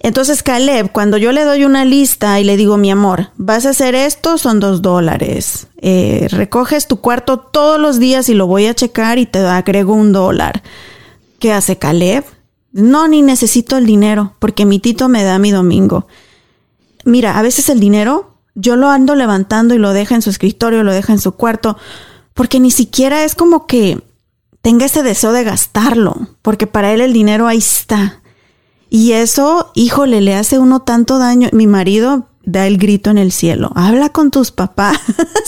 Entonces 0.00 0.42
Caleb, 0.42 0.92
cuando 0.92 1.16
yo 1.16 1.32
le 1.32 1.44
doy 1.44 1.64
una 1.64 1.84
lista 1.84 2.38
y 2.38 2.44
le 2.44 2.56
digo, 2.56 2.76
mi 2.76 2.90
amor, 2.90 3.30
vas 3.36 3.66
a 3.66 3.70
hacer 3.70 3.94
esto, 3.94 4.38
son 4.38 4.60
dos 4.60 4.80
dólares. 4.80 5.66
Eh, 5.78 6.28
recoges 6.30 6.86
tu 6.86 7.00
cuarto 7.00 7.38
todos 7.38 7.80
los 7.80 7.98
días 7.98 8.28
y 8.28 8.34
lo 8.34 8.46
voy 8.46 8.66
a 8.66 8.74
checar 8.74 9.18
y 9.18 9.26
te 9.26 9.40
agrego 9.40 9.94
un 9.94 10.12
dólar. 10.12 10.62
¿Qué 11.40 11.52
hace 11.52 11.78
Caleb? 11.78 12.24
No, 12.72 13.08
ni 13.08 13.22
necesito 13.22 13.76
el 13.76 13.86
dinero 13.86 14.34
porque 14.38 14.64
mi 14.64 14.78
tito 14.78 15.08
me 15.08 15.24
da 15.24 15.38
mi 15.38 15.50
domingo. 15.50 16.06
Mira, 17.04 17.38
a 17.38 17.42
veces 17.42 17.68
el 17.68 17.80
dinero 17.80 18.34
yo 18.54 18.76
lo 18.76 18.88
ando 18.90 19.14
levantando 19.14 19.74
y 19.74 19.78
lo 19.78 19.92
deja 19.92 20.14
en 20.14 20.22
su 20.22 20.30
escritorio, 20.30 20.82
lo 20.82 20.92
deja 20.92 21.12
en 21.12 21.20
su 21.20 21.32
cuarto, 21.32 21.76
porque 22.34 22.60
ni 22.60 22.70
siquiera 22.70 23.24
es 23.24 23.34
como 23.34 23.66
que 23.66 24.02
tenga 24.62 24.86
ese 24.86 25.02
deseo 25.02 25.32
de 25.32 25.44
gastarlo, 25.44 26.28
porque 26.42 26.66
para 26.66 26.92
él 26.92 27.00
el 27.00 27.12
dinero 27.12 27.46
ahí 27.46 27.58
está. 27.58 28.20
Y 28.90 29.12
eso, 29.12 29.70
híjole, 29.74 30.20
le 30.20 30.34
hace 30.34 30.58
uno 30.58 30.80
tanto 30.80 31.18
daño. 31.18 31.48
Mi 31.52 31.66
marido 31.66 32.28
da 32.44 32.66
el 32.66 32.78
grito 32.78 33.10
en 33.10 33.18
el 33.18 33.32
cielo. 33.32 33.70
Habla 33.74 34.08
con 34.08 34.30
tus 34.30 34.50
papás 34.50 34.98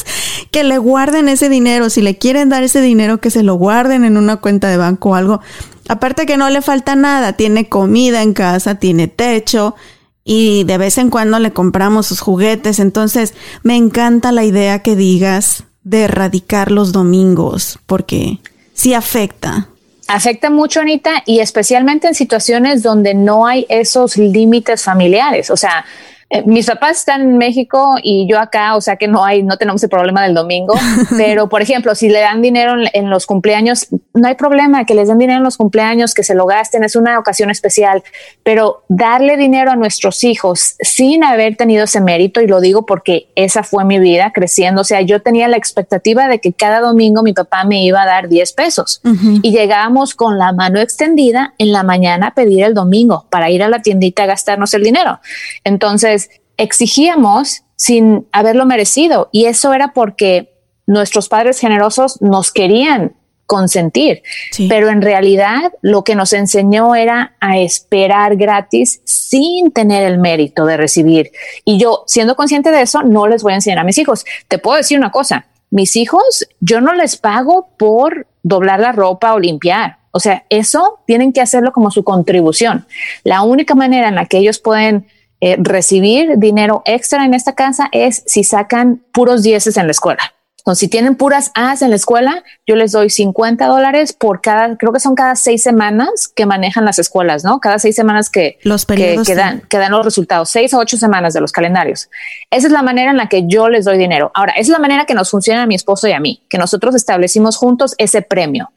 que 0.51 0.65
le 0.65 0.79
guarden 0.79 1.29
ese 1.29 1.49
dinero. 1.49 1.89
Si 1.89 2.03
le 2.03 2.19
quieren 2.19 2.51
dar 2.51 2.63
ese 2.63 2.81
dinero, 2.81 3.21
que 3.21 3.31
se 3.31 3.43
lo 3.43 3.55
guarden 3.55 4.05
en 4.05 4.17
una 4.17 4.37
cuenta 4.37 4.69
de 4.69 4.77
banco 4.77 5.11
o 5.11 5.15
algo. 5.15 5.41
Aparte 5.89 6.27
que 6.27 6.37
no 6.37 6.51
le 6.51 6.61
falta 6.61 6.95
nada. 6.97 7.33
Tiene 7.33 7.69
comida 7.69 8.23
en 8.23 8.35
casa, 8.35 8.75
tiene 8.75 9.09
techo 9.09 9.75
y 10.23 10.65
de 10.65 10.79
vez 10.79 10.99
en 10.99 11.11
cuando 11.11 11.39
le 11.39 11.53
compramos 11.53 12.07
sus 12.07 12.21
juguetes. 12.21 12.79
Entonces, 12.79 13.35
me 13.63 13.77
encanta 13.77 14.31
la 14.31 14.45
idea 14.45 14.83
que 14.83 14.95
digas 14.95 15.65
de 15.83 16.03
erradicar 16.03 16.71
los 16.71 16.93
domingos 16.93 17.79
porque 17.87 18.41
sí 18.75 18.93
afecta. 18.95 19.70
Afecta 20.13 20.51
mucho, 20.51 20.81
Anita, 20.81 21.23
y 21.25 21.39
especialmente 21.39 22.09
en 22.09 22.17
situaciones 22.17 22.83
donde 22.83 23.15
no 23.15 23.47
hay 23.47 23.65
esos 23.69 24.17
límites 24.17 24.83
familiares. 24.83 25.51
O 25.51 25.57
sea, 25.57 25.85
eh, 26.33 26.45
mis 26.47 26.67
papás 26.67 26.99
están 26.99 27.23
en 27.23 27.39
México 27.39 27.97
y 28.01 28.29
yo 28.31 28.39
acá, 28.39 28.77
o 28.77 28.81
sea 28.81 28.95
que 28.95 29.09
no 29.09 29.25
hay, 29.25 29.43
no 29.43 29.57
tenemos 29.57 29.83
el 29.83 29.89
problema 29.89 30.23
del 30.23 30.35
domingo. 30.35 30.75
pero, 31.19 31.49
por 31.49 31.61
ejemplo, 31.61 31.93
si 31.97 32.09
le 32.09 32.21
dan 32.21 32.41
dinero 32.41 32.75
en, 32.93 33.11
los 33.11 33.27
cumpleaños, 33.27 33.89
no 34.15 34.29
hay 34.29 34.37
problema 34.37 34.85
que 34.85 34.95
les 34.95 35.09
den 35.09 35.19
dinero 35.19 35.39
en 35.39 35.45
los 35.45 35.57
cumpleaños, 35.57 36.15
que 36.15 36.23
se 36.23 36.37
lo 36.37 36.47
gasten, 36.47 36.85
es 36.85 36.95
una 36.95 37.19
ocasión 37.19 37.51
especial. 37.51 38.05
Pero 38.45 38.85
darle 38.89 39.37
dinero 39.37 39.73
a 39.73 39.77
nuestros 39.77 40.23
hijos 40.23 40.77
sin 40.81 41.25
haber 41.25 41.57
tenido 41.57 41.85
ese 41.85 42.01
mérito, 42.01 42.41
y 42.41 42.47
lo 42.47 42.61
digo 42.61 42.87
porque 42.87 43.29
esa 43.35 43.65
fue 43.65 43.85
mi 43.85 43.99
vida 43.99 44.31
creciendo. 44.33 44.83
O 44.83 44.85
sea, 44.85 45.01
yo 45.01 45.23
tenía 45.23 45.49
la 45.49 45.57
expectativa 45.57 46.29
de 46.29 46.39
que 46.39 46.53
cada 46.53 46.79
domingo 46.79 47.25
mi 47.25 47.33
papá 47.33 47.65
me 47.65 47.83
iba 47.83 48.03
a 48.03 48.07
dar 48.07 48.29
10 48.29 48.53
pesos 48.53 49.03
y 49.43 49.51
llegábamos 49.51 50.15
con 50.15 50.39
la 50.39 50.53
mano 50.53 50.79
extendida 50.79 51.55
en 51.59 51.73
la 51.73 51.83
mañana 51.83 52.29
a 52.29 52.35
pedir 52.35 52.63
el 52.63 52.75
domingo 52.75 53.27
para 53.31 53.51
ir 53.51 53.65
a 53.65 53.69
la 53.69 53.83
tiendita 53.83 54.23
a 54.23 54.27
gastarnos 54.27 54.73
el 54.75 54.85
dinero. 54.85 55.19
Entonces, 55.65 56.20
exigíamos 56.61 57.63
sin 57.77 58.27
haberlo 58.33 58.67
merecido 58.67 59.31
y 59.33 59.47
eso 59.47 59.73
era 59.73 59.93
porque 59.95 60.53
nuestros 60.87 61.29
padres 61.29 61.59
generosos 61.59 62.21
nos 62.21 62.53
querían 62.53 63.15
consentir, 63.47 64.23
pero 64.69 64.91
en 64.91 65.03
realidad 65.03 65.73
lo 65.83 66.05
que 66.05 66.15
nos 66.15 66.33
enseñó 66.33 66.95
era 66.95 67.35
a 67.41 67.59
esperar 67.59 68.37
gratis 68.37 69.01
sin 69.05 69.73
tener 69.73 70.05
el 70.05 70.19
mérito 70.19 70.67
de 70.67 70.77
recibir. 70.77 71.33
Y 71.65 71.77
yo, 71.77 72.05
siendo 72.07 72.37
consciente 72.37 72.71
de 72.71 72.83
eso, 72.83 73.03
no 73.03 73.27
les 73.27 73.43
voy 73.43 73.53
a 73.53 73.57
enseñar 73.57 73.81
a 73.81 73.85
mis 73.85 73.99
hijos. 73.99 74.25
Te 74.47 74.59
puedo 74.59 74.77
decir 74.77 74.99
una 74.99 75.11
cosa, 75.11 75.47
mis 75.71 75.97
hijos, 75.97 76.47
yo 76.61 76.81
no 76.81 76.95
les 76.95 77.17
pago 77.17 77.71
por 77.77 78.29
doblar 78.45 78.79
la 78.79 78.93
ropa 78.93 79.35
o 79.35 79.41
limpiar. 79.41 79.99
O 80.13 80.21
sea, 80.21 80.45
eso 80.49 81.01
tienen 81.07 81.33
que 81.33 81.41
hacerlo 81.41 81.73
como 81.73 81.91
su 81.91 82.05
contribución. 82.05 82.87
La 83.25 83.43
única 83.43 83.75
manera 83.75 84.09
en 84.09 84.15
la 84.15 84.27
que 84.27 84.39
ellos 84.39 84.61
pueden 84.61 85.07
eh, 85.41 85.57
recibir 85.59 86.39
dinero 86.39 86.83
extra 86.85 87.25
en 87.25 87.35
esta 87.35 87.55
casa 87.55 87.89
es 87.93 88.23
si 88.27 88.45
sacan 88.45 89.03
puros 89.13 89.43
dieces 89.43 89.77
en 89.77 89.87
la 89.87 89.93
escuela. 89.93 90.35
O 90.65 90.75
si 90.75 90.89
tienen 90.89 91.15
puras 91.15 91.51
A's 91.55 91.83
en 91.83 91.91
la 91.91 91.97
escuela, 91.97 92.45
yo 92.67 92.77
les 92.77 92.93
doy 92.93 93.11
50 93.11 93.67
dólares 93.67 94.13
por 94.13 94.41
cada, 94.41 94.77
creo 94.77 94.93
que 94.93 95.01
son 95.01 95.15
cada 95.15 95.35
seis 95.37 95.63
semanas 95.63 96.29
que 96.29 96.47
manejan 96.47 96.85
las 96.85 96.99
escuelas, 96.99 97.45
¿no? 97.45 97.61
Cada 97.61 97.79
seis 97.79 97.97
semanas 97.97 98.29
que, 98.29 98.59
los 98.63 98.85
que, 98.85 99.35
dan, 99.35 99.63
que 99.63 99.79
dan 99.79 99.93
los 99.93 100.05
resultados, 100.05 100.51
seis 100.51 100.75
o 100.75 100.79
ocho 100.79 100.97
semanas 100.97 101.33
de 101.33 101.41
los 101.41 101.53
calendarios. 101.53 102.11
Esa 102.51 102.67
es 102.67 102.73
la 102.73 102.83
manera 102.83 103.11
en 103.11 103.17
la 103.17 103.29
que 103.29 103.45
yo 103.47 103.69
les 103.69 103.85
doy 103.85 103.97
dinero. 103.97 104.31
Ahora, 104.35 104.53
esa 104.53 104.61
es 104.61 104.69
la 104.69 104.79
manera 104.79 105.07
que 105.07 105.15
nos 105.15 105.31
funciona 105.31 105.63
a 105.63 105.67
mi 105.67 105.75
esposo 105.75 106.09
y 106.09 106.13
a 106.13 106.21
mí, 106.21 106.43
que 106.49 106.59
nosotros 106.59 106.95
establecimos 106.95 107.57
juntos 107.57 107.95
ese 107.99 108.23
premio. 108.23 108.71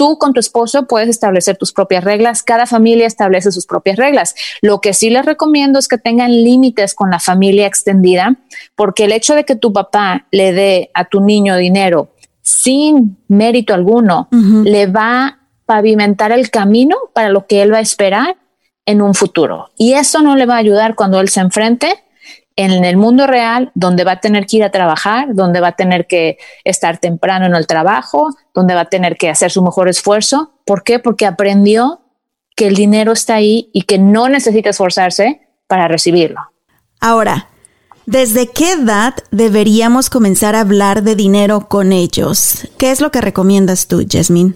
Tú 0.00 0.16
con 0.16 0.32
tu 0.32 0.40
esposo 0.40 0.86
puedes 0.86 1.10
establecer 1.10 1.58
tus 1.58 1.74
propias 1.74 2.04
reglas, 2.04 2.42
cada 2.42 2.64
familia 2.64 3.06
establece 3.06 3.52
sus 3.52 3.66
propias 3.66 3.98
reglas. 3.98 4.34
Lo 4.62 4.80
que 4.80 4.94
sí 4.94 5.10
les 5.10 5.26
recomiendo 5.26 5.78
es 5.78 5.88
que 5.88 5.98
tengan 5.98 6.32
límites 6.32 6.94
con 6.94 7.10
la 7.10 7.18
familia 7.18 7.66
extendida, 7.66 8.36
porque 8.74 9.04
el 9.04 9.12
hecho 9.12 9.34
de 9.34 9.44
que 9.44 9.56
tu 9.56 9.74
papá 9.74 10.26
le 10.30 10.54
dé 10.54 10.90
a 10.94 11.04
tu 11.04 11.20
niño 11.20 11.58
dinero 11.58 12.14
sin 12.40 13.18
mérito 13.28 13.74
alguno, 13.74 14.30
le 14.64 14.86
va 14.86 15.26
a 15.26 15.38
pavimentar 15.66 16.32
el 16.32 16.50
camino 16.50 16.96
para 17.12 17.28
lo 17.28 17.46
que 17.46 17.60
él 17.60 17.70
va 17.70 17.76
a 17.76 17.82
esperar 17.82 18.38
en 18.86 19.02
un 19.02 19.12
futuro. 19.12 19.68
Y 19.76 19.92
eso 19.92 20.22
no 20.22 20.34
le 20.34 20.46
va 20.46 20.54
a 20.54 20.60
ayudar 20.60 20.94
cuando 20.94 21.20
él 21.20 21.28
se 21.28 21.40
enfrente 21.40 22.02
en 22.56 22.84
el 22.84 22.96
mundo 22.96 23.26
real, 23.26 23.70
donde 23.74 24.04
va 24.04 24.12
a 24.12 24.20
tener 24.20 24.46
que 24.46 24.58
ir 24.58 24.64
a 24.64 24.70
trabajar, 24.70 25.34
donde 25.34 25.60
va 25.60 25.68
a 25.68 25.76
tener 25.76 26.06
que 26.06 26.38
estar 26.64 26.98
temprano 26.98 27.46
en 27.46 27.54
el 27.54 27.66
trabajo, 27.66 28.30
donde 28.52 28.74
va 28.74 28.82
a 28.82 28.88
tener 28.90 29.16
que 29.16 29.30
hacer 29.30 29.50
su 29.50 29.62
mejor 29.62 29.88
esfuerzo. 29.88 30.52
¿Por 30.66 30.82
qué? 30.82 30.98
Porque 30.98 31.26
aprendió 31.26 32.00
que 32.56 32.66
el 32.66 32.74
dinero 32.74 33.12
está 33.12 33.36
ahí 33.36 33.70
y 33.72 33.82
que 33.82 33.98
no 33.98 34.28
necesita 34.28 34.70
esforzarse 34.70 35.40
para 35.66 35.88
recibirlo. 35.88 36.40
Ahora, 37.00 37.48
¿desde 38.10 38.48
qué 38.48 38.72
edad 38.72 39.14
deberíamos 39.30 40.10
comenzar 40.10 40.56
a 40.56 40.60
hablar 40.60 41.04
de 41.04 41.14
dinero 41.14 41.68
con 41.68 41.92
ellos? 41.92 42.68
¿Qué 42.76 42.90
es 42.90 43.00
lo 43.00 43.12
que 43.12 43.20
recomiendas 43.20 43.86
tú, 43.86 44.04
Jasmine? 44.08 44.54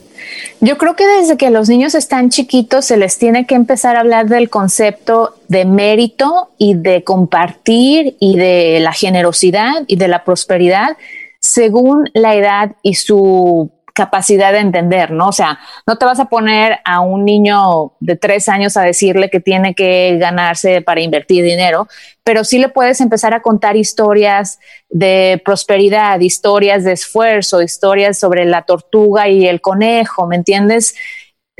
Yo 0.61 0.76
creo 0.76 0.96
que 0.96 1.07
desde 1.07 1.36
que 1.36 1.50
los 1.50 1.68
niños 1.68 1.94
están 1.94 2.30
chiquitos 2.30 2.86
se 2.86 2.96
les 2.96 3.16
tiene 3.16 3.46
que 3.46 3.55
empezar 3.55 3.94
a 3.94 4.00
hablar 4.00 4.26
del 4.26 4.50
concepto 4.50 5.36
de 5.46 5.64
mérito 5.66 6.50
y 6.59 6.74
de 6.74 7.05
compartir 7.05 8.16
y 8.18 8.36
de 8.36 8.80
la 8.80 8.92
generosidad 8.92 9.84
y 9.86 9.96
de 9.96 10.09
la 10.09 10.24
prosperidad 10.24 10.96
según 11.38 12.11
la 12.14 12.34
edad 12.34 12.72
y 12.82 12.94
su 12.94 13.70
capacidad 13.95 14.53
de 14.53 14.59
entender, 14.59 15.12
¿no? 15.12 15.28
O 15.28 15.32
sea, 15.32 15.61
no 15.86 15.97
te 15.97 16.05
vas 16.05 16.18
a 16.18 16.24
poner 16.24 16.80
a 16.84 17.01
un 17.01 17.24
niño 17.24 17.92
de 18.01 18.16
tres 18.16 18.49
años 18.49 18.76
a 18.76 18.82
decirle 18.82 19.30
que 19.30 19.38
tiene 19.38 19.74
que 19.74 20.18
ganarse 20.18 20.82
para 20.82 21.01
invertir 21.01 21.45
dinero, 21.45 21.86
pero 22.24 22.42
sí 22.42 22.59
le 22.59 22.68
puedes 22.68 23.01
empezar 23.01 23.34
a 23.34 23.40
contar 23.40 23.76
historias 23.76 24.59
de 24.90 25.40
prosperidad, 25.45 26.18
historias 26.18 26.82
de 26.82 26.92
esfuerzo, 26.92 27.62
historias 27.62 28.18
sobre 28.18 28.45
la 28.45 28.62
tortuga 28.62 29.28
y 29.28 29.47
el 29.47 29.61
conejo, 29.61 30.26
¿me 30.26 30.36
entiendes? 30.36 30.97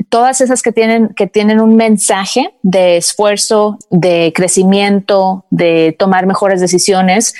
Todas 0.09 0.41
esas 0.41 0.61
que 0.61 0.73
tienen, 0.73 1.13
que 1.15 1.27
tienen 1.27 1.61
un 1.61 1.77
mensaje 1.77 2.53
de 2.63 2.97
esfuerzo, 2.97 3.79
de 3.89 4.33
crecimiento, 4.35 5.45
de 5.51 5.95
tomar 5.97 6.25
mejores 6.25 6.59
decisiones, 6.59 7.33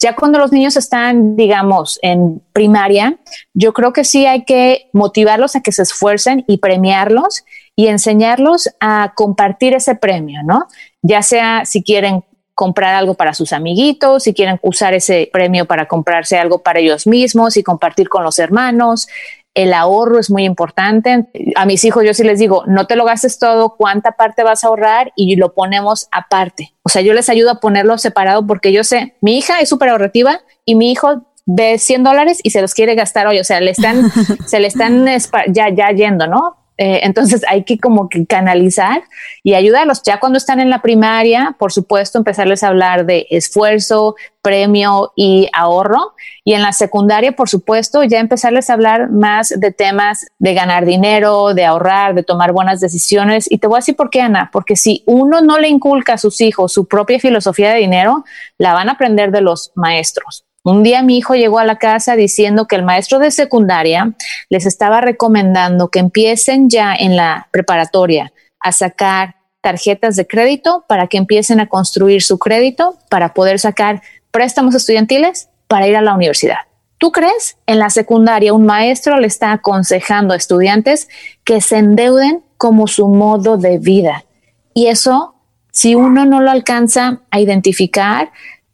ya 0.00 0.16
cuando 0.16 0.38
los 0.38 0.50
niños 0.50 0.76
están, 0.76 1.36
digamos, 1.36 1.98
en 2.00 2.42
primaria, 2.52 3.18
yo 3.52 3.74
creo 3.74 3.92
que 3.92 4.04
sí 4.04 4.24
hay 4.24 4.44
que 4.44 4.88
motivarlos 4.94 5.56
a 5.56 5.60
que 5.60 5.72
se 5.72 5.82
esfuercen 5.82 6.44
y 6.48 6.56
premiarlos 6.56 7.44
y 7.76 7.88
enseñarlos 7.88 8.70
a 8.80 9.12
compartir 9.14 9.74
ese 9.74 9.94
premio, 9.94 10.40
¿no? 10.42 10.66
Ya 11.02 11.22
sea 11.22 11.64
si 11.66 11.82
quieren 11.82 12.24
comprar 12.54 12.94
algo 12.94 13.14
para 13.14 13.32
sus 13.32 13.52
amiguitos, 13.52 14.24
si 14.24 14.34
quieren 14.34 14.58
usar 14.62 14.92
ese 14.92 15.30
premio 15.32 15.66
para 15.66 15.86
comprarse 15.86 16.38
algo 16.38 16.62
para 16.62 16.80
ellos 16.80 17.06
mismos 17.06 17.56
y 17.56 17.62
compartir 17.62 18.08
con 18.08 18.22
los 18.22 18.38
hermanos, 18.38 19.08
el 19.54 19.72
ahorro 19.72 20.18
es 20.18 20.30
muy 20.30 20.44
importante. 20.44 21.26
A 21.56 21.66
mis 21.66 21.84
hijos 21.84 22.04
yo 22.04 22.14
sí 22.14 22.22
les 22.22 22.38
digo, 22.38 22.64
no 22.66 22.86
te 22.86 22.96
lo 22.96 23.04
gastes 23.04 23.38
todo, 23.38 23.76
cuánta 23.76 24.12
parte 24.12 24.42
vas 24.42 24.64
a 24.64 24.68
ahorrar 24.68 25.12
y 25.16 25.36
lo 25.36 25.54
ponemos 25.54 26.08
aparte. 26.12 26.74
O 26.82 26.88
sea, 26.88 27.02
yo 27.02 27.14
les 27.14 27.28
ayudo 27.28 27.50
a 27.50 27.60
ponerlo 27.60 27.98
separado 27.98 28.46
porque 28.46 28.72
yo 28.72 28.84
sé, 28.84 29.16
mi 29.20 29.38
hija 29.38 29.60
es 29.60 29.68
súper 29.68 29.88
ahorrativa 29.88 30.40
y 30.64 30.74
mi 30.74 30.92
hijo 30.92 31.26
ve 31.46 31.78
100 31.78 32.04
dólares 32.04 32.38
y 32.42 32.50
se 32.50 32.62
los 32.62 32.74
quiere 32.74 32.94
gastar 32.94 33.26
hoy. 33.26 33.40
O 33.40 33.44
sea, 33.44 33.60
le 33.60 33.72
están, 33.72 34.10
se 34.46 34.60
le 34.60 34.68
están 34.68 35.06
ya, 35.48 35.68
ya 35.70 35.90
yendo, 35.90 36.26
¿no? 36.26 36.59
Eh, 36.82 37.00
entonces 37.02 37.42
hay 37.46 37.64
que 37.64 37.78
como 37.78 38.08
que 38.08 38.24
canalizar 38.24 39.02
y 39.42 39.52
ayudarlos. 39.52 40.00
Ya 40.02 40.18
cuando 40.18 40.38
están 40.38 40.60
en 40.60 40.70
la 40.70 40.80
primaria, 40.80 41.54
por 41.58 41.72
supuesto, 41.72 42.16
empezarles 42.16 42.62
a 42.62 42.68
hablar 42.68 43.04
de 43.04 43.26
esfuerzo, 43.28 44.16
premio 44.40 45.12
y 45.14 45.50
ahorro. 45.52 46.14
Y 46.42 46.54
en 46.54 46.62
la 46.62 46.72
secundaria, 46.72 47.32
por 47.32 47.50
supuesto, 47.50 48.02
ya 48.02 48.18
empezarles 48.18 48.70
a 48.70 48.72
hablar 48.72 49.10
más 49.10 49.50
de 49.54 49.72
temas 49.72 50.24
de 50.38 50.54
ganar 50.54 50.86
dinero, 50.86 51.52
de 51.52 51.66
ahorrar, 51.66 52.14
de 52.14 52.22
tomar 52.22 52.52
buenas 52.52 52.80
decisiones. 52.80 53.44
Y 53.52 53.58
te 53.58 53.66
voy 53.66 53.76
a 53.76 53.80
decir 53.80 53.94
por 53.94 54.08
qué, 54.08 54.22
Ana, 54.22 54.48
porque 54.50 54.74
si 54.74 55.02
uno 55.04 55.42
no 55.42 55.58
le 55.58 55.68
inculca 55.68 56.14
a 56.14 56.18
sus 56.18 56.40
hijos 56.40 56.72
su 56.72 56.88
propia 56.88 57.20
filosofía 57.20 57.74
de 57.74 57.80
dinero, 57.80 58.24
la 58.56 58.72
van 58.72 58.88
a 58.88 58.92
aprender 58.92 59.32
de 59.32 59.42
los 59.42 59.70
maestros. 59.74 60.46
Un 60.62 60.82
día 60.82 61.02
mi 61.02 61.16
hijo 61.16 61.34
llegó 61.34 61.58
a 61.58 61.64
la 61.64 61.76
casa 61.76 62.16
diciendo 62.16 62.66
que 62.66 62.76
el 62.76 62.82
maestro 62.82 63.18
de 63.18 63.30
secundaria 63.30 64.12
les 64.50 64.66
estaba 64.66 65.00
recomendando 65.00 65.88
que 65.88 66.00
empiecen 66.00 66.68
ya 66.68 66.94
en 66.94 67.16
la 67.16 67.48
preparatoria 67.50 68.32
a 68.60 68.72
sacar 68.72 69.36
tarjetas 69.62 70.16
de 70.16 70.26
crédito 70.26 70.84
para 70.86 71.06
que 71.06 71.16
empiecen 71.16 71.60
a 71.60 71.68
construir 71.68 72.22
su 72.22 72.38
crédito 72.38 72.98
para 73.08 73.32
poder 73.32 73.58
sacar 73.58 74.02
préstamos 74.30 74.74
estudiantiles 74.74 75.48
para 75.66 75.88
ir 75.88 75.96
a 75.96 76.02
la 76.02 76.14
universidad. 76.14 76.58
¿Tú 76.98 77.10
crees? 77.10 77.56
En 77.66 77.78
la 77.78 77.88
secundaria 77.88 78.52
un 78.52 78.66
maestro 78.66 79.18
le 79.18 79.26
está 79.26 79.52
aconsejando 79.52 80.34
a 80.34 80.36
estudiantes 80.36 81.08
que 81.44 81.62
se 81.62 81.78
endeuden 81.78 82.44
como 82.58 82.86
su 82.86 83.08
modo 83.08 83.56
de 83.56 83.78
vida. 83.78 84.26
Y 84.74 84.88
eso, 84.88 85.34
si 85.72 85.94
uno 85.94 86.26
no 86.26 86.42
lo 86.42 86.50
alcanza 86.50 87.22
a 87.30 87.40
identificar, 87.40 88.30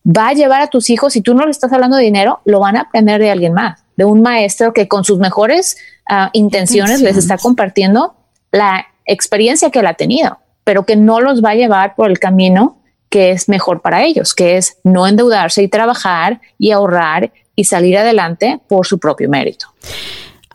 va 0.07 0.29
a 0.29 0.33
llevar 0.33 0.63
a 0.63 0.69
tus 0.69 0.91
hijos, 0.91 1.13
si 1.13 1.21
tú 1.21 1.35
no 1.35 1.45
le 1.45 1.51
estás 1.51 1.73
hablando 1.73 1.97
de 1.97 2.05
dinero, 2.05 2.41
lo 2.45 2.61
van 2.61 2.77
a 2.77 2.83
aprender 2.83 3.21
de 3.21 3.31
alguien 3.31 3.53
más, 3.53 3.83
de 3.97 4.05
un 4.05 4.23
maestro 4.23 4.73
que 4.73 4.87
con 4.87 5.05
sus 5.05 5.19
mejores 5.19 5.77
uh, 6.11 6.29
intenciones 6.33 7.01
les 7.01 7.17
está 7.17 7.39
compartiendo 7.39 8.15
la 8.53 8.87
experiencia 9.05 9.71
que 9.71 9.81
él 9.81 9.87
ha 9.87 9.95
tenido, 9.95 10.39
pero 10.65 10.85
que 10.85 10.97
no 10.97 11.21
los 11.21 11.43
va 11.43 11.51
a 11.51 11.55
llevar 11.55 11.95
por 11.97 12.11
el 12.11 12.19
camino 12.19 12.79
que 13.09 13.31
es 13.31 13.49
mejor 13.49 13.83
para 13.83 14.05
ellos, 14.05 14.35
que 14.35 14.57
es 14.57 14.79
no 14.85 15.07
endeudarse 15.07 15.63
y 15.63 15.69
trabajar 15.69 16.41
y 16.59 16.73
ahorrar 16.73 17.33
y 17.55 17.65
salir 17.65 17.97
adelante 17.97 18.61
por 18.69 18.87
su 18.87 18.99
propio 18.99 19.29
mérito. 19.29 19.69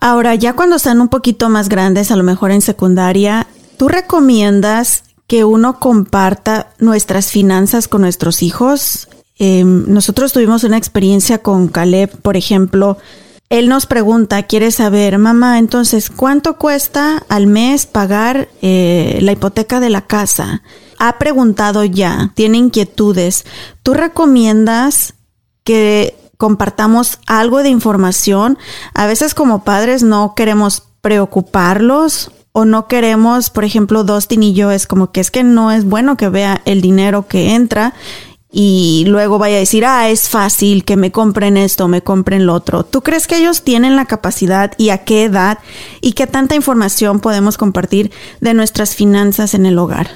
Ahora, 0.00 0.34
ya 0.34 0.54
cuando 0.54 0.76
están 0.76 1.00
un 1.00 1.08
poquito 1.08 1.48
más 1.48 1.68
grandes, 1.68 2.10
a 2.10 2.16
lo 2.16 2.24
mejor 2.24 2.50
en 2.50 2.60
secundaria, 2.60 3.46
¿tú 3.78 3.88
recomiendas 3.88 5.04
que 5.26 5.44
uno 5.44 5.78
comparta 5.78 6.68
nuestras 6.78 7.30
finanzas 7.30 7.88
con 7.88 8.02
nuestros 8.02 8.42
hijos? 8.42 9.08
Eh, 9.38 9.64
nosotros 9.64 10.32
tuvimos 10.32 10.64
una 10.64 10.76
experiencia 10.76 11.38
con 11.38 11.68
Caleb, 11.68 12.10
por 12.20 12.36
ejemplo. 12.36 12.98
Él 13.48 13.68
nos 13.68 13.86
pregunta, 13.86 14.44
quiere 14.44 14.70
saber, 14.70 15.18
mamá, 15.18 15.58
entonces, 15.58 16.08
¿cuánto 16.08 16.56
cuesta 16.56 17.22
al 17.28 17.46
mes 17.46 17.84
pagar 17.84 18.48
eh, 18.62 19.18
la 19.20 19.32
hipoteca 19.32 19.78
de 19.78 19.90
la 19.90 20.06
casa? 20.06 20.62
Ha 20.98 21.18
preguntado 21.18 21.84
ya, 21.84 22.32
tiene 22.34 22.58
inquietudes. 22.58 23.44
¿Tú 23.82 23.92
recomiendas 23.92 25.14
que 25.64 26.16
compartamos 26.38 27.18
algo 27.26 27.62
de 27.62 27.68
información? 27.68 28.56
A 28.94 29.06
veces 29.06 29.34
como 29.34 29.64
padres 29.64 30.02
no 30.02 30.34
queremos 30.34 30.84
preocuparlos 31.02 32.30
o 32.52 32.64
no 32.64 32.86
queremos, 32.86 33.50
por 33.50 33.64
ejemplo, 33.64 34.04
Dustin 34.04 34.42
y 34.42 34.54
yo, 34.54 34.70
es 34.70 34.86
como 34.86 35.10
que 35.10 35.20
es 35.20 35.30
que 35.30 35.42
no 35.42 35.72
es 35.72 35.84
bueno 35.84 36.16
que 36.16 36.28
vea 36.28 36.62
el 36.64 36.80
dinero 36.80 37.26
que 37.26 37.54
entra 37.54 37.94
y 38.54 39.04
luego 39.08 39.38
vaya 39.38 39.56
a 39.56 39.60
decir, 39.60 39.86
ah, 39.86 40.10
es 40.10 40.28
fácil 40.28 40.84
que 40.84 40.96
me 40.96 41.10
compren 41.10 41.56
esto, 41.56 41.88
me 41.88 42.02
compren 42.02 42.44
lo 42.44 42.52
otro. 42.52 42.84
¿Tú 42.84 43.00
crees 43.02 43.26
que 43.26 43.38
ellos 43.38 43.62
tienen 43.62 43.96
la 43.96 44.04
capacidad 44.04 44.72
y 44.76 44.90
a 44.90 44.98
qué 44.98 45.24
edad 45.24 45.58
y 46.02 46.12
qué 46.12 46.26
tanta 46.26 46.54
información 46.54 47.20
podemos 47.20 47.56
compartir 47.56 48.12
de 48.40 48.52
nuestras 48.52 48.94
finanzas 48.94 49.54
en 49.54 49.64
el 49.64 49.78
hogar? 49.78 50.08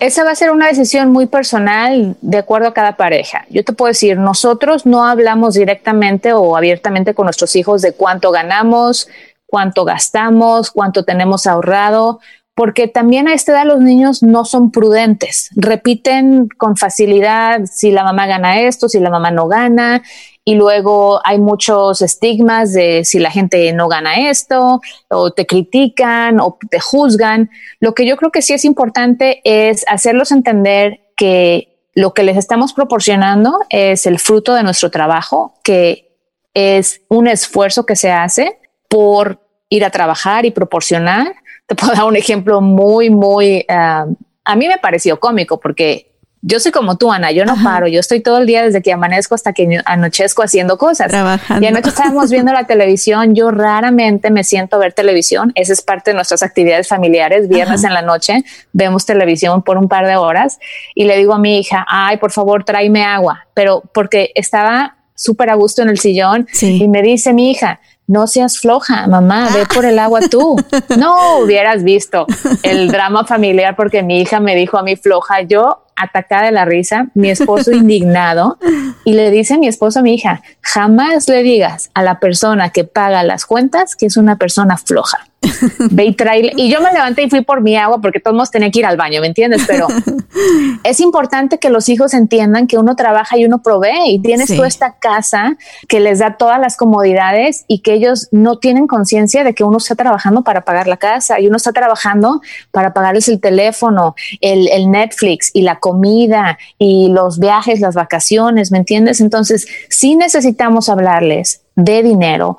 Esa 0.00 0.24
va 0.24 0.30
a 0.30 0.34
ser 0.34 0.50
una 0.50 0.68
decisión 0.68 1.12
muy 1.12 1.26
personal 1.26 2.16
de 2.22 2.38
acuerdo 2.38 2.68
a 2.68 2.74
cada 2.74 2.96
pareja. 2.96 3.44
Yo 3.50 3.62
te 3.62 3.74
puedo 3.74 3.88
decir, 3.88 4.16
nosotros 4.16 4.86
no 4.86 5.04
hablamos 5.04 5.54
directamente 5.54 6.32
o 6.32 6.56
abiertamente 6.56 7.14
con 7.14 7.26
nuestros 7.26 7.54
hijos 7.54 7.82
de 7.82 7.92
cuánto 7.92 8.32
ganamos, 8.32 9.06
cuánto 9.46 9.84
gastamos, 9.84 10.70
cuánto 10.70 11.04
tenemos 11.04 11.46
ahorrado, 11.46 12.20
porque 12.54 12.86
también 12.86 13.28
a 13.28 13.34
esta 13.34 13.52
edad 13.52 13.66
los 13.66 13.80
niños 13.80 14.22
no 14.22 14.44
son 14.44 14.70
prudentes, 14.70 15.48
repiten 15.56 16.48
con 16.58 16.76
facilidad 16.76 17.62
si 17.64 17.90
la 17.90 18.04
mamá 18.04 18.26
gana 18.26 18.60
esto, 18.60 18.88
si 18.88 19.00
la 19.00 19.10
mamá 19.10 19.30
no 19.30 19.48
gana, 19.48 20.02
y 20.44 20.56
luego 20.56 21.20
hay 21.24 21.38
muchos 21.38 22.02
estigmas 22.02 22.72
de 22.72 23.04
si 23.04 23.20
la 23.20 23.30
gente 23.30 23.72
no 23.72 23.88
gana 23.88 24.28
esto, 24.28 24.80
o 25.08 25.30
te 25.30 25.46
critican 25.46 26.40
o 26.40 26.58
te 26.68 26.80
juzgan. 26.80 27.48
Lo 27.80 27.94
que 27.94 28.06
yo 28.06 28.16
creo 28.16 28.32
que 28.32 28.42
sí 28.42 28.52
es 28.52 28.64
importante 28.64 29.40
es 29.44 29.84
hacerlos 29.88 30.32
entender 30.32 31.00
que 31.16 31.68
lo 31.94 32.12
que 32.12 32.24
les 32.24 32.36
estamos 32.36 32.72
proporcionando 32.72 33.60
es 33.68 34.06
el 34.06 34.18
fruto 34.18 34.54
de 34.54 34.62
nuestro 34.62 34.90
trabajo, 34.90 35.54
que 35.62 36.10
es 36.54 37.02
un 37.08 37.28
esfuerzo 37.28 37.86
que 37.86 37.96
se 37.96 38.10
hace 38.10 38.58
por 38.88 39.40
ir 39.68 39.84
a 39.84 39.90
trabajar 39.90 40.44
y 40.44 40.50
proporcionar 40.50 41.34
te 41.72 41.74
puedo 41.74 41.92
dar 41.96 42.04
un 42.04 42.16
ejemplo 42.16 42.60
muy, 42.60 43.10
muy, 43.10 43.64
uh, 43.68 44.14
a 44.44 44.56
mí 44.56 44.68
me 44.68 44.78
pareció 44.78 45.18
cómico 45.18 45.58
porque 45.58 46.08
yo 46.44 46.58
soy 46.58 46.72
como 46.72 46.98
tú, 46.98 47.12
Ana, 47.12 47.30
yo 47.30 47.44
no 47.44 47.54
paro, 47.62 47.86
yo 47.86 48.00
estoy 48.00 48.18
todo 48.18 48.38
el 48.38 48.46
día 48.46 48.64
desde 48.64 48.82
que 48.82 48.92
amanezco 48.92 49.36
hasta 49.36 49.52
que 49.52 49.80
anochezco 49.84 50.42
haciendo 50.42 50.76
cosas. 50.76 51.06
Trabajando. 51.06 51.64
Y 51.64 51.68
anoche 51.68 51.90
estábamos 51.90 52.32
viendo 52.32 52.52
la 52.52 52.66
televisión, 52.66 53.36
yo 53.36 53.52
raramente 53.52 54.28
me 54.28 54.42
siento 54.42 54.74
a 54.74 54.80
ver 54.80 54.92
televisión, 54.92 55.52
esa 55.54 55.72
es 55.72 55.82
parte 55.82 56.10
de 56.10 56.16
nuestras 56.16 56.42
actividades 56.42 56.88
familiares, 56.88 57.48
viernes 57.48 57.84
Ajá. 57.84 57.88
en 57.88 57.94
la 57.94 58.02
noche 58.02 58.44
vemos 58.72 59.06
televisión 59.06 59.62
por 59.62 59.78
un 59.78 59.86
par 59.86 60.04
de 60.08 60.16
horas 60.16 60.58
y 60.96 61.04
le 61.04 61.16
digo 61.16 61.32
a 61.32 61.38
mi 61.38 61.60
hija, 61.60 61.86
ay, 61.88 62.16
por 62.16 62.32
favor, 62.32 62.64
tráeme 62.64 63.04
agua, 63.04 63.46
pero 63.54 63.84
porque 63.94 64.32
estaba 64.34 64.96
súper 65.14 65.48
a 65.48 65.54
gusto 65.54 65.82
en 65.82 65.90
el 65.90 66.00
sillón 66.00 66.48
sí. 66.52 66.82
y 66.82 66.88
me 66.88 67.02
dice 67.02 67.32
mi 67.32 67.52
hija, 67.52 67.78
no 68.12 68.26
seas 68.26 68.58
floja, 68.58 69.06
mamá, 69.06 69.48
ve 69.54 69.64
por 69.64 69.86
el 69.86 69.98
agua 69.98 70.20
tú. 70.30 70.56
No 70.98 71.38
hubieras 71.38 71.82
visto 71.82 72.26
el 72.62 72.88
drama 72.88 73.24
familiar 73.24 73.74
porque 73.74 74.02
mi 74.02 74.20
hija 74.20 74.40
me 74.40 74.54
dijo 74.54 74.76
a 74.76 74.82
mí 74.82 74.96
floja, 74.96 75.40
yo 75.40 75.86
atacada 75.96 76.44
de 76.44 76.52
la 76.52 76.66
risa, 76.66 77.06
mi 77.14 77.30
esposo 77.30 77.72
indignado 77.72 78.58
y 79.04 79.14
le 79.14 79.30
dice 79.30 79.54
a 79.54 79.58
mi 79.58 79.68
esposo 79.68 80.00
a 80.00 80.02
mi 80.02 80.14
hija, 80.14 80.42
jamás 80.60 81.28
le 81.28 81.42
digas 81.42 81.90
a 81.94 82.02
la 82.02 82.20
persona 82.20 82.70
que 82.70 82.84
paga 82.84 83.22
las 83.22 83.46
cuentas 83.46 83.96
que 83.96 84.06
es 84.06 84.18
una 84.18 84.36
persona 84.36 84.76
floja. 84.76 85.26
Ve 85.90 86.04
y 86.06 86.14
trae. 86.14 86.52
Y 86.56 86.70
yo 86.70 86.80
me 86.80 86.92
levanté 86.92 87.22
y 87.22 87.30
fui 87.30 87.42
por 87.42 87.60
mi 87.60 87.76
agua 87.76 88.00
porque 88.00 88.20
todos 88.20 88.50
tenía 88.50 88.70
que 88.70 88.80
ir 88.80 88.86
al 88.86 88.96
baño, 88.96 89.20
¿me 89.20 89.26
entiendes? 89.26 89.62
Pero 89.66 89.88
es 90.84 91.00
importante 91.00 91.58
que 91.58 91.70
los 91.70 91.88
hijos 91.88 92.14
entiendan 92.14 92.66
que 92.66 92.78
uno 92.78 92.96
trabaja 92.96 93.36
y 93.38 93.44
uno 93.44 93.62
provee 93.62 94.14
y 94.14 94.18
tienes 94.20 94.48
sí. 94.48 94.56
tú 94.56 94.64
esta 94.64 94.94
casa 94.98 95.56
que 95.88 96.00
les 96.00 96.20
da 96.20 96.36
todas 96.36 96.60
las 96.60 96.76
comodidades 96.76 97.64
y 97.68 97.80
que 97.80 97.94
ellos 97.94 98.28
no 98.30 98.58
tienen 98.58 98.86
conciencia 98.86 99.44
de 99.44 99.54
que 99.54 99.64
uno 99.64 99.78
está 99.78 99.94
trabajando 99.94 100.42
para 100.42 100.62
pagar 100.62 100.86
la 100.86 100.96
casa 100.96 101.40
y 101.40 101.48
uno 101.48 101.56
está 101.56 101.72
trabajando 101.72 102.40
para 102.70 102.92
pagarles 102.92 103.28
el 103.28 103.40
teléfono, 103.40 104.14
el, 104.40 104.68
el 104.68 104.90
Netflix 104.90 105.50
y 105.52 105.62
la 105.62 105.78
comida 105.78 106.58
y 106.78 107.08
los 107.08 107.38
viajes, 107.38 107.80
las 107.80 107.94
vacaciones, 107.94 108.70
¿me 108.70 108.78
entiendes? 108.78 109.20
Entonces, 109.20 109.66
sí 109.88 110.16
necesitamos 110.16 110.88
hablarles 110.88 111.62
de 111.76 112.02
dinero, 112.02 112.58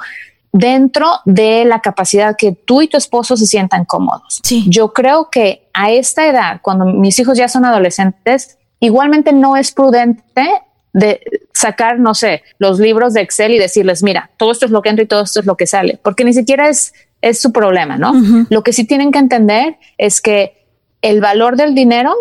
dentro 0.54 1.08
de 1.26 1.66
la 1.66 1.82
capacidad 1.82 2.36
que 2.38 2.54
tú 2.54 2.82
y 2.82 2.88
tu 2.88 2.96
esposo 2.96 3.36
se 3.36 3.48
sientan 3.48 3.86
cómodos. 3.86 4.40
Sí. 4.44 4.66
Yo 4.70 4.94
creo 4.94 5.30
que 5.30 5.68
a 5.74 5.92
esta 5.92 6.28
edad, 6.28 6.62
cuando 6.62 6.86
mis 6.86 7.18
hijos 7.20 7.38
ya 7.38 7.50
son 7.50 7.66
adolescentes, 7.66 8.60
igualmente 8.80 9.34
no 9.34 9.58
es 9.58 9.72
prudente 9.72 10.48
de 10.94 11.22
sacar, 11.54 12.00
no 12.00 12.14
sé, 12.14 12.44
los 12.60 12.80
libros 12.80 13.16
de 13.16 13.22
Excel 13.22 13.52
y 13.52 13.58
decirles, 13.58 14.04
mira, 14.04 14.30
todo 14.38 14.52
esto 14.52 14.68
es 14.68 14.72
lo 14.72 14.84
que 14.84 14.90
entra 14.90 15.04
y 15.04 15.08
todo 15.08 15.24
esto 15.24 15.40
es 15.40 15.48
lo 15.48 15.58
que 15.58 15.66
sale, 15.66 16.00
porque 16.04 16.24
ni 16.24 16.34
siquiera 16.34 16.70
es, 16.70 16.94
es 17.22 17.42
su 17.42 17.52
problema, 17.52 17.98
¿no? 17.98 18.12
Uh 18.12 18.16
-huh. 18.16 18.48
Lo 18.52 18.64
que 18.64 18.74
sí 18.74 18.86
tienen 18.86 19.12
que 19.12 19.18
entender 19.18 19.78
es 19.98 20.22
que 20.22 20.68
el 21.02 21.20
valor 21.20 21.58
del 21.58 21.74
dinero 21.74 22.14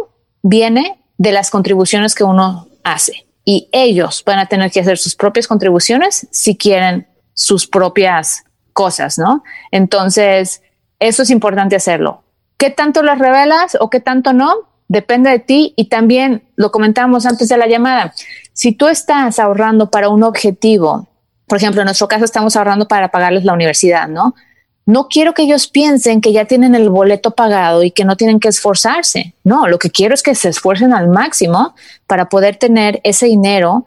viene 0.43 0.99
de 1.19 1.33
las 1.33 1.51
contribuciones 1.51 2.15
que 2.15 2.25
uno 2.25 2.67
hace 2.83 3.27
y 3.45 3.69
ellos 3.73 4.23
van 4.25 4.39
a 4.39 4.47
tener 4.47 4.71
que 4.71 4.81
hacer 4.81 4.97
sus 4.97 5.15
propias 5.15 5.47
contribuciones 5.47 6.27
si 6.31 6.57
quieren 6.57 7.07
sus 7.35 7.67
propias 7.67 8.45
cosas, 8.73 9.19
¿no? 9.19 9.45
Entonces, 9.71 10.63
eso 10.99 11.23
es 11.23 11.31
importante 11.31 11.77
hacerlo. 11.77 12.23
¿Qué 12.57 12.71
tanto 12.71 13.03
las 13.03 13.19
revelas 13.19 13.77
o 13.81 13.91
qué 13.91 14.01
tanto 14.01 14.33
no? 14.33 14.55
Depende 14.89 15.31
de 15.31 15.39
ti 15.39 15.75
y 15.77 15.89
también 15.89 16.45
lo 16.57 16.71
comentamos 16.71 17.27
antes 17.27 17.49
de 17.49 17.57
la 17.57 17.67
llamada. 17.67 18.15
Si 18.53 18.73
tú 18.73 18.89
estás 18.89 19.39
ahorrando 19.39 19.91
para 19.91 20.09
un 20.09 20.23
objetivo, 20.23 21.09
por 21.47 21.59
ejemplo, 21.59 21.81
en 21.81 21.87
nuestro 21.87 22.09
caso 22.09 22.25
estamos 22.25 22.57
ahorrando 22.57 22.87
para 22.87 23.11
pagarles 23.11 23.45
la 23.45 23.53
universidad, 23.53 24.09
¿no? 24.09 24.35
No 24.85 25.07
quiero 25.09 25.33
que 25.33 25.43
ellos 25.43 25.69
piensen 25.69 26.21
que 26.21 26.33
ya 26.33 26.45
tienen 26.45 26.75
el 26.75 26.91
boleto 26.91 27.31
pagado 27.33 27.85
y 27.85 27.93
que 27.93 28.05
no 28.05 28.17
tienen 28.17 28.41
que 28.41 28.49
esforzarse. 28.49 29.35
No, 29.45 29.69
lo 29.69 29.79
que 29.79 29.91
quiero 29.91 30.13
es 30.13 30.23
que 30.23 30.35
se 30.35 30.49
esfuercen 30.49 30.93
al 30.93 31.09
máximo 31.09 31.75
para 32.07 32.29
poder 32.29 32.57
tener 32.57 33.01
ese 33.05 33.27
dinero 33.27 33.87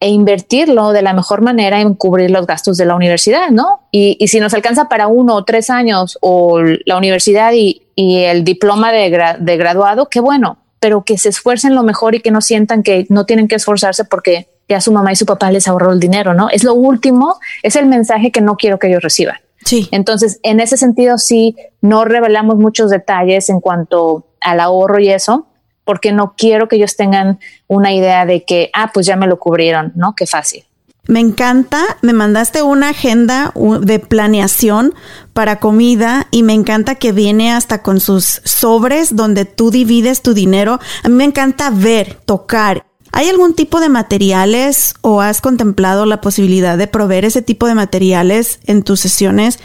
e 0.00 0.08
invertirlo 0.08 0.92
de 0.92 1.02
la 1.02 1.12
mejor 1.14 1.40
manera 1.40 1.80
en 1.80 1.94
cubrir 1.94 2.30
los 2.30 2.46
gastos 2.46 2.76
de 2.76 2.84
la 2.84 2.94
universidad, 2.94 3.50
¿no? 3.50 3.80
Y, 3.90 4.16
y 4.20 4.28
si 4.28 4.40
nos 4.40 4.52
alcanza 4.52 4.88
para 4.88 5.06
uno 5.06 5.34
o 5.34 5.44
tres 5.44 5.70
años 5.70 6.18
o 6.20 6.60
la 6.84 6.98
universidad 6.98 7.52
y, 7.52 7.86
y 7.96 8.24
el 8.24 8.44
diploma 8.44 8.92
de, 8.92 9.08
gra 9.10 9.36
de, 9.38 9.56
graduado, 9.56 10.08
qué 10.08 10.20
bueno, 10.20 10.58
pero 10.80 11.04
que 11.04 11.16
se 11.16 11.28
esfuercen 11.28 11.74
lo 11.74 11.82
mejor 11.82 12.14
y 12.14 12.20
que 12.20 12.30
no 12.30 12.40
sientan 12.40 12.82
que 12.82 13.06
no 13.08 13.24
tienen 13.24 13.48
que 13.48 13.54
esforzarse 13.54 14.04
porque 14.04 14.48
ya 14.68 14.80
su 14.80 14.92
mamá 14.92 15.12
y 15.12 15.16
su 15.16 15.26
papá 15.26 15.50
les 15.50 15.68
ahorró 15.68 15.92
el 15.92 16.00
dinero, 16.00 16.34
¿no? 16.34 16.48
Es 16.50 16.64
lo 16.64 16.74
último, 16.74 17.38
es 17.62 17.76
el 17.76 17.86
mensaje 17.86 18.30
que 18.30 18.40
no 18.40 18.56
quiero 18.56 18.78
que 18.78 18.88
ellos 18.88 19.02
reciban. 19.02 19.36
Sí. 19.64 19.88
Entonces, 19.92 20.40
en 20.42 20.60
ese 20.60 20.76
sentido, 20.76 21.18
sí, 21.18 21.56
no 21.80 22.04
revelamos 22.04 22.56
muchos 22.56 22.90
detalles 22.90 23.48
en 23.48 23.60
cuanto 23.60 24.26
al 24.40 24.60
ahorro 24.60 24.98
y 24.98 25.08
eso, 25.08 25.46
porque 25.84 26.12
no 26.12 26.34
quiero 26.36 26.68
que 26.68 26.76
ellos 26.76 26.96
tengan 26.96 27.38
una 27.68 27.92
idea 27.92 28.26
de 28.26 28.44
que, 28.44 28.70
ah, 28.72 28.90
pues 28.92 29.06
ya 29.06 29.16
me 29.16 29.26
lo 29.26 29.38
cubrieron, 29.38 29.92
¿no? 29.94 30.14
Qué 30.14 30.26
fácil. 30.26 30.64
Me 31.06 31.20
encanta, 31.20 31.98
me 32.00 32.14
mandaste 32.14 32.62
una 32.62 32.88
agenda 32.88 33.52
de 33.82 33.98
planeación 33.98 34.94
para 35.34 35.60
comida 35.60 36.28
y 36.30 36.42
me 36.42 36.54
encanta 36.54 36.94
que 36.94 37.12
viene 37.12 37.52
hasta 37.52 37.82
con 37.82 38.00
sus 38.00 38.40
sobres 38.44 39.14
donde 39.14 39.44
tú 39.44 39.70
divides 39.70 40.22
tu 40.22 40.32
dinero. 40.32 40.80
A 41.02 41.08
mí 41.10 41.14
me 41.14 41.24
encanta 41.24 41.68
ver, 41.68 42.14
tocar. 42.24 42.86
¿Hay 43.12 43.28
algún 43.28 43.54
tipo 43.54 43.80
de 43.80 43.90
materiales 43.90 44.94
o 45.02 45.20
has 45.20 45.42
contemplado 45.42 46.06
la 46.06 46.22
posibilidad 46.22 46.78
de 46.78 46.86
proveer 46.86 47.26
ese 47.26 47.42
tipo 47.42 47.66
de 47.66 47.74
materiales 47.74 48.60
en 48.64 48.82
tus 48.82 49.00
sesiones 49.00 49.58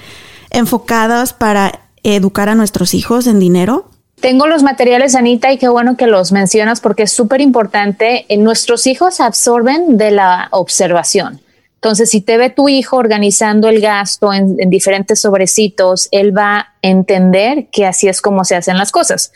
enfocadas 0.49 1.34
para 1.34 1.88
educar 2.03 2.49
a 2.49 2.55
nuestros 2.55 2.93
hijos 2.93 3.28
en 3.28 3.39
dinero? 3.39 3.89
Tengo 4.22 4.47
los 4.47 4.63
materiales, 4.63 5.15
Anita, 5.15 5.51
y 5.53 5.57
qué 5.57 5.70
bueno 5.70 5.95
que 5.95 6.05
los 6.05 6.34
mencionas 6.34 6.82
porque 6.82 7.03
es 7.03 7.11
súper 7.11 7.39
importante. 7.39 8.26
Nuestros 8.38 8.86
hijos 8.86 9.22
absorben 9.22 9.97
de 9.97 10.11
la 10.11 10.49
observación. 10.51 11.39
Entonces, 11.76 12.09
si 12.09 12.20
te 12.20 12.38
ve 12.38 12.49
tu 12.49 12.67
hijo 12.67 12.97
organizando 12.97 13.70
el 13.70 13.80
gasto 13.80 14.34
en, 14.34 14.57
en, 14.59 14.70
diferentes 14.70 15.22
sobrecitos, 15.22 16.09
él 16.11 16.38
va 16.38 16.57
a 16.57 16.67
entender 16.82 17.67
que 17.72 17.86
así 17.86 18.09
es 18.09 18.22
como 18.22 18.43
se 18.43 18.57
hacen 18.57 18.78
las 18.78 18.91
cosas. 18.91 19.32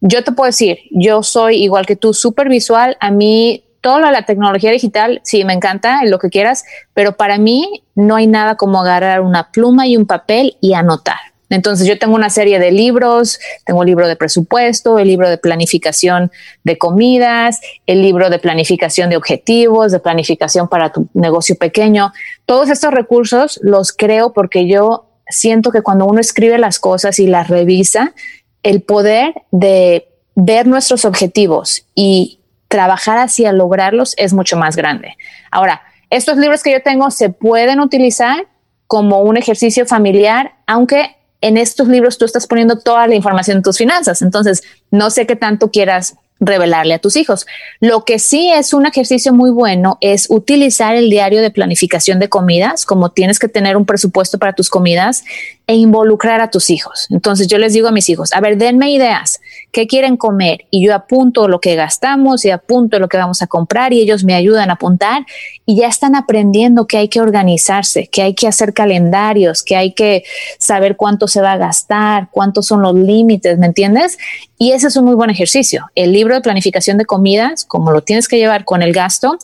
Yo 0.00 0.22
te 0.22 0.30
puedo 0.30 0.46
decir, 0.46 0.78
yo 0.92 1.24
soy 1.24 1.56
igual 1.56 1.86
que 1.86 1.96
tú, 1.96 2.14
súper 2.14 2.48
visual. 2.48 2.96
A 3.00 3.10
mí, 3.10 3.64
toda 3.80 4.12
la 4.12 4.22
tecnología 4.22 4.70
digital, 4.70 5.20
sí, 5.24 5.44
me 5.44 5.54
encanta, 5.54 6.04
lo 6.04 6.20
que 6.20 6.30
quieras, 6.30 6.64
pero 6.94 7.16
para 7.16 7.38
mí 7.38 7.82
no 7.96 8.14
hay 8.14 8.28
nada 8.28 8.54
como 8.54 8.80
agarrar 8.80 9.20
una 9.20 9.50
pluma 9.50 9.88
y 9.88 9.96
un 9.96 10.06
papel 10.06 10.56
y 10.60 10.74
anotar. 10.74 11.27
Entonces 11.50 11.86
yo 11.86 11.98
tengo 11.98 12.14
una 12.14 12.30
serie 12.30 12.58
de 12.58 12.70
libros, 12.70 13.38
tengo 13.64 13.82
el 13.82 13.88
libro 13.88 14.06
de 14.06 14.16
presupuesto, 14.16 14.98
el 14.98 15.08
libro 15.08 15.28
de 15.28 15.38
planificación 15.38 16.30
de 16.64 16.78
comidas, 16.78 17.60
el 17.86 18.02
libro 18.02 18.30
de 18.30 18.38
planificación 18.38 19.10
de 19.10 19.16
objetivos, 19.16 19.92
de 19.92 19.98
planificación 19.98 20.68
para 20.68 20.92
tu 20.92 21.08
negocio 21.14 21.56
pequeño. 21.56 22.12
Todos 22.46 22.68
estos 22.68 22.92
recursos 22.92 23.58
los 23.62 23.92
creo 23.92 24.32
porque 24.32 24.68
yo 24.68 25.06
siento 25.28 25.70
que 25.70 25.82
cuando 25.82 26.06
uno 26.06 26.20
escribe 26.20 26.58
las 26.58 26.78
cosas 26.78 27.18
y 27.18 27.26
las 27.26 27.48
revisa, 27.48 28.14
el 28.62 28.82
poder 28.82 29.34
de 29.50 30.08
ver 30.34 30.66
nuestros 30.66 31.04
objetivos 31.04 31.86
y 31.94 32.40
trabajar 32.68 33.18
hacia 33.18 33.52
lograrlos 33.52 34.14
es 34.18 34.34
mucho 34.34 34.56
más 34.56 34.76
grande. 34.76 35.16
Ahora, 35.50 35.82
estos 36.10 36.36
libros 36.36 36.62
que 36.62 36.72
yo 36.72 36.82
tengo 36.82 37.10
se 37.10 37.30
pueden 37.30 37.80
utilizar 37.80 38.46
como 38.86 39.20
un 39.20 39.36
ejercicio 39.36 39.84
familiar, 39.84 40.54
aunque 40.66 41.17
en 41.40 41.56
estos 41.56 41.88
libros 41.88 42.18
tú 42.18 42.24
estás 42.24 42.46
poniendo 42.46 42.78
toda 42.78 43.06
la 43.06 43.14
información 43.14 43.58
de 43.58 43.62
tus 43.62 43.78
finanzas. 43.78 44.22
Entonces, 44.22 44.62
no 44.90 45.10
sé 45.10 45.26
qué 45.26 45.36
tanto 45.36 45.70
quieras 45.70 46.16
revelarle 46.40 46.94
a 46.94 46.98
tus 46.98 47.16
hijos. 47.16 47.46
Lo 47.80 48.04
que 48.04 48.18
sí 48.18 48.50
es 48.50 48.72
un 48.72 48.86
ejercicio 48.86 49.32
muy 49.32 49.50
bueno 49.50 49.98
es 50.00 50.26
utilizar 50.28 50.94
el 50.94 51.10
diario 51.10 51.42
de 51.42 51.50
planificación 51.50 52.20
de 52.20 52.28
comidas, 52.28 52.86
como 52.86 53.10
tienes 53.10 53.38
que 53.38 53.48
tener 53.48 53.76
un 53.76 53.86
presupuesto 53.86 54.38
para 54.38 54.52
tus 54.52 54.70
comidas 54.70 55.24
e 55.68 55.76
involucrar 55.76 56.40
a 56.40 56.50
tus 56.50 56.70
hijos. 56.70 57.06
Entonces 57.10 57.46
yo 57.46 57.58
les 57.58 57.74
digo 57.74 57.88
a 57.88 57.92
mis 57.92 58.08
hijos, 58.08 58.32
a 58.32 58.40
ver, 58.40 58.56
denme 58.56 58.90
ideas, 58.90 59.38
¿qué 59.70 59.86
quieren 59.86 60.16
comer? 60.16 60.64
Y 60.70 60.84
yo 60.84 60.94
apunto 60.94 61.46
lo 61.46 61.60
que 61.60 61.74
gastamos 61.74 62.46
y 62.46 62.50
apunto 62.50 62.98
lo 62.98 63.08
que 63.08 63.18
vamos 63.18 63.42
a 63.42 63.46
comprar 63.46 63.92
y 63.92 64.00
ellos 64.00 64.24
me 64.24 64.34
ayudan 64.34 64.70
a 64.70 64.72
apuntar 64.72 65.26
y 65.66 65.76
ya 65.76 65.86
están 65.86 66.14
aprendiendo 66.14 66.86
que 66.86 66.96
hay 66.96 67.08
que 67.08 67.20
organizarse, 67.20 68.06
que 68.06 68.22
hay 68.22 68.34
que 68.34 68.48
hacer 68.48 68.72
calendarios, 68.72 69.62
que 69.62 69.76
hay 69.76 69.92
que 69.92 70.24
saber 70.58 70.96
cuánto 70.96 71.28
se 71.28 71.42
va 71.42 71.52
a 71.52 71.58
gastar, 71.58 72.28
cuántos 72.30 72.66
son 72.66 72.80
los 72.80 72.94
límites, 72.94 73.58
¿me 73.58 73.66
entiendes? 73.66 74.16
Y 74.56 74.72
ese 74.72 74.86
es 74.86 74.96
un 74.96 75.04
muy 75.04 75.16
buen 75.16 75.28
ejercicio. 75.28 75.84
El 75.94 76.12
libro 76.12 76.34
de 76.34 76.40
planificación 76.40 76.96
de 76.96 77.04
comidas, 77.04 77.66
como 77.66 77.92
lo 77.92 78.00
tienes 78.00 78.26
que 78.26 78.38
llevar 78.38 78.64
con 78.64 78.80
el 78.80 78.94
gasto, 78.94 79.38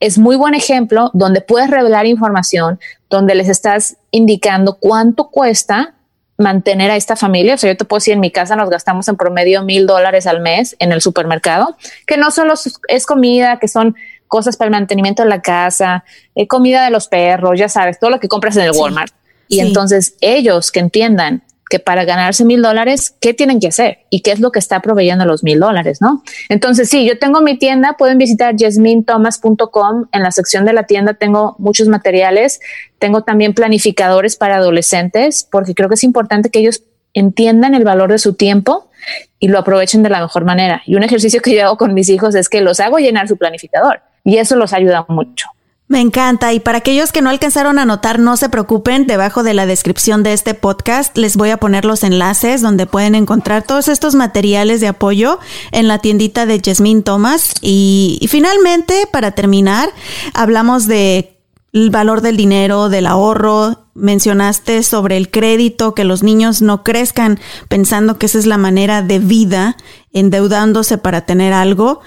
es 0.00 0.18
muy 0.18 0.36
buen 0.36 0.54
ejemplo 0.54 1.10
donde 1.12 1.42
puedes 1.42 1.70
revelar 1.70 2.06
información, 2.06 2.80
donde 3.08 3.34
les 3.34 3.48
estás 3.48 3.96
indicando 4.10 4.78
cuánto 4.80 5.28
cuesta 5.28 5.94
mantener 6.38 6.90
a 6.90 6.96
esta 6.96 7.16
familia. 7.16 7.54
O 7.54 7.58
sea, 7.58 7.70
yo 7.70 7.76
te 7.76 7.84
puedo 7.84 7.98
decir, 7.98 8.14
en 8.14 8.20
mi 8.20 8.30
casa 8.30 8.56
nos 8.56 8.70
gastamos 8.70 9.06
en 9.08 9.16
promedio 9.16 9.62
mil 9.62 9.86
dólares 9.86 10.26
al 10.26 10.40
mes 10.40 10.74
en 10.78 10.90
el 10.90 11.02
supermercado, 11.02 11.76
que 12.06 12.16
no 12.16 12.30
solo 12.30 12.54
es 12.88 13.06
comida, 13.06 13.58
que 13.58 13.68
son 13.68 13.94
cosas 14.26 14.56
para 14.56 14.68
el 14.68 14.72
mantenimiento 14.72 15.22
de 15.22 15.28
la 15.28 15.42
casa, 15.42 16.04
eh, 16.34 16.46
comida 16.46 16.84
de 16.84 16.90
los 16.90 17.08
perros, 17.08 17.58
ya 17.58 17.68
sabes, 17.68 17.98
todo 17.98 18.10
lo 18.10 18.20
que 18.20 18.28
compras 18.28 18.56
en 18.56 18.62
el 18.62 18.70
Walmart. 18.70 19.12
Y 19.48 19.60
entonces 19.60 20.14
ellos 20.20 20.70
que 20.70 20.78
entiendan 20.78 21.42
que 21.70 21.78
para 21.78 22.04
ganarse 22.04 22.44
mil 22.44 22.60
dólares, 22.60 23.14
¿qué 23.20 23.32
tienen 23.32 23.60
que 23.60 23.68
hacer? 23.68 24.00
¿Y 24.10 24.22
qué 24.22 24.32
es 24.32 24.40
lo 24.40 24.50
que 24.50 24.58
está 24.58 24.82
proveyendo 24.82 25.24
los 25.24 25.44
mil 25.44 25.60
dólares? 25.60 26.02
¿no? 26.02 26.22
Entonces, 26.48 26.90
sí, 26.90 27.06
yo 27.06 27.16
tengo 27.18 27.40
mi 27.40 27.56
tienda, 27.56 27.94
pueden 27.96 28.18
visitar 28.18 28.56
jasminethomas.com. 28.58 30.08
En 30.12 30.22
la 30.22 30.32
sección 30.32 30.64
de 30.64 30.72
la 30.72 30.82
tienda 30.82 31.14
tengo 31.14 31.54
muchos 31.58 31.86
materiales. 31.86 32.60
Tengo 32.98 33.22
también 33.22 33.54
planificadores 33.54 34.34
para 34.34 34.56
adolescentes, 34.56 35.48
porque 35.50 35.74
creo 35.74 35.88
que 35.88 35.94
es 35.94 36.04
importante 36.04 36.50
que 36.50 36.58
ellos 36.58 36.82
entiendan 37.14 37.74
el 37.74 37.84
valor 37.84 38.10
de 38.10 38.18
su 38.18 38.34
tiempo 38.34 38.90
y 39.38 39.46
lo 39.46 39.58
aprovechen 39.60 40.02
de 40.02 40.10
la 40.10 40.20
mejor 40.20 40.44
manera. 40.44 40.82
Y 40.86 40.96
un 40.96 41.04
ejercicio 41.04 41.40
que 41.40 41.54
yo 41.54 41.64
hago 41.64 41.76
con 41.76 41.94
mis 41.94 42.08
hijos 42.08 42.34
es 42.34 42.48
que 42.48 42.60
los 42.60 42.80
hago 42.80 42.98
llenar 42.98 43.28
su 43.28 43.36
planificador 43.36 44.00
y 44.24 44.38
eso 44.38 44.56
los 44.56 44.72
ayuda 44.72 45.06
mucho. 45.08 45.46
Me 45.90 46.00
encanta 46.00 46.52
y 46.52 46.60
para 46.60 46.78
aquellos 46.78 47.10
que 47.10 47.20
no 47.20 47.30
alcanzaron 47.30 47.80
a 47.80 47.84
notar, 47.84 48.20
no 48.20 48.36
se 48.36 48.48
preocupen, 48.48 49.08
debajo 49.08 49.42
de 49.42 49.54
la 49.54 49.66
descripción 49.66 50.22
de 50.22 50.32
este 50.32 50.54
podcast 50.54 51.18
les 51.18 51.36
voy 51.36 51.50
a 51.50 51.56
poner 51.56 51.84
los 51.84 52.04
enlaces 52.04 52.62
donde 52.62 52.86
pueden 52.86 53.16
encontrar 53.16 53.64
todos 53.64 53.88
estos 53.88 54.14
materiales 54.14 54.80
de 54.80 54.86
apoyo 54.86 55.40
en 55.72 55.88
la 55.88 55.98
tiendita 55.98 56.46
de 56.46 56.60
Jasmine 56.64 57.02
Thomas. 57.02 57.54
Y, 57.60 58.18
y 58.20 58.28
finalmente, 58.28 59.08
para 59.10 59.32
terminar, 59.32 59.90
hablamos 60.32 60.86
de 60.86 61.36
valor 61.72 62.20
del 62.20 62.36
dinero, 62.36 62.88
del 62.88 63.08
ahorro, 63.08 63.86
mencionaste 63.94 64.84
sobre 64.84 65.16
el 65.16 65.28
crédito, 65.28 65.96
que 65.96 66.04
los 66.04 66.22
niños 66.22 66.62
no 66.62 66.84
crezcan 66.84 67.40
pensando 67.68 68.16
que 68.16 68.26
esa 68.26 68.38
es 68.38 68.46
la 68.46 68.58
manera 68.58 69.02
de 69.02 69.18
vida, 69.18 69.76
endeudándose 70.12 70.98
para 70.98 71.22
tener 71.22 71.52
algo. 71.52 72.00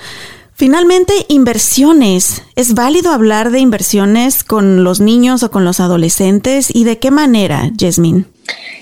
Finalmente, 0.56 1.14
inversiones. 1.30 2.43
¿Es 2.56 2.76
válido 2.76 3.12
hablar 3.12 3.49
de 3.49 3.60
inversiones 3.60 4.43
con 4.43 4.84
los 4.84 4.99
niños 4.99 5.41
o 5.43 5.49
con 5.49 5.66
los 5.66 5.80
adolescentes? 5.80 6.74
¿Y 6.74 6.84
de 6.84 6.99
qué 6.99 7.10
manera, 7.10 7.72
Jasmine? 7.80 8.26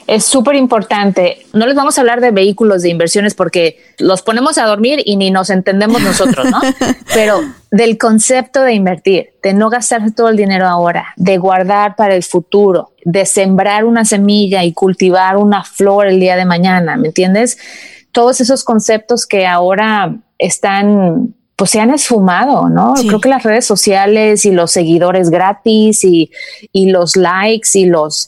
Es 0.07 0.25
súper 0.25 0.55
importante. 0.55 1.45
No 1.53 1.65
les 1.65 1.75
vamos 1.75 1.97
a 1.97 2.01
hablar 2.01 2.19
de 2.19 2.31
vehículos 2.31 2.81
de 2.81 2.89
inversiones 2.89 3.35
porque 3.35 3.77
los 3.99 4.21
ponemos 4.21 4.57
a 4.57 4.65
dormir 4.65 5.01
y 5.05 5.15
ni 5.15 5.31
nos 5.31 5.49
entendemos 5.49 6.01
nosotros, 6.01 6.49
¿no? 6.49 6.59
Pero 7.13 7.39
del 7.71 7.97
concepto 7.97 8.61
de 8.63 8.73
invertir, 8.73 9.29
de 9.41 9.53
no 9.53 9.69
gastarse 9.69 10.11
todo 10.11 10.27
el 10.27 10.35
dinero 10.35 10.67
ahora, 10.67 11.13
de 11.15 11.37
guardar 11.37 11.95
para 11.95 12.15
el 12.15 12.23
futuro, 12.23 12.91
de 13.05 13.25
sembrar 13.25 13.85
una 13.85 14.03
semilla 14.03 14.65
y 14.65 14.73
cultivar 14.73 15.37
una 15.37 15.63
flor 15.63 16.07
el 16.07 16.19
día 16.19 16.35
de 16.35 16.45
mañana, 16.45 16.97
¿me 16.97 17.07
entiendes? 17.07 17.57
Todos 18.11 18.41
esos 18.41 18.65
conceptos 18.65 19.25
que 19.25 19.47
ahora 19.47 20.17
están 20.37 21.33
pues 21.55 21.71
se 21.71 21.79
han 21.79 21.91
esfumado, 21.91 22.69
¿no? 22.69 22.93
Creo 22.95 23.19
que 23.19 23.29
las 23.29 23.43
redes 23.43 23.65
sociales 23.65 24.45
y 24.45 24.51
los 24.51 24.71
seguidores 24.71 25.29
gratis 25.29 26.03
y, 26.03 26.31
y 26.71 26.89
los 26.89 27.15
likes 27.15 27.69
y 27.73 27.85
los, 27.85 28.27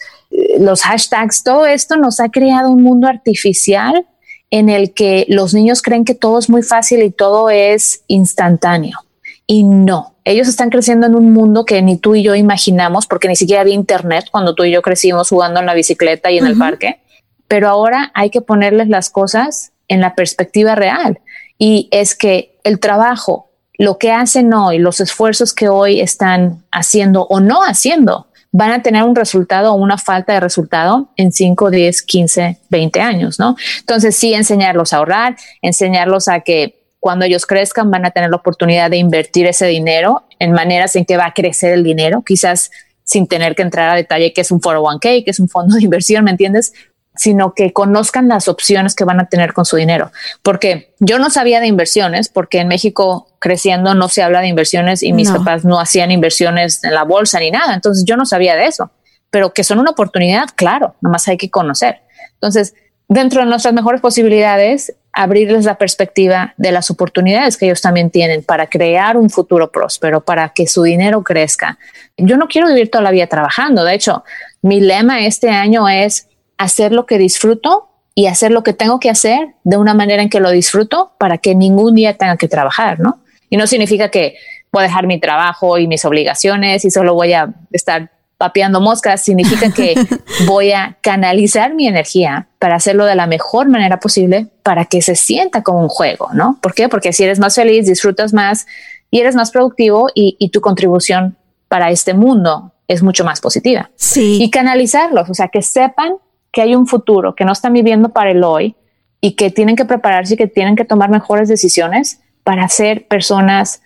los 0.59 0.81
hashtags, 0.83 1.43
todo 1.43 1.65
esto 1.65 1.95
nos 1.95 2.19
ha 2.19 2.29
creado 2.29 2.69
un 2.69 2.83
mundo 2.83 3.07
artificial 3.07 4.05
en 4.51 4.69
el 4.69 4.93
que 4.93 5.25
los 5.29 5.53
niños 5.53 5.81
creen 5.81 6.05
que 6.05 6.13
todo 6.13 6.37
es 6.37 6.49
muy 6.49 6.61
fácil 6.61 7.01
y 7.01 7.09
todo 7.09 7.49
es 7.49 8.03
instantáneo. 8.07 8.99
Y 9.47 9.63
no, 9.63 10.15
ellos 10.25 10.47
están 10.47 10.69
creciendo 10.69 11.07
en 11.07 11.15
un 11.15 11.33
mundo 11.33 11.65
que 11.65 11.81
ni 11.81 11.97
tú 11.97 12.15
y 12.15 12.23
yo 12.23 12.35
imaginamos, 12.35 13.07
porque 13.07 13.27
ni 13.27 13.35
siquiera 13.35 13.61
había 13.61 13.73
internet 13.73 14.25
cuando 14.31 14.55
tú 14.55 14.63
y 14.63 14.71
yo 14.71 14.81
crecimos 14.81 15.29
jugando 15.29 15.59
en 15.59 15.65
la 15.65 15.73
bicicleta 15.73 16.31
y 16.31 16.37
en 16.37 16.45
el 16.45 16.57
parque. 16.57 17.01
Pero 17.47 17.67
ahora 17.67 18.11
hay 18.13 18.29
que 18.29 18.41
ponerles 18.41 18.87
las 18.89 19.09
cosas 19.09 19.71
en 19.87 20.01
la 20.01 20.15
perspectiva 20.15 20.75
real. 20.75 21.19
Y 21.57 21.89
es 21.91 22.15
que 22.15 22.59
el 22.63 22.79
trabajo, 22.79 23.51
lo 23.77 23.97
que 23.97 24.11
hacen 24.11 24.53
hoy, 24.53 24.79
los 24.79 24.99
esfuerzos 24.99 25.53
que 25.53 25.69
hoy 25.69 26.01
están 26.01 26.63
haciendo 26.71 27.23
o 27.23 27.39
no 27.39 27.61
haciendo, 27.61 28.27
van 28.51 28.71
a 28.71 28.83
tener 28.83 29.03
un 29.03 29.15
resultado 29.15 29.73
o 29.73 29.75
una 29.75 29.97
falta 29.97 30.33
de 30.33 30.39
resultado 30.39 31.09
en 31.17 31.31
5, 31.31 31.71
10, 31.71 32.01
15, 32.03 32.59
20 32.69 33.01
años, 33.01 33.39
¿no? 33.39 33.55
Entonces 33.79 34.15
sí, 34.15 34.33
enseñarlos 34.33 34.93
a 34.93 34.97
ahorrar, 34.97 35.35
enseñarlos 35.61 36.27
a 36.27 36.41
que 36.41 36.83
cuando 36.99 37.25
ellos 37.25 37.45
crezcan 37.45 37.89
van 37.89 38.05
a 38.05 38.11
tener 38.11 38.29
la 38.29 38.37
oportunidad 38.37 38.91
de 38.91 38.97
invertir 38.97 39.47
ese 39.47 39.65
dinero 39.65 40.23
en 40.39 40.51
maneras 40.51 40.95
en 40.95 41.03
que 41.03 41.17
va 41.17 41.25
a 41.25 41.33
crecer 41.33 41.73
el 41.73 41.83
dinero, 41.83 42.21
quizás 42.21 42.69
sin 43.03 43.27
tener 43.27 43.55
que 43.55 43.63
entrar 43.63 43.89
a 43.89 43.95
detalle 43.95 44.33
que 44.33 44.41
es 44.41 44.51
un 44.51 44.61
401k, 44.61 45.25
que 45.25 45.31
es 45.31 45.39
un 45.39 45.49
fondo 45.49 45.75
de 45.75 45.83
inversión, 45.83 46.23
¿me 46.23 46.31
entiendes? 46.31 46.73
Sino 47.15 47.53
que 47.53 47.73
conozcan 47.73 48.27
las 48.27 48.47
opciones 48.47 48.95
que 48.95 49.03
van 49.03 49.19
a 49.19 49.25
tener 49.27 49.53
con 49.53 49.65
su 49.65 49.75
dinero. 49.75 50.11
Porque 50.41 50.93
yo 50.99 51.19
no 51.19 51.29
sabía 51.29 51.59
de 51.59 51.67
inversiones, 51.67 52.29
porque 52.29 52.59
en 52.59 52.67
México 52.67 53.27
creciendo 53.39 53.93
no 53.93 54.09
se 54.09 54.23
habla 54.23 54.41
de 54.41 54.47
inversiones 54.47 55.03
y 55.03 55.13
mis 55.13 55.29
papás 55.29 55.65
no 55.65 55.79
hacían 55.79 56.11
inversiones 56.11 56.83
en 56.83 56.93
la 56.93 57.03
bolsa 57.03 57.39
ni 57.39 57.51
nada. 57.51 57.73
Entonces 57.73 58.05
yo 58.05 58.17
no 58.17 58.25
sabía 58.25 58.55
de 58.55 58.65
eso, 58.65 58.91
pero 59.29 59.53
que 59.53 59.63
son 59.63 59.79
una 59.79 59.91
oportunidad, 59.91 60.49
claro, 60.55 60.95
nomás 61.01 61.27
hay 61.27 61.37
que 61.37 61.49
conocer. 61.49 62.01
Entonces, 62.33 62.73
dentro 63.07 63.41
de 63.41 63.47
nuestras 63.47 63.73
mejores 63.73 64.01
posibilidades 64.01 64.93
abrirles 65.13 65.65
la 65.65 65.77
perspectiva 65.77 66.55
de 66.57 66.71
las 66.71 66.89
oportunidades 66.89 67.57
que 67.57 67.65
ellos 67.65 67.81
también 67.81 68.09
tienen 68.09 68.43
para 68.43 68.67
crear 68.67 69.15
un 69.15 69.29
futuro 69.29 69.71
próspero, 69.71 70.21
para 70.21 70.49
que 70.49 70.65
su 70.65 70.81
dinero 70.81 71.23
crezca. 71.23 71.77
Yo 72.17 72.35
no 72.35 72.47
quiero 72.47 72.67
vivir 72.67 72.89
toda 72.89 73.03
la 73.03 73.11
vida 73.11 73.27
trabajando. 73.27 73.83
De 73.83 73.93
hecho, 73.93 74.23
mi 74.63 74.81
lema 74.81 75.25
este 75.25 75.51
año 75.51 75.87
es 75.87 76.27
hacer 76.57 76.91
lo 76.91 77.05
que 77.05 77.17
disfruto 77.17 77.89
y 78.15 78.27
hacer 78.27 78.51
lo 78.51 78.63
que 78.63 78.73
tengo 78.73 78.99
que 78.99 79.09
hacer 79.09 79.55
de 79.63 79.77
una 79.77 79.93
manera 79.93 80.21
en 80.21 80.29
que 80.29 80.39
lo 80.39 80.51
disfruto 80.51 81.13
para 81.17 81.37
que 81.37 81.55
ningún 81.55 81.95
día 81.95 82.17
tenga 82.17 82.37
que 82.37 82.47
trabajar, 82.47 82.99
¿no? 82.99 83.19
Y 83.49 83.57
no 83.57 83.67
significa 83.67 84.09
que 84.09 84.35
voy 84.71 84.81
a 84.81 84.87
dejar 84.87 85.07
mi 85.07 85.19
trabajo 85.19 85.77
y 85.77 85.87
mis 85.87 86.05
obligaciones 86.05 86.85
y 86.85 86.91
solo 86.91 87.13
voy 87.13 87.33
a 87.33 87.53
estar 87.71 88.11
papeando 88.37 88.81
moscas, 88.81 89.21
significa 89.21 89.71
que 89.71 89.95
voy 90.47 90.71
a 90.71 90.97
canalizar 91.01 91.73
mi 91.73 91.87
energía 91.87 92.47
para 92.59 92.75
hacerlo 92.75 93.05
de 93.05 93.15
la 93.15 93.27
mejor 93.27 93.69
manera 93.69 93.99
posible 93.99 94.47
para 94.63 94.85
que 94.85 95.01
se 95.01 95.15
sienta 95.15 95.63
como 95.63 95.81
un 95.81 95.89
juego, 95.89 96.29
¿no? 96.33 96.59
¿Por 96.61 96.73
qué? 96.73 96.89
Porque 96.89 97.13
si 97.13 97.23
eres 97.23 97.39
más 97.39 97.55
feliz, 97.55 97.85
disfrutas 97.85 98.33
más 98.33 98.65
y 99.11 99.19
eres 99.19 99.35
más 99.35 99.51
productivo 99.51 100.09
y, 100.13 100.35
y 100.39 100.49
tu 100.49 100.59
contribución 100.59 101.37
para 101.67 101.89
este 101.89 102.13
mundo 102.13 102.73
es 102.87 103.01
mucho 103.01 103.23
más 103.23 103.39
positiva. 103.39 103.91
Sí. 103.95 104.39
Y 104.41 104.49
canalizarlos, 104.49 105.29
o 105.29 105.33
sea, 105.33 105.47
que 105.47 105.61
sepan 105.61 106.15
que 106.53 106.61
hay 106.61 106.75
un 106.75 106.87
futuro, 106.87 107.35
que 107.35 107.43
no 107.43 107.51
están 107.51 107.73
viviendo 107.73 108.09
para 108.09 108.31
el 108.31 108.43
hoy 108.43 108.75
y 109.19 109.35
que 109.35 109.49
tienen 109.49 109.75
que 109.75 109.83
prepararse 109.83 110.35
y 110.35 110.37
que 110.37 110.47
tienen 110.47 110.77
que 110.77 110.85
tomar 110.85 111.09
mejores 111.09 111.49
decisiones 111.49 112.21
para 112.43 112.69
ser 112.69 113.07
personas 113.07 113.81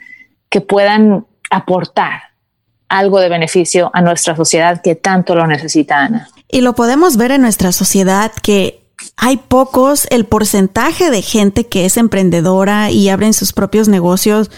que 0.50 0.62
puedan 0.62 1.26
aportar 1.50 2.22
algo 2.90 3.20
de 3.20 3.30
beneficio 3.30 3.90
a 3.94 4.02
nuestra 4.02 4.36
sociedad 4.36 4.82
que 4.82 4.96
tanto 4.96 5.34
lo 5.34 5.48
necesita, 5.48 6.00
Ana. 6.00 6.30
Y 6.50 6.62
lo 6.62 6.74
podemos 6.74 7.18
ver 7.18 7.32
en 7.32 7.42
nuestra 7.42 7.72
sociedad 7.72 8.32
que 8.42 8.82
hay 9.16 9.38
pocos, 9.38 10.08
el 10.10 10.26
porcentaje 10.26 11.10
de 11.10 11.22
gente 11.22 11.68
que 11.68 11.86
es 11.86 11.98
emprendedora 11.98 12.92
y 12.92 13.10
abren 13.10 13.34
sus 13.34 13.54
propios 13.54 13.88
negocios 13.88 14.52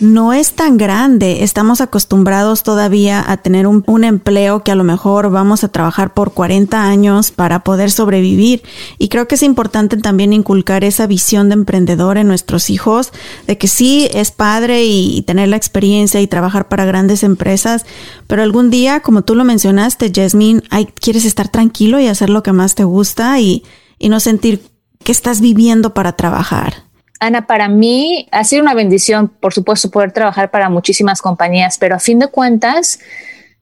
no 0.00 0.32
es 0.32 0.54
tan 0.54 0.78
grande. 0.78 1.44
Estamos 1.44 1.80
acostumbrados 1.80 2.62
todavía 2.62 3.22
a 3.30 3.36
tener 3.36 3.66
un, 3.66 4.04
empleo 4.04 4.64
que 4.64 4.72
a 4.72 4.74
lo 4.74 4.82
mejor 4.82 5.30
vamos 5.30 5.62
a 5.62 5.68
trabajar 5.68 6.14
por 6.14 6.32
40 6.32 6.82
años 6.82 7.30
para 7.30 7.62
poder 7.62 7.90
sobrevivir. 7.90 8.62
Y 8.98 9.08
creo 9.08 9.28
que 9.28 9.34
es 9.34 9.42
importante 9.42 9.98
también 9.98 10.32
inculcar 10.32 10.84
esa 10.84 11.06
visión 11.06 11.50
de 11.50 11.54
emprendedor 11.54 12.16
en 12.16 12.28
nuestros 12.28 12.70
hijos, 12.70 13.12
de 13.46 13.58
que 13.58 13.68
sí 13.68 14.08
es 14.12 14.30
padre 14.30 14.84
y, 14.84 15.22
tener 15.22 15.48
la 15.48 15.56
experiencia 15.56 16.20
y 16.20 16.26
trabajar 16.26 16.68
para 16.68 16.86
grandes 16.86 17.22
empresas, 17.22 17.84
pero 18.26 18.42
algún 18.42 18.70
día, 18.70 19.00
como 19.00 19.22
tú 19.22 19.34
lo 19.34 19.44
mencionaste, 19.44 20.10
Jasmine, 20.14 20.62
hay, 20.70 20.86
quieres 20.86 21.26
estar 21.26 21.48
tranquilo 21.48 22.00
y 22.00 22.06
hacer 22.06 22.30
lo 22.30 22.42
que 22.42 22.52
más 22.52 22.74
te 22.74 22.84
gusta 22.84 23.38
y 23.38 23.62
no 24.00 24.18
sentir 24.18 24.62
que 25.04 25.12
estás 25.12 25.40
viviendo 25.40 25.92
para 25.92 26.12
trabajar. 26.12 26.89
Ana, 27.20 27.46
para 27.46 27.68
mí 27.68 28.26
ha 28.32 28.44
sido 28.44 28.62
una 28.62 28.72
bendición, 28.72 29.28
por 29.28 29.52
supuesto, 29.52 29.90
poder 29.90 30.10
trabajar 30.10 30.50
para 30.50 30.70
muchísimas 30.70 31.20
compañías, 31.20 31.76
pero 31.78 31.94
a 31.94 31.98
fin 31.98 32.18
de 32.18 32.28
cuentas 32.28 32.98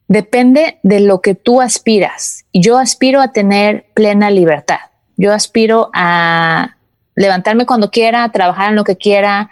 depende 0.06 0.78
de 0.84 1.00
lo 1.00 1.20
que 1.20 1.34
tú 1.34 1.60
aspiras. 1.60 2.44
Yo 2.52 2.78
aspiro 2.78 3.20
a 3.20 3.32
tener 3.32 3.86
plena 3.94 4.30
libertad. 4.30 4.78
Yo 5.16 5.32
aspiro 5.32 5.90
a 5.92 6.76
levantarme 7.16 7.66
cuando 7.66 7.90
quiera, 7.90 8.30
trabajar 8.30 8.70
en 8.70 8.76
lo 8.76 8.84
que 8.84 8.96
quiera, 8.96 9.50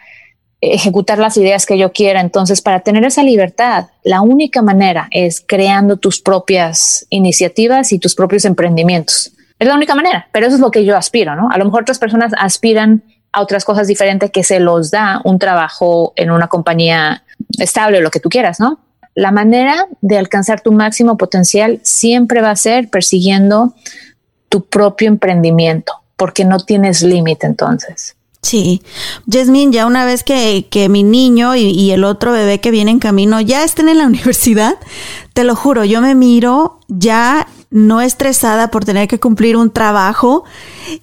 ejecutar 0.61 1.18
las 1.18 1.36
ideas 1.36 1.66
que 1.66 1.76
yo 1.76 1.92
quiera. 1.92 2.20
Entonces, 2.20 2.62
para 2.62 2.80
tener 2.80 3.04
esa 3.04 3.24
libertad, 3.24 3.88
la 4.04 4.20
única 4.20 4.62
manera 4.62 5.09
es 5.11 5.42
creando 5.44 5.96
tus 5.96 6.20
propias 6.20 7.07
iniciativas 7.11 7.92
y 7.92 7.98
tus 7.98 8.14
propios 8.14 8.44
emprendimientos. 8.44 9.32
Es 9.59 9.66
la 9.66 9.74
única 9.74 9.96
manera, 9.96 10.28
pero 10.32 10.46
eso 10.46 10.54
es 10.54 10.61
lo 10.61 10.70
que 10.70 10.84
yo 10.84 10.96
aspiro, 10.96 11.34
¿no? 11.34 11.50
A 11.50 11.59
lo 11.59 11.64
mejor 11.64 11.82
otras 11.82 11.98
personas 11.98 12.32
aspiran 12.38 13.02
a 13.37 13.43
otras 13.43 13.66
cosas 13.66 13.87
diferentes 13.87 14.30
que 14.30 14.43
se 14.43 14.61
los 14.61 14.91
da 14.91 15.20
un 15.24 15.39
trabajo 15.39 16.14
en 16.16 16.30
una 16.30 16.49
compañía 16.49 17.22
estable 17.59 18.01
lo 18.01 18.11
que 18.11 18.18
tú 18.18 18.30
quieras, 18.30 18.59
¿no? 18.61 18.80
La 19.14 19.30
manera 19.30 19.87
de 20.01 20.16
alcanzar 20.16 20.62
tu 20.62 20.72
máximo 20.72 21.18
potencial 21.18 21.78
siempre 21.82 22.41
va 22.41 22.51
a 22.51 22.57
ser 22.57 22.89
persiguiendo 22.89 23.74
tu 24.49 24.64
propio 24.64 25.09
emprendimiento, 25.09 25.93
porque 26.16 26.47
no 26.47 26.59
tienes 26.61 27.03
límite 27.03 27.47
entonces. 27.47 28.16
Sí, 28.41 28.80
Jasmine, 29.30 29.72
ya 29.72 29.87
una 29.87 30.07
vez 30.07 30.22
que, 30.22 30.66
que 30.70 30.89
mi 30.89 31.03
niño 31.03 31.57
y, 31.57 31.91
el 31.91 32.05
otro 32.05 32.32
bebé 32.32 32.61
que 32.61 32.70
viene 32.70 32.93
en 32.93 33.01
camino 33.01 33.41
ya 33.41 33.64
estén 33.64 33.91
en 33.91 33.99
la 33.99 34.07
universidad, 34.07 34.76
te 35.34 35.45
lo 35.45 35.57
juro, 35.57 35.84
yo 35.84 36.01
me 36.01 36.14
miro 36.14 36.80
ya 36.89 37.49
no 37.70 38.01
estresada 38.01 38.70
por 38.70 38.84
tener 38.84 39.09
que 39.09 39.20
cumplir 39.20 39.57
un 39.57 39.70
trabajo 39.70 40.45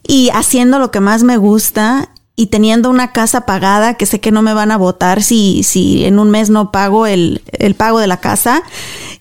y 0.07 0.29
haciendo 0.33 0.79
lo 0.79 0.89
que 0.89 0.99
más 0.99 1.23
me 1.23 1.37
gusta 1.37 2.09
y 2.35 2.47
teniendo 2.47 2.89
una 2.89 3.11
casa 3.11 3.41
pagada, 3.41 3.93
que 3.93 4.07
sé 4.07 4.19
que 4.19 4.31
no 4.31 4.41
me 4.41 4.53
van 4.53 4.71
a 4.71 4.77
votar 4.77 5.21
si, 5.21 5.61
si 5.63 6.03
en 6.05 6.17
un 6.17 6.31
mes 6.31 6.49
no 6.49 6.71
pago 6.71 7.05
el, 7.05 7.43
el, 7.51 7.75
pago 7.75 7.99
de 7.99 8.07
la 8.07 8.17
casa, 8.17 8.63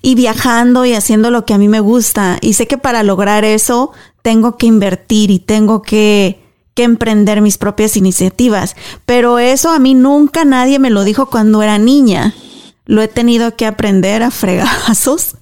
y 0.01 0.15
viajando 0.15 0.87
y 0.87 0.95
haciendo 0.95 1.31
lo 1.31 1.45
que 1.45 1.53
a 1.53 1.59
mí 1.59 1.69
me 1.69 1.81
gusta. 1.81 2.39
Y 2.41 2.55
sé 2.55 2.67
que 2.67 2.79
para 2.79 3.03
lograr 3.03 3.45
eso 3.45 3.93
tengo 4.23 4.57
que 4.57 4.67
invertir 4.67 5.31
y 5.31 5.41
tengo 5.41 5.83
que, 5.83 6.41
que 6.75 6.85
emprender 6.85 7.43
mis 7.43 7.59
propias 7.59 7.97
iniciativas. 7.99 8.77
Pero 9.05 9.39
eso 9.39 9.71
a 9.71 9.79
mí 9.79 9.95
nunca 9.95 10.45
nadie 10.47 10.79
me 10.79 10.91
lo 10.91 11.05
dijo 11.05 11.27
cuando 11.27 11.63
era 11.63 11.77
niña. 11.77 12.35
Lo 12.87 13.03
he 13.03 13.09
tenido 13.09 13.57
que 13.57 13.67
aprender 13.67 14.23
a 14.23 14.31
fregazos. 14.31 15.37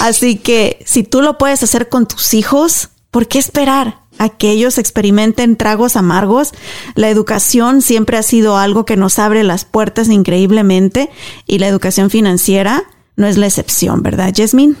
Así 0.00 0.36
que 0.36 0.82
si 0.86 1.04
tú 1.04 1.22
lo 1.22 1.38
puedes 1.38 1.62
hacer 1.62 1.88
con 1.88 2.06
tus 2.06 2.34
hijos, 2.34 2.88
¿por 3.12 3.28
qué 3.28 3.38
esperar? 3.38 4.01
A 4.18 4.28
que 4.28 4.50
ellos 4.50 4.78
experimenten 4.78 5.56
tragos 5.56 5.96
amargos. 5.96 6.52
La 6.94 7.08
educación 7.08 7.82
siempre 7.82 8.16
ha 8.16 8.22
sido 8.22 8.56
algo 8.56 8.84
que 8.84 8.96
nos 8.96 9.18
abre 9.18 9.42
las 9.44 9.64
puertas 9.64 10.08
increíblemente 10.08 11.10
y 11.46 11.58
la 11.58 11.68
educación 11.68 12.10
financiera 12.10 12.84
no 13.16 13.26
es 13.26 13.36
la 13.36 13.46
excepción, 13.46 14.02
¿verdad, 14.02 14.32
Jasmine? 14.34 14.74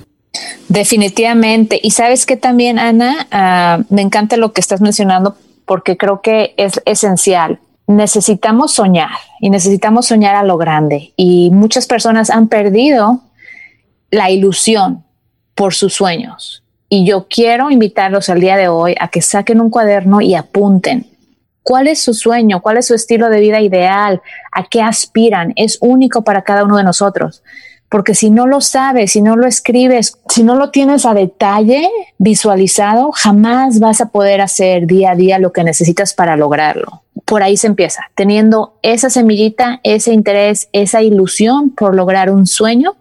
Definitivamente. 0.68 1.78
Y 1.82 1.90
sabes 1.90 2.24
que 2.24 2.36
también, 2.36 2.78
Ana, 2.78 3.26
uh, 3.30 3.94
me 3.94 4.02
encanta 4.02 4.36
lo 4.36 4.52
que 4.52 4.60
estás 4.60 4.80
mencionando 4.80 5.36
porque 5.66 5.96
creo 5.96 6.22
que 6.22 6.54
es 6.56 6.80
esencial. 6.84 7.60
Necesitamos 7.86 8.72
soñar 8.72 9.10
y 9.40 9.50
necesitamos 9.50 10.06
soñar 10.06 10.34
a 10.34 10.44
lo 10.44 10.56
grande. 10.56 11.12
Y 11.16 11.50
muchas 11.50 11.86
personas 11.86 12.30
han 12.30 12.48
perdido 12.48 13.20
la 14.10 14.30
ilusión 14.30 15.04
por 15.54 15.74
sus 15.74 15.94
sueños. 15.94 16.61
Y 16.94 17.06
yo 17.06 17.26
quiero 17.26 17.70
invitarlos 17.70 18.28
al 18.28 18.40
día 18.40 18.58
de 18.58 18.68
hoy 18.68 18.94
a 19.00 19.08
que 19.08 19.22
saquen 19.22 19.62
un 19.62 19.70
cuaderno 19.70 20.20
y 20.20 20.34
apunten. 20.34 21.06
¿Cuál 21.62 21.88
es 21.88 22.02
su 22.02 22.12
sueño? 22.12 22.60
¿Cuál 22.60 22.76
es 22.76 22.88
su 22.88 22.92
estilo 22.92 23.30
de 23.30 23.40
vida 23.40 23.62
ideal? 23.62 24.20
¿A 24.52 24.64
qué 24.64 24.82
aspiran? 24.82 25.54
Es 25.56 25.78
único 25.80 26.22
para 26.22 26.42
cada 26.42 26.64
uno 26.64 26.76
de 26.76 26.84
nosotros. 26.84 27.42
Porque 27.88 28.14
si 28.14 28.28
no 28.28 28.46
lo 28.46 28.60
sabes, 28.60 29.12
si 29.12 29.22
no 29.22 29.36
lo 29.36 29.46
escribes, 29.46 30.18
si 30.28 30.44
no 30.44 30.54
lo 30.54 30.68
tienes 30.68 31.06
a 31.06 31.14
detalle 31.14 31.88
visualizado, 32.18 33.10
jamás 33.10 33.80
vas 33.80 34.02
a 34.02 34.10
poder 34.10 34.42
hacer 34.42 34.86
día 34.86 35.12
a 35.12 35.16
día 35.16 35.38
lo 35.38 35.50
que 35.50 35.64
necesitas 35.64 36.12
para 36.12 36.36
lograrlo. 36.36 37.04
Por 37.24 37.42
ahí 37.42 37.56
se 37.56 37.68
empieza, 37.68 38.02
teniendo 38.14 38.78
esa 38.82 39.08
semillita, 39.08 39.80
ese 39.82 40.12
interés, 40.12 40.68
esa 40.74 41.00
ilusión 41.00 41.70
por 41.70 41.94
lograr 41.94 42.28
un 42.28 42.46
sueño 42.46 42.96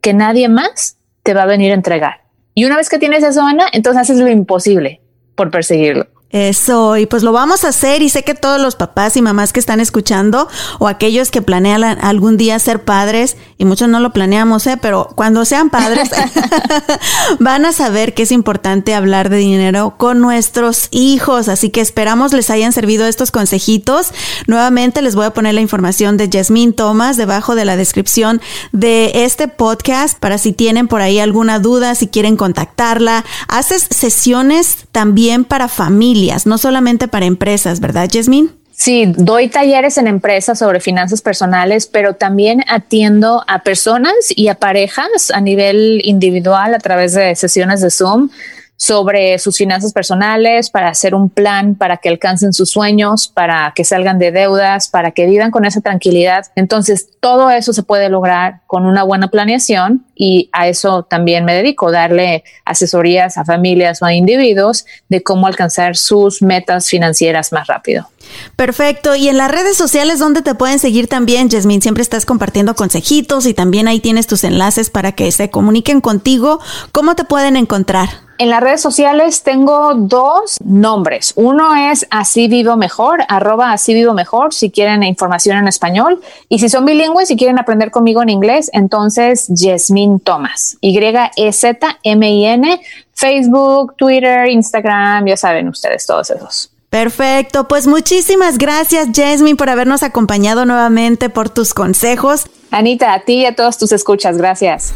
que 0.00 0.14
nadie 0.14 0.48
más 0.48 0.96
te 1.22 1.34
va 1.34 1.42
a 1.42 1.46
venir 1.46 1.72
a 1.72 1.74
entregar. 1.74 2.25
Y 2.58 2.64
una 2.64 2.78
vez 2.78 2.88
que 2.88 2.98
tienes 2.98 3.22
eso, 3.22 3.42
Ana, 3.42 3.66
entonces 3.70 4.00
haces 4.00 4.18
lo 4.18 4.28
imposible 4.28 5.02
por 5.34 5.50
perseguirlo. 5.50 6.06
Eso, 6.30 6.96
y 6.96 7.06
pues 7.06 7.22
lo 7.22 7.30
vamos 7.30 7.62
a 7.62 7.68
hacer 7.68 8.02
y 8.02 8.08
sé 8.08 8.24
que 8.24 8.34
todos 8.34 8.60
los 8.60 8.74
papás 8.74 9.16
y 9.16 9.22
mamás 9.22 9.52
que 9.52 9.60
están 9.60 9.78
escuchando 9.78 10.48
o 10.80 10.88
aquellos 10.88 11.30
que 11.30 11.40
planean 11.40 11.84
algún 11.84 12.36
día 12.36 12.58
ser 12.58 12.84
padres, 12.84 13.36
y 13.58 13.64
muchos 13.64 13.88
no 13.88 14.00
lo 14.00 14.12
planeamos, 14.12 14.66
¿eh? 14.66 14.76
pero 14.76 15.08
cuando 15.14 15.44
sean 15.44 15.70
padres 15.70 16.10
van 17.38 17.64
a 17.64 17.72
saber 17.72 18.12
que 18.12 18.24
es 18.24 18.32
importante 18.32 18.92
hablar 18.92 19.30
de 19.30 19.36
dinero 19.36 19.94
con 19.96 20.20
nuestros 20.20 20.88
hijos, 20.90 21.48
así 21.48 21.70
que 21.70 21.80
esperamos 21.80 22.32
les 22.32 22.50
hayan 22.50 22.72
servido 22.72 23.06
estos 23.06 23.30
consejitos. 23.30 24.08
Nuevamente 24.48 25.02
les 25.02 25.14
voy 25.14 25.26
a 25.26 25.32
poner 25.32 25.54
la 25.54 25.60
información 25.60 26.16
de 26.16 26.28
Jasmine 26.30 26.72
Thomas 26.72 27.16
debajo 27.16 27.54
de 27.54 27.64
la 27.64 27.76
descripción 27.76 28.40
de 28.72 29.12
este 29.24 29.46
podcast 29.46 30.18
para 30.18 30.38
si 30.38 30.52
tienen 30.52 30.88
por 30.88 31.02
ahí 31.02 31.20
alguna 31.20 31.60
duda, 31.60 31.94
si 31.94 32.08
quieren 32.08 32.36
contactarla. 32.36 33.24
Haces 33.46 33.86
sesiones 33.90 34.86
también 34.90 35.44
para 35.44 35.68
familia 35.68 36.15
no 36.46 36.58
solamente 36.58 37.08
para 37.08 37.26
empresas, 37.26 37.80
¿verdad, 37.80 38.08
Jasmine? 38.12 38.48
Sí, 38.72 39.12
doy 39.16 39.48
talleres 39.48 39.96
en 39.96 40.06
empresas 40.06 40.58
sobre 40.58 40.80
finanzas 40.80 41.22
personales, 41.22 41.86
pero 41.86 42.14
también 42.14 42.62
atiendo 42.68 43.42
a 43.48 43.62
personas 43.62 44.14
y 44.28 44.48
a 44.48 44.54
parejas 44.54 45.30
a 45.32 45.40
nivel 45.40 46.02
individual 46.04 46.74
a 46.74 46.78
través 46.78 47.14
de 47.14 47.34
sesiones 47.36 47.80
de 47.80 47.90
Zoom 47.90 48.28
sobre 48.76 49.38
sus 49.38 49.56
finanzas 49.56 49.92
personales, 49.92 50.70
para 50.70 50.88
hacer 50.88 51.14
un 51.14 51.30
plan 51.30 51.74
para 51.74 51.96
que 51.96 52.08
alcancen 52.08 52.52
sus 52.52 52.70
sueños, 52.70 53.28
para 53.28 53.72
que 53.74 53.84
salgan 53.84 54.18
de 54.18 54.32
deudas, 54.32 54.88
para 54.88 55.12
que 55.12 55.26
vivan 55.26 55.50
con 55.50 55.64
esa 55.64 55.80
tranquilidad. 55.80 56.46
Entonces, 56.54 57.08
todo 57.20 57.50
eso 57.50 57.72
se 57.72 57.82
puede 57.82 58.08
lograr 58.08 58.60
con 58.66 58.86
una 58.86 59.02
buena 59.02 59.28
planeación 59.28 60.04
y 60.14 60.50
a 60.52 60.68
eso 60.68 61.04
también 61.04 61.44
me 61.44 61.54
dedico, 61.54 61.90
darle 61.90 62.44
asesorías 62.64 63.38
a 63.38 63.44
familias 63.44 64.02
o 64.02 64.06
a 64.06 64.14
individuos 64.14 64.84
de 65.08 65.22
cómo 65.22 65.46
alcanzar 65.46 65.96
sus 65.96 66.42
metas 66.42 66.88
financieras 66.88 67.52
más 67.52 67.66
rápido. 67.66 68.08
Perfecto. 68.56 69.14
Y 69.14 69.28
en 69.28 69.36
las 69.36 69.50
redes 69.50 69.76
sociales, 69.76 70.18
¿dónde 70.18 70.42
te 70.42 70.54
pueden 70.54 70.78
seguir 70.78 71.08
también, 71.08 71.50
Jasmine? 71.50 71.82
Siempre 71.82 72.02
estás 72.02 72.26
compartiendo 72.26 72.74
consejitos 72.74 73.46
y 73.46 73.54
también 73.54 73.88
ahí 73.88 74.00
tienes 74.00 74.26
tus 74.26 74.44
enlaces 74.44 74.90
para 74.90 75.12
que 75.12 75.30
se 75.32 75.50
comuniquen 75.50 76.00
contigo. 76.00 76.60
¿Cómo 76.92 77.14
te 77.14 77.24
pueden 77.24 77.56
encontrar? 77.56 78.26
En 78.38 78.50
las 78.50 78.60
redes 78.60 78.82
sociales 78.82 79.42
tengo 79.42 79.94
dos 79.94 80.58
nombres. 80.62 81.32
Uno 81.36 81.74
es 81.90 82.06
Así 82.10 82.48
Vivo 82.48 82.76
Mejor, 82.76 83.24
arroba 83.28 83.72
Así 83.72 83.94
Vivo 83.94 84.12
Mejor, 84.12 84.52
si 84.52 84.70
quieren 84.70 85.02
información 85.02 85.56
en 85.56 85.68
español. 85.68 86.20
Y 86.50 86.58
si 86.58 86.68
son 86.68 86.84
bilingües 86.84 87.30
y 87.30 87.36
quieren 87.36 87.58
aprender 87.58 87.90
conmigo 87.90 88.22
en 88.22 88.28
inglés, 88.28 88.68
entonces 88.74 89.46
Yasmin 89.48 90.20
Thomas. 90.20 90.76
Y-E-Z-M-I-N, 90.82 92.80
Facebook, 93.14 93.94
Twitter, 93.96 94.50
Instagram, 94.50 95.26
ya 95.26 95.38
saben 95.38 95.68
ustedes, 95.68 96.04
todos 96.06 96.28
esos. 96.30 96.75
Perfecto, 96.96 97.68
pues 97.68 97.86
muchísimas 97.86 98.56
gracias 98.56 99.08
Jasmine 99.14 99.56
por 99.56 99.68
habernos 99.68 100.02
acompañado 100.02 100.64
nuevamente, 100.64 101.28
por 101.28 101.50
tus 101.50 101.74
consejos. 101.74 102.46
Anita, 102.70 103.12
a 103.12 103.20
ti 103.20 103.40
y 103.40 103.44
a 103.44 103.54
todos 103.54 103.76
tus 103.76 103.92
escuchas, 103.92 104.38
gracias. 104.38 104.94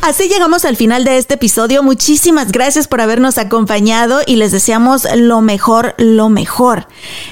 Así 0.00 0.30
llegamos 0.30 0.64
al 0.64 0.76
final 0.76 1.04
de 1.04 1.18
este 1.18 1.34
episodio. 1.34 1.82
Muchísimas 1.82 2.52
gracias 2.52 2.88
por 2.88 3.02
habernos 3.02 3.36
acompañado 3.36 4.22
y 4.26 4.36
les 4.36 4.50
deseamos 4.50 5.06
lo 5.14 5.42
mejor, 5.42 5.94
lo 5.98 6.30
mejor 6.30 6.88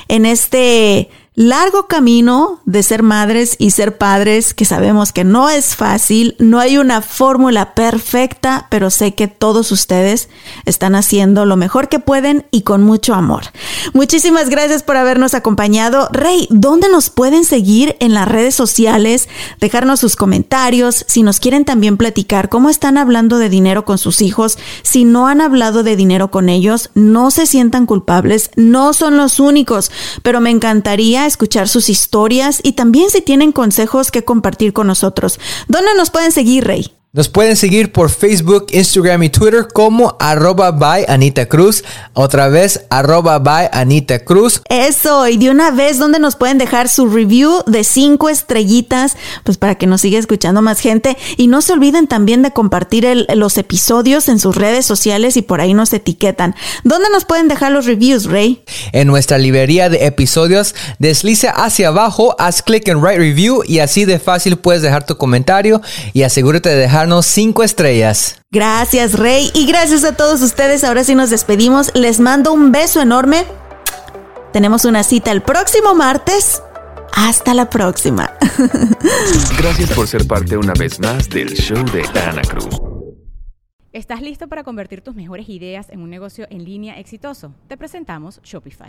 en 0.08 0.26
este 0.26 1.08
largo 1.36 1.88
camino 1.88 2.60
de 2.64 2.84
ser 2.84 3.02
madres 3.02 3.56
y 3.58 3.72
ser 3.72 3.98
padres, 3.98 4.54
que 4.54 4.64
sabemos 4.64 5.12
que 5.12 5.24
no 5.24 5.50
es 5.50 5.74
fácil, 5.74 6.36
no 6.38 6.60
hay 6.60 6.78
una 6.78 7.02
fórmula 7.02 7.74
perfecta, 7.74 8.68
pero 8.70 8.88
sé 8.90 9.14
que 9.14 9.26
todos 9.26 9.72
ustedes 9.72 10.28
están 10.64 10.94
haciendo 10.94 11.44
lo 11.44 11.56
mejor 11.56 11.88
que 11.88 11.98
pueden 11.98 12.46
y 12.52 12.62
con 12.62 12.84
mucho 12.84 13.14
amor. 13.14 13.46
Muchísimas 13.94 14.48
gracias 14.48 14.84
por 14.84 14.96
habernos 14.96 15.34
acompañado. 15.34 16.08
Rey, 16.12 16.46
¿dónde 16.50 16.88
nos 16.88 17.10
pueden 17.10 17.44
seguir 17.44 17.96
en 17.98 18.14
las 18.14 18.28
redes 18.28 18.54
sociales? 18.54 19.28
Dejarnos 19.60 19.98
sus 19.98 20.14
comentarios, 20.14 21.04
si 21.08 21.24
nos 21.24 21.40
quieren 21.40 21.64
también 21.64 21.96
platicar 21.96 22.48
cómo 22.48 22.70
están 22.70 22.96
hablando 22.96 23.38
de 23.38 23.48
dinero 23.48 23.84
con 23.84 23.98
sus 23.98 24.22
hijos, 24.22 24.56
si 24.82 25.04
no 25.04 25.26
han 25.26 25.40
hablado 25.40 25.82
de 25.82 25.96
dinero 25.96 26.30
con 26.30 26.48
ellos, 26.48 26.90
no 26.94 27.32
se 27.32 27.46
sientan 27.46 27.86
culpables, 27.86 28.50
no 28.54 28.92
son 28.92 29.16
los 29.16 29.40
únicos, 29.40 29.90
pero 30.22 30.40
me 30.40 30.50
encantaría 30.50 31.23
escuchar 31.26 31.68
sus 31.68 31.88
historias 31.88 32.60
y 32.62 32.72
también 32.72 33.10
si 33.10 33.20
tienen 33.20 33.52
consejos 33.52 34.10
que 34.10 34.24
compartir 34.24 34.72
con 34.72 34.86
nosotros. 34.86 35.40
¿Dónde 35.68 35.94
nos 35.96 36.10
pueden 36.10 36.32
seguir, 36.32 36.64
Rey? 36.64 36.92
Nos 37.16 37.28
pueden 37.28 37.54
seguir 37.54 37.92
por 37.92 38.10
Facebook, 38.10 38.66
Instagram 38.72 39.22
y 39.22 39.30
Twitter 39.30 39.68
como 39.72 40.16
arroba 40.18 40.72
by 40.72 41.04
Anita 41.06 41.46
Cruz. 41.46 41.84
Otra 42.12 42.48
vez, 42.48 42.86
arroba 42.90 43.38
by 43.38 43.70
Anita 43.72 44.24
Cruz. 44.24 44.60
Eso, 44.68 45.28
y 45.28 45.36
de 45.36 45.48
una 45.48 45.70
vez 45.70 45.98
donde 45.98 46.18
nos 46.18 46.34
pueden 46.34 46.58
dejar 46.58 46.88
su 46.88 47.06
review 47.06 47.62
de 47.68 47.84
cinco 47.84 48.30
estrellitas, 48.30 49.16
pues 49.44 49.58
para 49.58 49.76
que 49.76 49.86
nos 49.86 50.00
siga 50.00 50.18
escuchando 50.18 50.60
más 50.60 50.80
gente. 50.80 51.16
Y 51.36 51.46
no 51.46 51.62
se 51.62 51.74
olviden 51.74 52.08
también 52.08 52.42
de 52.42 52.50
compartir 52.50 53.06
los 53.32 53.58
episodios 53.58 54.28
en 54.28 54.40
sus 54.40 54.56
redes 54.56 54.84
sociales 54.84 55.36
y 55.36 55.42
por 55.42 55.60
ahí 55.60 55.72
nos 55.72 55.92
etiquetan. 55.92 56.56
¿Dónde 56.82 57.10
nos 57.12 57.24
pueden 57.24 57.46
dejar 57.46 57.70
los 57.70 57.86
reviews, 57.86 58.24
Ray? 58.24 58.64
En 58.90 59.06
nuestra 59.06 59.38
librería 59.38 59.88
de 59.88 60.04
episodios, 60.06 60.74
deslice 60.98 61.48
hacia 61.54 61.88
abajo, 61.88 62.34
haz 62.40 62.60
clic 62.62 62.88
en 62.88 63.00
Write 63.00 63.18
Review 63.18 63.62
y 63.64 63.78
así 63.78 64.04
de 64.04 64.18
fácil 64.18 64.56
puedes 64.56 64.82
dejar 64.82 65.06
tu 65.06 65.16
comentario 65.16 65.80
y 66.12 66.24
asegúrate 66.24 66.70
de 66.70 66.74
dejar 66.74 67.03
cinco 67.22 67.62
estrellas. 67.62 68.40
Gracias, 68.50 69.14
Rey. 69.14 69.50
Y 69.54 69.66
gracias 69.66 70.04
a 70.04 70.16
todos 70.16 70.42
ustedes. 70.42 70.84
Ahora 70.84 71.04
sí 71.04 71.14
nos 71.14 71.30
despedimos. 71.30 71.90
Les 71.94 72.20
mando 72.20 72.52
un 72.52 72.72
beso 72.72 73.00
enorme. 73.00 73.44
Tenemos 74.52 74.84
una 74.84 75.02
cita 75.02 75.32
el 75.32 75.42
próximo 75.42 75.94
martes. 75.94 76.62
Hasta 77.12 77.54
la 77.54 77.70
próxima. 77.70 78.32
Gracias 79.58 79.90
por 79.92 80.08
ser 80.08 80.26
parte 80.26 80.56
una 80.56 80.72
vez 80.74 80.98
más 80.98 81.28
del 81.28 81.54
show 81.54 81.84
de 81.92 82.02
Ana 82.20 82.42
Cruz. 82.42 82.80
¿Estás 83.92 84.20
listo 84.20 84.48
para 84.48 84.64
convertir 84.64 85.02
tus 85.02 85.14
mejores 85.14 85.48
ideas 85.48 85.88
en 85.90 86.00
un 86.00 86.10
negocio 86.10 86.48
en 86.50 86.64
línea 86.64 86.98
exitoso? 86.98 87.54
Te 87.68 87.76
presentamos 87.76 88.40
Shopify. 88.42 88.88